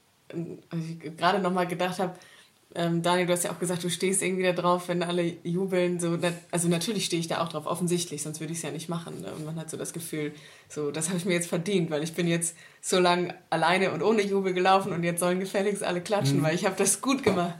[0.70, 2.18] Also ich gerade nochmal gedacht habe,
[2.76, 6.00] ähm, Daniel, du hast ja auch gesagt, du stehst irgendwie da drauf, wenn alle jubeln.
[6.00, 6.18] So,
[6.52, 9.22] also natürlich stehe ich da auch drauf, offensichtlich, sonst würde ich es ja nicht machen.
[9.22, 9.34] Ne?
[9.34, 10.34] Und man hat so das Gefühl,
[10.68, 14.04] so, das habe ich mir jetzt verdient, weil ich bin jetzt so lange alleine und
[14.04, 16.44] ohne Jubel gelaufen und jetzt sollen gefälligst alle klatschen, mhm.
[16.44, 17.56] weil ich habe das gut gemacht.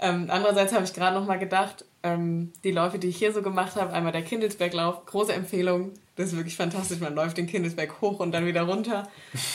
[0.00, 3.42] Ähm, andererseits habe ich gerade noch mal gedacht, ähm, die Läufe, die ich hier so
[3.42, 5.92] gemacht habe, einmal der Kindelsberglauf, große Empfehlung.
[6.16, 7.00] Das ist wirklich fantastisch.
[7.00, 9.08] Man läuft den Kindelsberg hoch und dann wieder runter.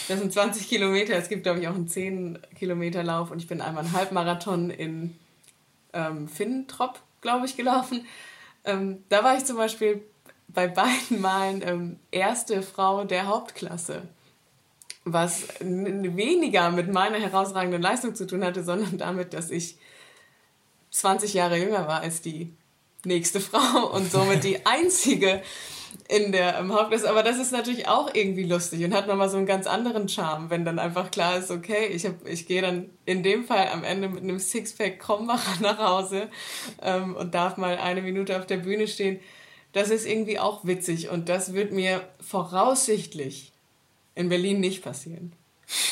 [0.07, 1.15] Das sind 20 Kilometer.
[1.15, 4.69] Es gibt, glaube ich, auch einen 10 Kilometer Lauf und ich bin einmal einen Halbmarathon
[4.69, 5.17] in
[5.93, 8.05] ähm, Finntrop, glaube ich, gelaufen.
[8.65, 10.01] Ähm, da war ich zum Beispiel
[10.49, 14.03] bei beiden Malen ähm, erste Frau der Hauptklasse
[15.05, 19.77] was weniger mit meiner herausragenden Leistung zu tun hatte, sondern damit, dass ich
[20.93, 22.53] 20 Jahre jünger war als die
[23.03, 25.41] nächste Frau und somit die einzige
[26.07, 27.09] in der im Hauptklasse.
[27.09, 30.49] Aber das ist natürlich auch irgendwie lustig und hat nochmal so einen ganz anderen Charme,
[30.49, 34.09] wenn dann einfach klar ist, okay, ich, ich gehe dann in dem Fall am Ende
[34.09, 36.29] mit einem Sixpack Krombacher nach Hause
[36.81, 39.19] ähm, und darf mal eine Minute auf der Bühne stehen.
[39.71, 43.51] Das ist irgendwie auch witzig und das wird mir voraussichtlich
[44.13, 45.33] in Berlin nicht passieren.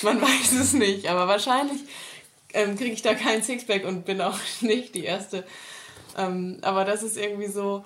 [0.03, 1.81] Man weiß es nicht, aber wahrscheinlich
[2.53, 5.43] ähm, kriege ich da kein Sixpack und bin auch nicht die Erste.
[6.17, 7.85] Ähm, aber das ist irgendwie so,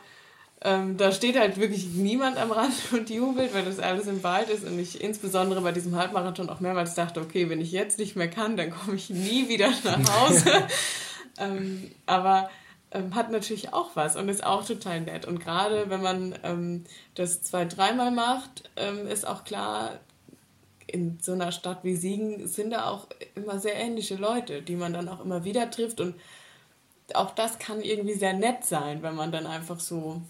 [0.61, 4.49] ähm, da steht halt wirklich niemand am Rand und jubelt, weil das alles im Wald
[4.49, 8.15] ist und ich insbesondere bei diesem Halbmarathon auch mehrmals dachte, okay, wenn ich jetzt nicht
[8.15, 10.51] mehr kann, dann komme ich nie wieder nach Hause.
[11.37, 12.49] ähm, aber
[12.91, 15.25] ähm, hat natürlich auch was und ist auch total nett.
[15.25, 19.99] Und gerade wenn man ähm, das zwei, dreimal macht, ähm, ist auch klar,
[20.87, 24.93] in so einer Stadt wie Siegen sind da auch immer sehr ähnliche Leute, die man
[24.93, 25.99] dann auch immer wieder trifft.
[25.99, 26.15] Und
[27.13, 30.21] auch das kann irgendwie sehr nett sein, wenn man dann einfach so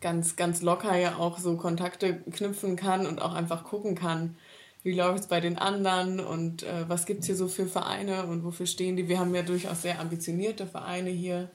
[0.00, 4.36] ganz, ganz locker ja auch so Kontakte knüpfen kann und auch einfach gucken kann,
[4.82, 8.44] wie läuft es bei den anderen und äh, was gibt's hier so für Vereine und
[8.44, 9.08] wofür stehen die.
[9.08, 11.50] Wir haben ja durchaus sehr ambitionierte Vereine hier.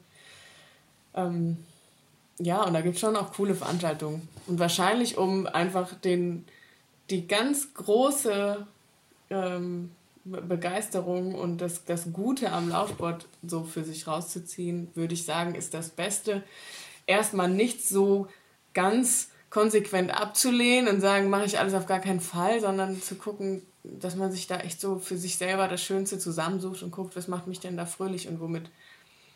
[1.14, 1.57] Ähm,
[2.40, 4.28] ja, und da gibt's schon auch coole Veranstaltungen.
[4.48, 6.45] Und wahrscheinlich, um einfach den,
[7.11, 8.65] die ganz große
[9.29, 9.91] ähm,
[10.23, 15.73] Begeisterung und das, das Gute am Laufsport so für sich rauszuziehen, würde ich sagen, ist
[15.73, 16.43] das Beste.
[17.07, 18.27] Erstmal nicht so
[18.73, 23.63] ganz konsequent abzulehnen und sagen, mache ich alles auf gar keinen Fall, sondern zu gucken,
[23.83, 27.27] dass man sich da echt so für sich selber das Schönste zusammensucht und guckt, was
[27.27, 28.69] macht mich denn da fröhlich und womit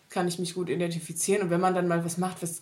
[0.10, 1.41] kann ich mich gut identifizieren.
[1.41, 2.61] Und wenn man dann mal was macht, was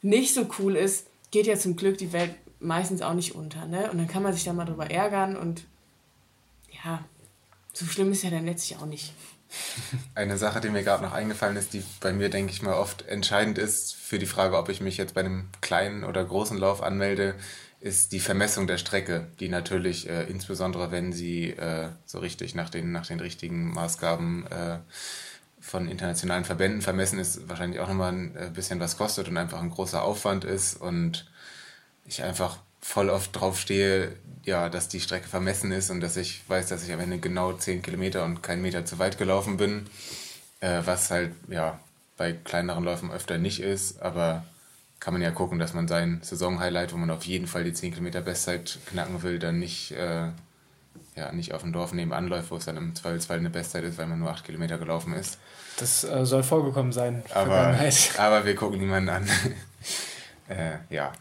[0.00, 2.34] nicht so cool ist, geht ja zum Glück die Welt
[2.64, 3.66] meistens auch nicht unter.
[3.66, 3.90] Ne?
[3.90, 5.64] Und dann kann man sich da mal drüber ärgern und
[6.84, 7.04] ja,
[7.72, 9.12] so schlimm ist ja dann letztlich auch nicht.
[10.14, 13.06] Eine Sache, die mir gerade noch eingefallen ist, die bei mir, denke ich mal, oft
[13.06, 16.82] entscheidend ist für die Frage, ob ich mich jetzt bei einem kleinen oder großen Lauf
[16.82, 17.34] anmelde,
[17.80, 22.70] ist die Vermessung der Strecke, die natürlich äh, insbesondere, wenn sie äh, so richtig nach
[22.70, 24.78] den, nach den richtigen Maßgaben äh,
[25.60, 29.60] von internationalen Verbänden vermessen ist, wahrscheinlich auch nochmal ein äh, bisschen was kostet und einfach
[29.60, 31.30] ein großer Aufwand ist und
[32.06, 34.12] ich einfach voll oft drauf stehe,
[34.44, 37.52] ja, dass die Strecke vermessen ist und dass ich weiß, dass ich am Ende genau
[37.52, 39.86] 10 Kilometer und keinen Meter zu weit gelaufen bin,
[40.60, 41.80] äh, was halt, ja,
[42.16, 44.44] bei kleineren Läufen öfter nicht ist, aber
[45.00, 47.92] kann man ja gucken, dass man sein Saisonhighlight, wo man auf jeden Fall die 10
[47.92, 50.28] Kilometer Bestzeit knacken will, dann nicht, äh,
[51.16, 53.98] ja, nicht auf dem Dorf nebenan läuft, wo es dann im Zweifelsfall eine Bestzeit ist,
[53.98, 55.38] weil man nur 8 Kilometer gelaufen ist.
[55.78, 57.22] Das äh, soll vorgekommen sein.
[57.32, 57.78] Aber,
[58.18, 59.28] aber wir gucken niemanden an.
[60.48, 61.12] äh, ja,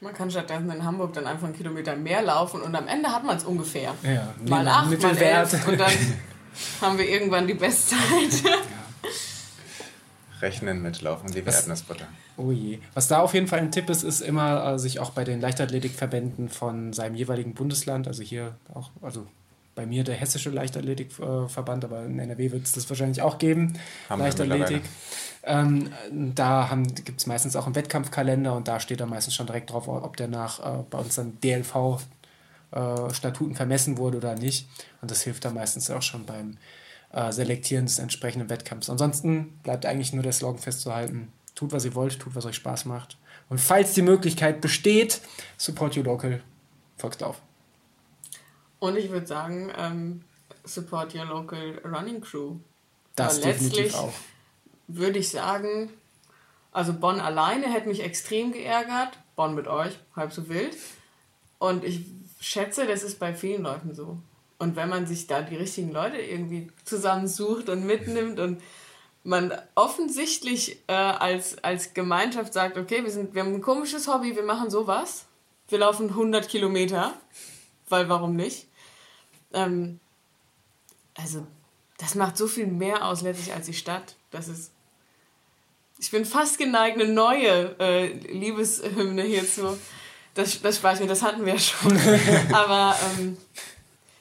[0.00, 3.24] man kann stattdessen in Hamburg dann einfach einen Kilometer mehr laufen und am Ende hat
[3.24, 3.94] man es ungefähr.
[4.02, 5.90] Ja, mal acht, mal elf und dann
[6.80, 7.98] haben wir irgendwann die Bestzeit.
[8.44, 8.56] Ja.
[10.40, 12.06] Rechnen mit Laufen, die Erdnussbutter.
[12.36, 12.78] Oh je.
[12.94, 15.40] Was da auf jeden Fall ein Tipp ist, ist immer, äh, sich auch bei den
[15.40, 19.26] Leichtathletikverbänden von seinem jeweiligen Bundesland, also hier auch, also
[19.74, 23.78] bei mir der hessische Leichtathletikverband, aber in NRW wird es das wahrscheinlich auch geben.
[24.08, 24.82] Haben Leichtathletik.
[25.48, 26.70] Ähm, da
[27.04, 30.16] gibt es meistens auch einen Wettkampfkalender und da steht dann meistens schon direkt drauf, ob
[30.18, 32.00] der nach äh, bei uns dann DLV
[32.70, 34.68] äh, vermessen wurde oder nicht.
[35.00, 36.58] Und das hilft dann meistens auch schon beim
[37.12, 38.90] äh, Selektieren des entsprechenden Wettkampfs.
[38.90, 41.32] Ansonsten bleibt eigentlich nur der Slogan festzuhalten.
[41.54, 43.16] Tut, was ihr wollt, tut, was euch Spaß macht.
[43.48, 45.22] Und falls die Möglichkeit besteht,
[45.56, 46.42] support your local,
[46.98, 47.40] folgt auf.
[48.80, 50.24] Und ich würde sagen, ähm,
[50.64, 52.56] support your local running crew.
[53.16, 54.12] Das Aber definitiv auch.
[54.88, 55.90] Würde ich sagen,
[56.72, 59.18] also Bonn alleine hätte mich extrem geärgert.
[59.36, 60.76] Bonn mit euch, halb so wild.
[61.58, 62.04] Und ich
[62.40, 64.18] schätze, das ist bei vielen Leuten so.
[64.58, 68.60] Und wenn man sich da die richtigen Leute irgendwie zusammensucht und mitnimmt und
[69.22, 74.34] man offensichtlich äh, als, als Gemeinschaft sagt, okay, wir, sind, wir haben ein komisches Hobby,
[74.34, 75.26] wir machen sowas.
[75.68, 77.12] Wir laufen 100 Kilometer,
[77.88, 78.68] weil warum nicht?
[79.52, 80.00] Ähm,
[81.14, 81.46] also,
[81.98, 84.16] das macht so viel mehr aus letztlich als die Stadt.
[84.30, 84.72] Das ist.
[85.98, 89.76] Ich bin fast geneigt, eine neue äh, Liebeshymne hierzu.
[90.34, 91.98] Das, das weiß mir, das hatten wir schon.
[92.52, 93.36] Aber ähm,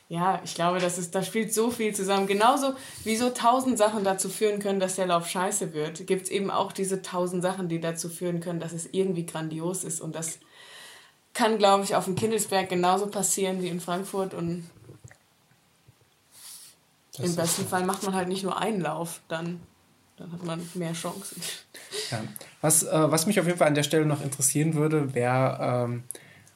[0.10, 2.28] ja, ich glaube, das ist, da spielt so viel zusammen.
[2.28, 2.74] Genauso
[3.04, 6.50] wie so tausend Sachen dazu führen können, dass der Lauf scheiße wird, gibt es eben
[6.50, 10.00] auch diese tausend Sachen, die dazu führen können, dass es irgendwie grandios ist.
[10.00, 10.40] Und das
[11.34, 14.34] kann, glaube ich, auf dem Kindelsberg genauso passieren wie in Frankfurt.
[14.34, 14.68] Und
[17.18, 19.60] das Im besten Fall macht man halt nicht nur einen Lauf, dann,
[20.18, 21.42] dann hat man mehr Chancen.
[22.12, 22.24] Ja.
[22.62, 26.04] Was, äh, was mich auf jeden Fall an der Stelle noch interessieren würde, wäre, ähm,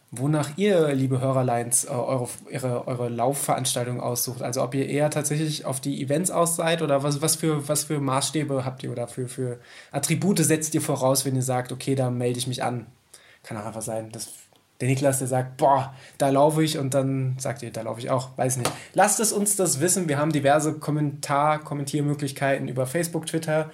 [0.10, 4.42] wonach ihr, liebe Hörerleins, äh, eure, eure, eure Laufveranstaltung aussucht.
[4.42, 7.86] Also ob ihr eher tatsächlich auf die Events aus seid oder was, was, für, was
[7.86, 9.60] für Maßstäbe habt ihr oder für, für
[9.92, 12.88] Attribute setzt ihr voraus, wenn ihr sagt, okay, da melde ich mich an.
[13.44, 14.30] Kann auch einfach sein, dass
[14.82, 18.10] der Niklas, der sagt, boah, da laufe ich und dann sagt ihr, da laufe ich
[18.10, 18.72] auch, weiß nicht.
[18.94, 20.10] Lasst es uns das wissen.
[20.10, 23.72] Wir haben diverse Kommentar, Kommentiermöglichkeiten über Facebook, Twitter,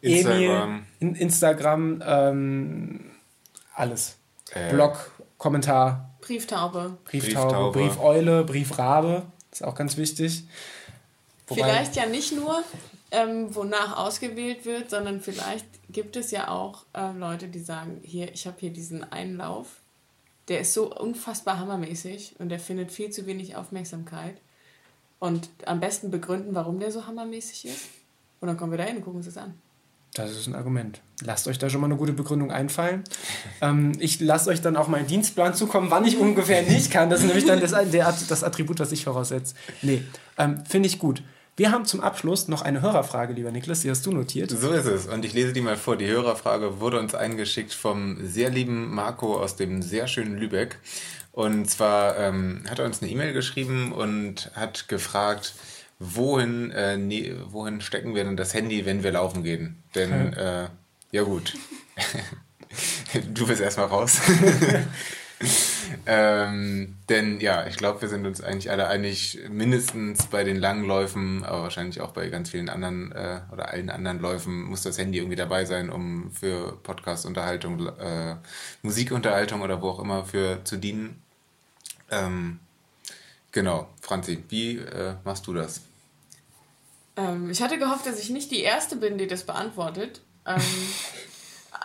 [0.00, 3.00] Instagram, in Instagram ähm,
[3.72, 4.16] alles.
[4.52, 4.72] Äh.
[4.72, 6.10] Blog, Kommentar.
[6.20, 6.98] Brieftaube.
[7.04, 7.78] Brieftaube, Brieftaube.
[7.78, 9.22] Briefeule, Briefrabe,
[9.52, 10.42] ist auch ganz wichtig.
[11.46, 12.64] Wobei, vielleicht ja nicht nur,
[13.12, 18.34] ähm, wonach ausgewählt wird, sondern vielleicht gibt es ja auch äh, Leute, die sagen, hier,
[18.34, 19.68] ich habe hier diesen Einlauf
[20.48, 24.36] der ist so unfassbar hammermäßig und der findet viel zu wenig Aufmerksamkeit.
[25.18, 27.88] Und am besten begründen, warum der so hammermäßig ist.
[28.40, 29.54] Und dann kommen wir da hin und gucken uns das an.
[30.12, 31.02] Das ist ein Argument.
[31.24, 33.04] Lasst euch da schon mal eine gute Begründung einfallen.
[33.60, 37.10] ähm, ich lasse euch dann auch meinen Dienstplan zukommen, wann ich ungefähr nicht kann.
[37.10, 39.54] Das ist nämlich dann das, der, das Attribut, was ich voraussetze.
[39.82, 40.02] Nee,
[40.38, 41.22] ähm, finde ich gut.
[41.56, 44.50] Wir haben zum Abschluss noch eine Hörerfrage, lieber Niklas, die hast du notiert.
[44.50, 45.06] So ist es.
[45.06, 45.96] Und ich lese die mal vor.
[45.96, 50.78] Die Hörerfrage wurde uns eingeschickt vom sehr lieben Marco aus dem sehr schönen Lübeck.
[51.32, 55.54] Und zwar ähm, hat er uns eine E-Mail geschrieben und hat gefragt,
[55.98, 59.82] wohin, äh, nee, wohin stecken wir denn das Handy, wenn wir laufen gehen?
[59.94, 60.68] Denn, äh,
[61.10, 61.54] ja gut.
[63.32, 64.20] du bist erstmal raus.
[66.06, 70.84] ähm, denn ja, ich glaube, wir sind uns eigentlich alle einig, mindestens bei den langen
[70.84, 74.98] Läufen, aber wahrscheinlich auch bei ganz vielen anderen äh, oder allen anderen Läufen muss das
[74.98, 78.36] Handy irgendwie dabei sein, um für Podcast-Unterhaltung, äh,
[78.82, 81.22] Musikunterhaltung oder wo auch immer für zu dienen.
[82.10, 82.60] Ähm,
[83.52, 85.82] genau, Franzi, wie äh, machst du das?
[87.16, 90.22] Ähm, ich hatte gehofft, dass ich nicht die Erste bin, die das beantwortet.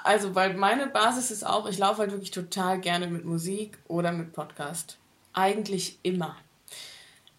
[0.03, 4.11] Also, weil meine Basis ist auch, ich laufe halt wirklich total gerne mit Musik oder
[4.11, 4.97] mit Podcast.
[5.33, 6.35] Eigentlich immer.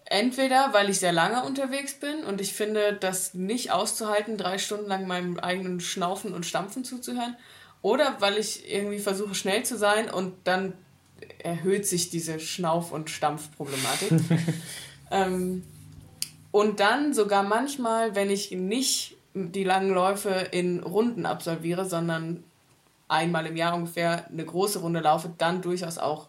[0.05, 4.87] Entweder, weil ich sehr lange unterwegs bin und ich finde, das nicht auszuhalten, drei Stunden
[4.87, 7.37] lang meinem eigenen Schnaufen und Stampfen zuzuhören,
[7.81, 10.75] oder weil ich irgendwie versuche, schnell zu sein und dann
[11.39, 14.13] erhöht sich diese Schnauf- und Stampfproblematik.
[15.11, 15.65] ähm,
[16.51, 22.45] und dann sogar manchmal, wenn ich nicht die langen Läufe in Runden absolviere, sondern
[23.13, 26.29] einmal im Jahr ungefähr eine große Runde laufe, dann durchaus auch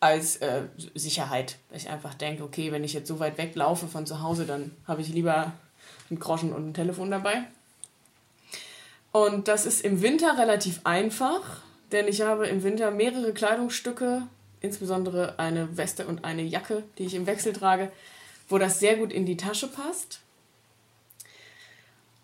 [0.00, 0.62] als äh,
[0.94, 1.56] Sicherheit.
[1.72, 4.72] Ich einfach denke, okay, wenn ich jetzt so weit weg laufe von zu Hause, dann
[4.86, 5.52] habe ich lieber
[6.10, 7.44] einen Groschen und ein Telefon dabei.
[9.12, 11.62] Und das ist im Winter relativ einfach,
[11.92, 14.22] denn ich habe im Winter mehrere Kleidungsstücke,
[14.60, 17.90] insbesondere eine Weste und eine Jacke, die ich im Wechsel trage,
[18.48, 20.20] wo das sehr gut in die Tasche passt.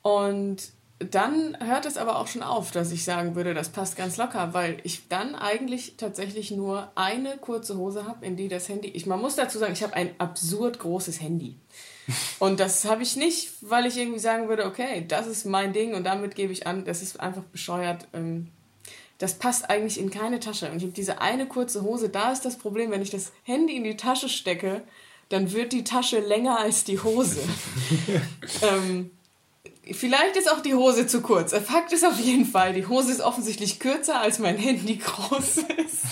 [0.03, 0.73] Und
[1.05, 4.55] dann hört es aber auch schon auf, dass ich sagen würde, das passt ganz locker,
[4.55, 8.89] weil ich dann eigentlich tatsächlich nur eine kurze Hose habe, in die das Handy.
[8.89, 11.57] Ich, man muss dazu sagen, ich habe ein absurd großes Handy.
[12.39, 15.95] Und das habe ich nicht, weil ich irgendwie sagen würde, okay, das ist mein Ding
[15.95, 18.09] und damit gebe ich an, das ist einfach bescheuert.
[18.13, 18.49] Ähm,
[19.19, 20.69] das passt eigentlich in keine Tasche.
[20.69, 23.77] Und ich habe diese eine kurze Hose, da ist das Problem, wenn ich das Handy
[23.77, 24.83] in die Tasche stecke,
[25.29, 27.41] dann wird die Tasche länger als die Hose.
[28.63, 29.13] ähm,
[29.91, 31.53] vielleicht ist auch die Hose zu kurz.
[31.53, 35.57] Fakt ist auf jeden Fall, die Hose ist offensichtlich kürzer, als mein Handy groß
[35.87, 36.05] ist.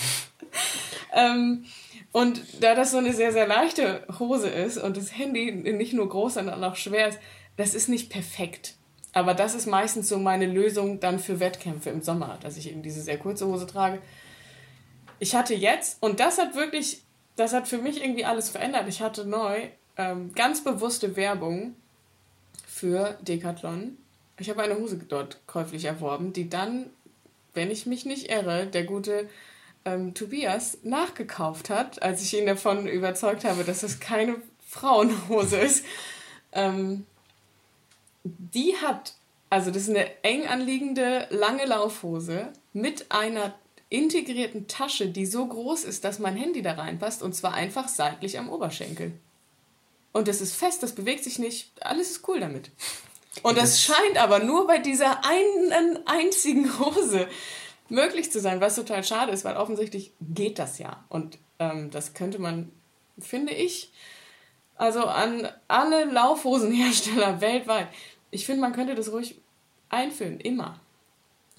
[1.13, 1.65] ähm,
[2.11, 6.09] und da das so eine sehr, sehr leichte Hose ist und das Handy nicht nur
[6.09, 7.19] groß, sondern auch schwer ist,
[7.55, 8.75] das ist nicht perfekt.
[9.13, 12.81] Aber das ist meistens so meine Lösung dann für Wettkämpfe im Sommer, dass ich eben
[12.81, 14.01] diese sehr kurze Hose trage.
[15.19, 17.03] Ich hatte jetzt, und das hat wirklich,
[17.35, 18.87] das hat für mich irgendwie alles verändert.
[18.87, 19.67] Ich hatte neu
[19.97, 21.75] ähm, ganz bewusste Werbung
[22.81, 23.95] für Decathlon.
[24.39, 26.87] Ich habe eine Hose dort käuflich erworben, die dann,
[27.53, 29.29] wenn ich mich nicht irre, der gute
[29.85, 34.35] ähm, Tobias nachgekauft hat, als ich ihn davon überzeugt habe, dass es keine
[34.67, 35.85] Frauenhose ist.
[36.53, 37.05] Ähm,
[38.25, 39.13] die hat,
[39.49, 43.55] also das ist eine eng anliegende, lange Laufhose mit einer
[43.87, 48.37] integrierten Tasche, die so groß ist, dass mein Handy da reinpasst und zwar einfach seitlich
[48.37, 49.13] am Oberschenkel.
[50.13, 52.71] Und das ist fest, das bewegt sich nicht, alles ist cool damit.
[53.43, 57.29] Und das, das scheint aber nur bei dieser einen einzigen Hose
[57.87, 61.05] möglich zu sein, was total schade ist, weil offensichtlich geht das ja.
[61.07, 62.71] Und ähm, das könnte man,
[63.19, 63.91] finde ich,
[64.75, 67.87] also an alle Laufhosenhersteller weltweit,
[68.31, 69.35] ich finde, man könnte das ruhig
[69.89, 70.79] einführen, immer.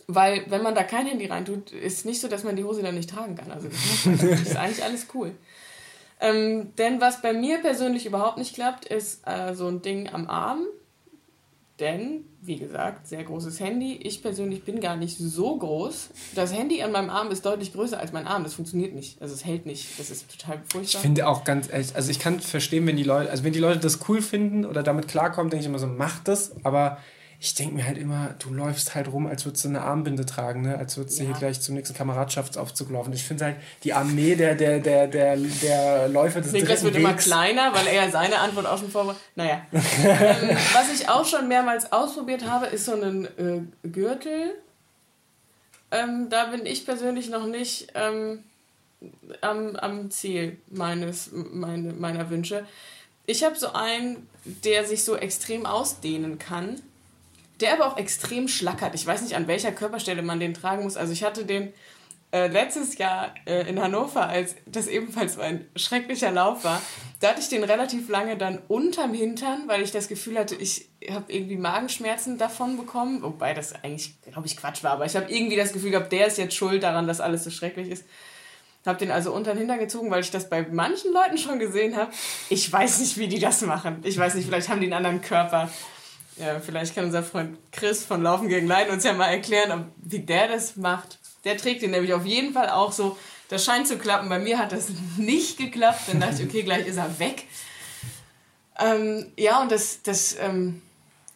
[0.09, 2.97] Weil, wenn man da kein Handy reintut, ist nicht so, dass man die Hose dann
[2.97, 3.53] nicht tragen kann.
[3.53, 5.33] Also, das ist eigentlich alles cool.
[6.23, 10.29] Ähm, denn was bei mir persönlich überhaupt nicht klappt, ist äh, so ein Ding am
[10.29, 10.61] Arm.
[11.81, 13.97] Denn, wie gesagt, sehr großes Handy.
[13.97, 16.11] Ich persönlich bin gar nicht so groß.
[16.37, 18.45] Das Handy an meinem Arm ist deutlich größer als mein Arm.
[18.45, 19.21] Das funktioniert nicht.
[19.21, 19.99] Also es hält nicht.
[19.99, 20.83] Das ist total furchtbar.
[20.83, 23.59] Ich finde auch ganz ehrlich, also ich kann verstehen, wenn die Leute, also wenn die
[23.59, 26.53] Leute das cool finden oder damit klarkommen, denke ich immer so, mach das.
[26.63, 26.99] Aber
[27.43, 30.63] ich denke mir halt immer, du läufst halt rum, als würdest du eine Armbinde tragen,
[30.63, 30.79] ne?
[30.79, 31.31] als würdest du ja.
[31.31, 33.13] hier gleich zum nächsten Kameradschaftsaufzug laufen.
[33.13, 37.05] Ich finde halt, die Armee der, der, der, der, der Läufer des Niklas wird Wegs.
[37.05, 39.17] immer kleiner, weil er seine Antwort auch schon vor.
[39.35, 39.61] Naja.
[39.73, 44.55] ähm, was ich auch schon mehrmals ausprobiert habe, ist so ein äh, Gürtel.
[45.91, 48.45] Ähm, da bin ich persönlich noch nicht ähm,
[49.41, 52.65] am, am Ziel meines, meine, meiner Wünsche.
[53.27, 56.81] Ich habe so einen, der sich so extrem ausdehnen kann
[57.61, 58.95] der aber auch extrem schlackert.
[58.95, 60.97] Ich weiß nicht, an welcher Körperstelle man den tragen muss.
[60.97, 61.73] Also ich hatte den
[62.33, 66.81] äh, letztes Jahr äh, in Hannover, als das ebenfalls ein schrecklicher Lauf war.
[67.21, 70.89] Da hatte ich den relativ lange dann unterm Hintern, weil ich das Gefühl hatte, ich
[71.11, 73.23] habe irgendwie Magenschmerzen davon bekommen.
[73.23, 74.93] Wobei das eigentlich, glaube ich, Quatsch war.
[74.93, 77.51] Aber ich habe irgendwie das Gefühl gehabt, der ist jetzt schuld daran, dass alles so
[77.51, 78.05] schrecklich ist.
[78.87, 81.97] Hab den also unter den Hintern gezogen, weil ich das bei manchen Leuten schon gesehen
[81.97, 82.11] habe.
[82.49, 84.01] Ich weiß nicht, wie die das machen.
[84.05, 85.71] Ich weiß nicht, vielleicht haben die einen anderen Körper.
[86.37, 90.21] Ja, vielleicht kann unser Freund Chris von Laufen gegen Leiden uns ja mal erklären, wie
[90.21, 91.19] der das macht.
[91.45, 93.19] Der trägt den nämlich auf jeden Fall auch so.
[93.49, 94.29] Das scheint zu klappen.
[94.29, 96.03] Bei mir hat das nicht geklappt.
[96.09, 97.45] Dann dachte ich, okay, gleich ist er weg.
[98.79, 100.81] Ähm, ja, und das, das ähm,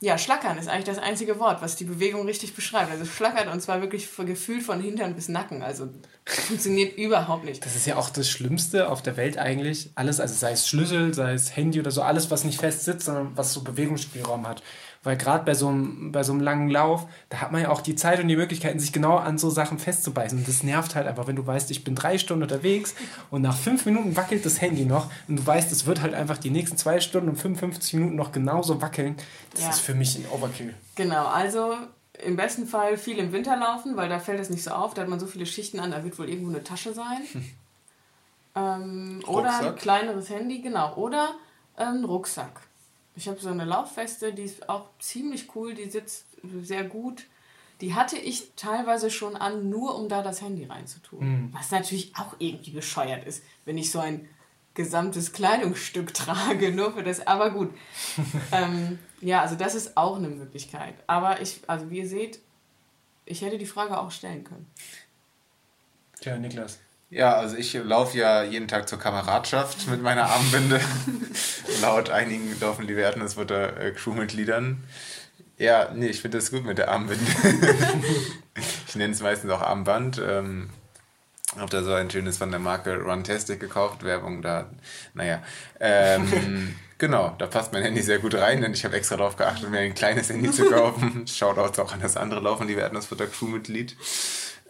[0.00, 2.90] ja, schlackern ist eigentlich das einzige Wort, was die Bewegung richtig beschreibt.
[2.90, 5.62] Also schlackert und zwar wirklich gefühlt von Hintern bis Nacken.
[5.62, 5.88] Also
[6.26, 7.64] funktioniert überhaupt nicht.
[7.64, 9.90] Das ist ja auch das Schlimmste auf der Welt eigentlich.
[9.94, 13.06] Alles, also sei es Schlüssel, sei es Handy oder so, alles, was nicht fest sitzt,
[13.06, 14.62] sondern was so Bewegungsspielraum hat.
[15.06, 17.80] Weil gerade bei so, einem, bei so einem langen Lauf, da hat man ja auch
[17.80, 20.38] die Zeit und die Möglichkeiten, sich genau an so Sachen festzubeißen.
[20.38, 22.96] Und das nervt halt einfach, wenn du weißt, ich bin drei Stunden unterwegs
[23.30, 26.38] und nach fünf Minuten wackelt das Handy noch und du weißt, es wird halt einfach
[26.38, 29.14] die nächsten zwei Stunden und 55 Minuten noch genauso wackeln.
[29.52, 29.70] Das ja.
[29.70, 30.74] ist für mich ein Overkill.
[30.96, 31.74] Genau, also
[32.24, 35.02] im besten Fall viel im Winter laufen, weil da fällt es nicht so auf, da
[35.02, 37.18] hat man so viele Schichten an, da wird wohl irgendwo eine Tasche sein.
[37.30, 37.44] Hm.
[38.56, 40.94] Ähm, oder ein kleineres Handy, genau.
[40.96, 41.34] Oder
[41.76, 42.62] ein Rucksack.
[43.16, 46.26] Ich habe so eine Laufweste, die ist auch ziemlich cool, die sitzt
[46.62, 47.24] sehr gut.
[47.80, 51.18] Die hatte ich teilweise schon an, nur um da das Handy reinzutun.
[51.20, 51.48] Mhm.
[51.52, 54.28] Was natürlich auch irgendwie bescheuert ist, wenn ich so ein
[54.74, 57.26] gesamtes Kleidungsstück trage, nur für das.
[57.26, 57.74] Aber gut.
[58.52, 60.94] ähm, ja, also das ist auch eine Möglichkeit.
[61.06, 62.38] Aber ich, also wie ihr seht,
[63.24, 64.70] ich hätte die Frage auch stellen können.
[66.20, 66.78] Tja, Niklas.
[67.08, 70.80] Ja, also ich laufe ja jeden Tag zur Kameradschaft mit meiner Armbinde.
[71.82, 74.82] Laut einigen laufen die Werten, das wird da äh, Crewmitgliedern.
[75.56, 77.24] Ja, nee, ich finde das gut mit der Armbinde.
[78.88, 80.20] ich nenne es meistens auch Armband.
[80.24, 80.70] Ähm,
[81.56, 84.68] habe da so ein schönes von der Marke Runtastic gekauft, Werbung da.
[85.14, 85.42] Naja,
[85.80, 89.70] ähm, genau, da passt mein Handy sehr gut rein, denn ich habe extra darauf geachtet,
[89.70, 91.26] mir ein kleines Handy zu kaufen.
[91.26, 93.96] Schaut auch an das andere Laufen, die werden das wird der Crewmitglied.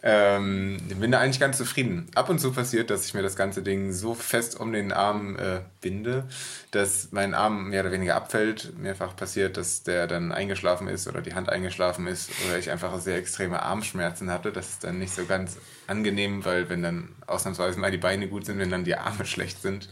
[0.02, 2.08] Ähm, bin da eigentlich ganz zufrieden.
[2.14, 5.36] Ab und zu passiert, dass ich mir das ganze Ding so fest um den Arm
[5.36, 6.24] äh, binde,
[6.70, 8.78] dass mein Arm mehr oder weniger abfällt.
[8.78, 12.98] Mehrfach passiert, dass der dann eingeschlafen ist oder die Hand eingeschlafen ist oder ich einfach
[13.00, 14.52] sehr extreme Armschmerzen hatte.
[14.52, 15.56] Das ist dann nicht so ganz
[15.86, 19.62] angenehm, weil wenn dann ausnahmsweise mal die Beine gut sind, wenn dann die Arme schlecht
[19.62, 19.88] sind,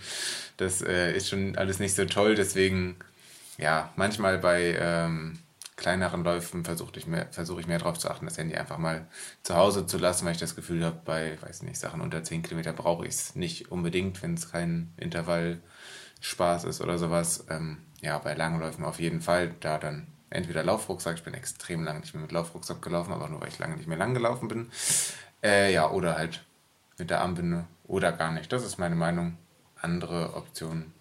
[0.58, 2.34] das äh, ist schon alles nicht so toll.
[2.34, 2.96] Deswegen,
[3.58, 4.76] ja, manchmal bei...
[4.78, 5.38] Ähm,
[5.76, 9.06] kleineren Läufen versuche ich mehr, versuche ich mehr darauf zu achten, das Handy einfach mal
[9.42, 12.42] zu Hause zu lassen, weil ich das Gefühl habe, bei, weiß nicht, Sachen unter 10
[12.42, 17.46] Kilometer brauche ich es nicht unbedingt, wenn es kein Intervallspaß ist oder sowas.
[17.50, 21.84] Ähm, ja, bei langen Läufen auf jeden Fall, da dann entweder Laufrucksack, ich bin extrem
[21.84, 24.48] lange nicht mehr mit Laufrucksack gelaufen, aber nur weil ich lange nicht mehr lang gelaufen
[24.48, 24.70] bin.
[25.42, 26.44] Äh, ja, oder halt
[26.98, 28.52] mit der Armbinde oder gar nicht.
[28.52, 29.36] Das ist meine Meinung.
[29.80, 30.92] Andere Optionen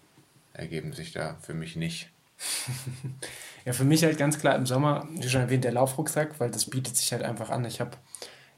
[0.52, 2.10] ergeben sich da für mich nicht.
[3.64, 6.68] Ja, für mich halt ganz klar im Sommer, wie schon erwähnt, der Laufrucksack, weil das
[6.68, 7.64] bietet sich halt einfach an.
[7.64, 7.92] Ich habe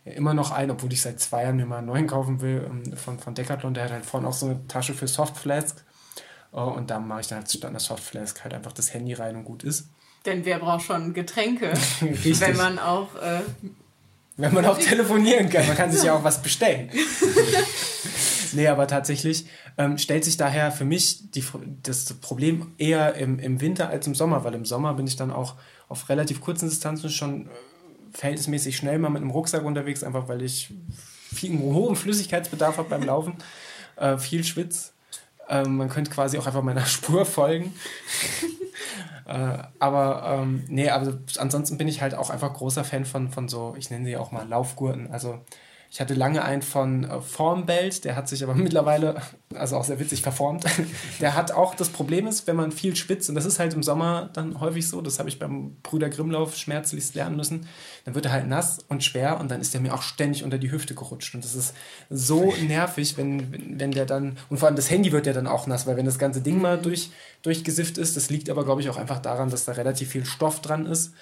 [0.04, 2.96] immer noch einen, obwohl ich seit zwei Jahren mir mal einen neuen kaufen will, ähm,
[2.96, 3.74] von, von Decathlon.
[3.74, 5.84] Der hat halt vorne auch so eine Tasche für Softflask.
[6.52, 9.36] Oh, und da mache ich dann halt statt einer Softflask halt einfach das Handy rein
[9.36, 9.88] und gut ist.
[10.24, 13.14] Denn wer braucht schon Getränke, wenn man auch...
[13.16, 13.40] Äh
[14.38, 15.66] wenn man auch telefonieren kann.
[15.66, 16.90] Man kann sich ja auch was bestellen.
[18.56, 19.46] nee, aber tatsächlich
[19.78, 21.44] ähm, stellt sich daher für mich die,
[21.82, 25.30] das Problem eher im, im Winter als im Sommer, weil im Sommer bin ich dann
[25.30, 25.54] auch
[25.88, 27.50] auf relativ kurzen Distanzen schon äh,
[28.12, 30.72] verhältnismäßig schnell mal mit einem Rucksack unterwegs, einfach weil ich
[31.34, 33.34] viel, einen hohen Flüssigkeitsbedarf habe beim Laufen,
[33.96, 34.92] äh, viel schwitz.
[35.48, 37.74] Ähm, man könnte quasi auch einfach meiner Spur folgen.
[39.26, 43.48] äh, aber ähm, nee, aber ansonsten bin ich halt auch einfach großer Fan von, von
[43.48, 45.12] so, ich nenne sie auch mal Laufgurten.
[45.12, 45.40] Also
[45.96, 49.22] ich hatte lange einen von äh, Formbelt, der hat sich aber mittlerweile,
[49.54, 50.66] also auch sehr witzig verformt.
[51.22, 53.82] Der hat auch das Problem ist, wenn man viel spitzt, und das ist halt im
[53.82, 57.66] Sommer dann häufig so, das habe ich beim Brüder Grimmlauf schmerzlichst lernen müssen,
[58.04, 60.58] dann wird er halt nass und schwer und dann ist der mir auch ständig unter
[60.58, 61.34] die Hüfte gerutscht.
[61.34, 61.74] Und das ist
[62.10, 65.66] so nervig, wenn, wenn der dann, und vor allem das Handy wird ja dann auch
[65.66, 67.10] nass, weil wenn das ganze Ding mal durch,
[67.40, 70.60] durchgesifft ist, das liegt aber, glaube ich, auch einfach daran, dass da relativ viel Stoff
[70.60, 71.14] dran ist.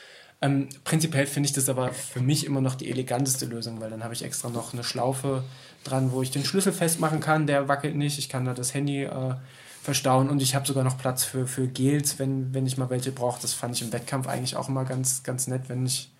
[0.45, 4.05] Ähm, prinzipiell finde ich das aber für mich immer noch die eleganteste Lösung, weil dann
[4.05, 5.43] habe ich extra noch eine Schlaufe
[5.85, 8.19] dran, wo ich den Schlüssel festmachen kann, der wackelt nicht.
[8.19, 9.35] Ich kann da das Handy äh,
[9.83, 13.11] verstauen und ich habe sogar noch Platz für, für Gels, wenn, wenn ich mal welche
[13.11, 13.41] brauche.
[13.41, 16.13] Das fand ich im Wettkampf eigentlich auch immer ganz, ganz nett, wenn ich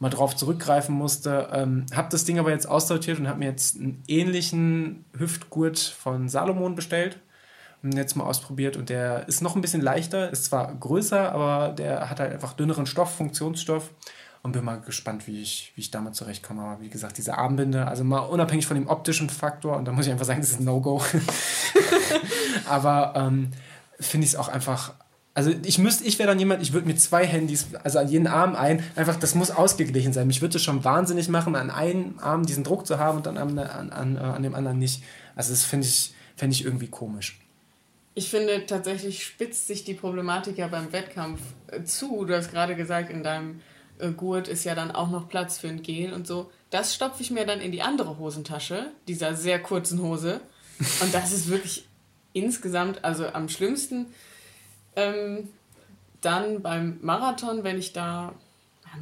[0.00, 1.48] mal drauf zurückgreifen musste.
[1.50, 6.28] Ähm, habe das Ding aber jetzt aussortiert und habe mir jetzt einen ähnlichen Hüftgurt von
[6.28, 7.20] Salomon bestellt
[7.92, 12.08] jetzt mal ausprobiert und der ist noch ein bisschen leichter, ist zwar größer, aber der
[12.10, 13.90] hat halt einfach dünneren Stoff, Funktionsstoff
[14.46, 16.62] und bin mal gespannt, wie ich, wie ich damit zurechtkomme.
[16.62, 20.06] Aber wie gesagt, diese Armbinde, also mal unabhängig von dem optischen Faktor, und da muss
[20.06, 21.02] ich einfach sagen, das ist ein No-Go.
[22.68, 23.50] aber ähm,
[23.98, 24.94] finde ich es auch einfach
[25.34, 28.28] Also ich müsste, ich wäre dann jemand, ich würde mir zwei Handys, also an jeden
[28.28, 30.28] Arm ein, einfach, das muss ausgeglichen sein.
[30.28, 33.36] Mich würde es schon wahnsinnig machen, an einem Arm diesen Druck zu haben und dann
[33.36, 35.02] an, an, an, an dem anderen nicht.
[35.34, 37.40] Also das finde ich, fände ich irgendwie komisch.
[38.18, 42.24] Ich finde tatsächlich spitzt sich die Problematik ja beim Wettkampf äh, zu.
[42.24, 43.60] Du hast gerade gesagt, in deinem
[43.98, 46.50] äh, Gurt ist ja dann auch noch Platz für ein Gel und so.
[46.70, 50.40] Das stopfe ich mir dann in die andere Hosentasche, dieser sehr kurzen Hose.
[51.02, 51.86] Und das ist wirklich
[52.32, 54.06] insgesamt, also am schlimmsten.
[54.96, 55.50] Ähm,
[56.22, 58.32] dann beim Marathon, wenn ich da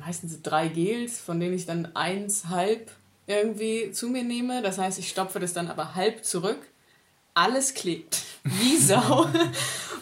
[0.04, 2.90] meistens drei Gels, von denen ich dann eins halb
[3.28, 4.60] irgendwie zu mir nehme.
[4.60, 6.58] Das heißt, ich stopfe das dann aber halb zurück.
[7.34, 8.22] Alles klebt.
[8.44, 9.28] Wie Sau.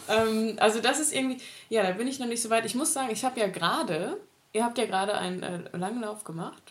[0.08, 1.38] ähm, also das ist irgendwie,
[1.68, 2.66] ja, da bin ich noch nicht so weit.
[2.66, 4.18] Ich muss sagen, ich habe ja gerade,
[4.52, 6.62] ihr habt ja gerade einen äh, langen Lauf gemacht.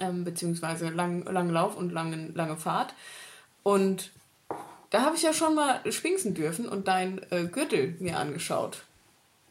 [0.00, 2.94] Ähm, beziehungsweise lang, langen Lauf und langen, lange Fahrt.
[3.62, 4.10] Und
[4.90, 8.82] da habe ich ja schon mal schwingsen dürfen und dein äh, Gürtel mir angeschaut.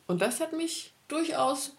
[0.08, 1.76] Und das hat mich durchaus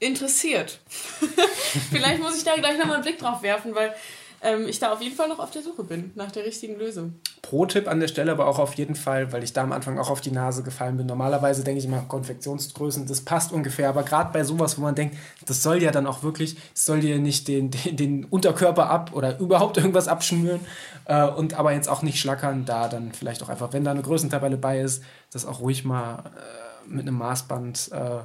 [0.00, 0.80] interessiert.
[1.90, 3.94] Vielleicht muss ich da gleich nochmal einen Blick drauf werfen, weil
[4.40, 7.14] ähm, ich da auf jeden Fall noch auf der Suche bin nach der richtigen Lösung.
[7.42, 10.10] Pro-Tipp an der Stelle aber auch auf jeden Fall, weil ich da am Anfang auch
[10.10, 11.06] auf die Nase gefallen bin.
[11.06, 15.16] Normalerweise denke ich immer Konfektionsgrößen, das passt ungefähr, aber gerade bei sowas, wo man denkt,
[15.46, 19.10] das soll ja dann auch wirklich, das soll dir nicht den, den, den Unterkörper ab
[19.12, 20.60] oder überhaupt irgendwas abschnüren
[21.06, 24.02] äh, und aber jetzt auch nicht schlackern, da dann vielleicht auch einfach, wenn da eine
[24.02, 25.02] Größentabelle bei ist,
[25.32, 28.20] das auch ruhig mal äh, mit einem Maßband äh,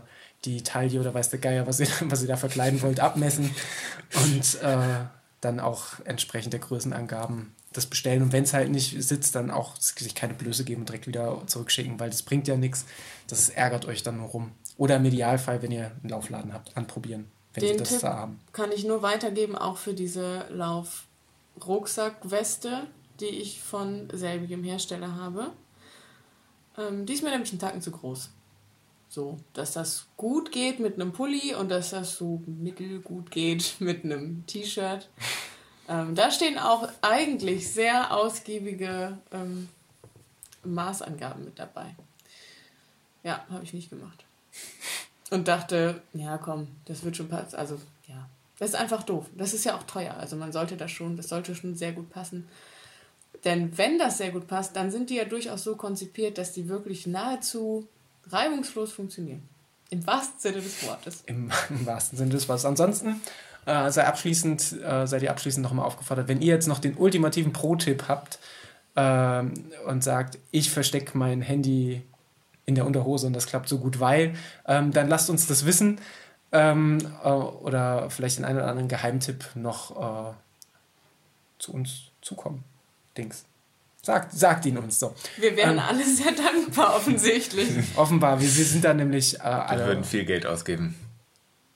[0.46, 3.50] die Taille oder weiß der Geier, was ihr, was ihr da verkleiden wollt, abmessen
[4.16, 5.06] und äh,
[5.46, 8.22] dann auch entsprechend der Größenangaben das bestellen.
[8.22, 11.42] Und wenn es halt nicht sitzt, dann auch sich keine Blöße geben und direkt wieder
[11.48, 12.86] zurückschicken, weil das bringt ja nichts.
[13.28, 14.52] Das ärgert euch dann nur rum.
[14.78, 18.40] Oder im Idealfall, wenn ihr einen Laufladen habt, anprobieren, wenn Den das Tipp haben.
[18.54, 22.88] Kann ich nur weitergeben, auch für diese Lauf-Rucksackweste,
[23.20, 25.52] die ich von selbigem Hersteller habe.
[26.78, 28.32] Ähm, die ist mir nämlich einen Tacken zu groß.
[29.14, 34.04] So, dass das gut geht mit einem Pulli und dass das so mittelgut geht mit
[34.04, 35.08] einem T-Shirt.
[35.88, 39.70] Ähm, da stehen auch eigentlich sehr ausgiebige ähm,
[40.64, 41.96] Maßangaben mit dabei.
[43.22, 44.26] Ja, habe ich nicht gemacht.
[45.30, 47.56] Und dachte, ja komm, das wird schon passen.
[47.56, 48.28] Also ja,
[48.58, 49.28] das ist einfach doof.
[49.38, 50.16] Das ist ja auch teuer.
[50.16, 52.48] Also man sollte das schon, das sollte schon sehr gut passen.
[53.44, 56.68] Denn wenn das sehr gut passt, dann sind die ja durchaus so konzipiert, dass die
[56.68, 57.88] wirklich nahezu
[58.30, 59.48] reibungslos funktionieren.
[59.90, 61.24] Im wahrsten Sinne des Wortes.
[61.26, 62.66] Im, im wahrsten Sinne des Wortes.
[62.66, 63.22] Ansonsten
[63.66, 67.54] äh, sei abschließend, äh, seid ihr abschließend nochmal aufgefordert, wenn ihr jetzt noch den ultimativen
[67.54, 68.40] Pro-Tipp habt
[68.96, 69.44] äh,
[69.88, 72.02] und sagt, ich verstecke mein Handy
[72.66, 74.34] in der Unterhose und das klappt so gut, weil,
[74.68, 76.00] ähm, dann lasst uns das wissen
[76.52, 80.34] ähm, äh, oder vielleicht den einen oder anderen Geheimtipp noch äh,
[81.60, 82.64] zu uns zukommen.
[83.18, 83.46] Dings.
[84.06, 85.16] Sagt, sagt ihn uns so.
[85.38, 87.70] Wir wären ähm, alle sehr dankbar, offensichtlich.
[87.96, 89.80] offenbar, wir, wir sind da nämlich äh, alle.
[89.80, 90.96] Wir würden viel Geld ausgeben.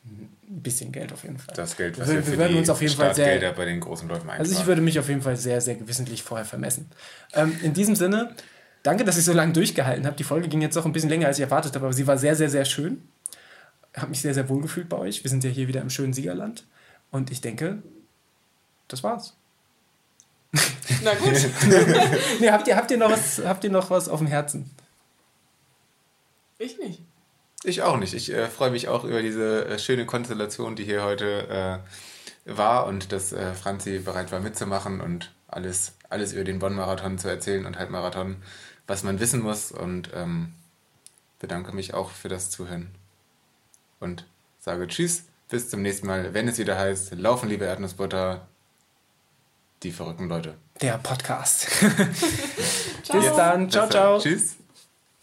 [0.05, 1.55] Ein bisschen Geld auf jeden Fall.
[1.55, 3.79] Das Geld, was wir, wir, für wir würden uns auf jeden Fall sehr, bei den
[3.79, 6.89] großen Läufen Also ich würde mich auf jeden Fall sehr, sehr gewissentlich vorher vermessen.
[7.33, 8.35] Ähm, in diesem Sinne,
[8.83, 10.17] danke, dass ich so lange durchgehalten habe.
[10.17, 12.17] Die Folge ging jetzt auch ein bisschen länger, als ich erwartet habe, aber sie war
[12.17, 13.07] sehr, sehr, sehr schön.
[13.93, 15.23] Ich habe mich sehr, sehr wohl gefühlt bei euch.
[15.23, 16.65] Wir sind ja hier wieder im schönen Siegerland.
[17.09, 17.81] Und ich denke,
[18.89, 19.37] das war's.
[21.03, 21.33] Na gut.
[22.39, 24.69] nee, habt, ihr, habt, ihr noch was, habt ihr noch was auf dem Herzen?
[26.57, 27.01] Ich nicht.
[27.63, 28.13] Ich auch nicht.
[28.13, 31.83] Ich äh, freue mich auch über diese äh, schöne Konstellation, die hier heute
[32.45, 37.17] äh, war und dass äh, Franzi bereit war mitzumachen und alles, alles über den Bonn-Marathon
[37.17, 38.37] zu erzählen und Halbmarathon,
[38.85, 39.71] was man wissen muss.
[39.71, 40.53] Und ähm,
[41.39, 42.89] bedanke mich auch für das Zuhören.
[43.99, 44.25] Und
[44.59, 48.47] sage Tschüss, bis zum nächsten Mal, wenn es wieder heißt, laufen, liebe Erdnussbutter,
[49.83, 50.55] die verrückten Leute.
[50.81, 51.67] Der Podcast.
[53.11, 53.69] Bis dann.
[53.69, 54.19] Ciao, ciao.
[54.19, 54.57] Tschüss.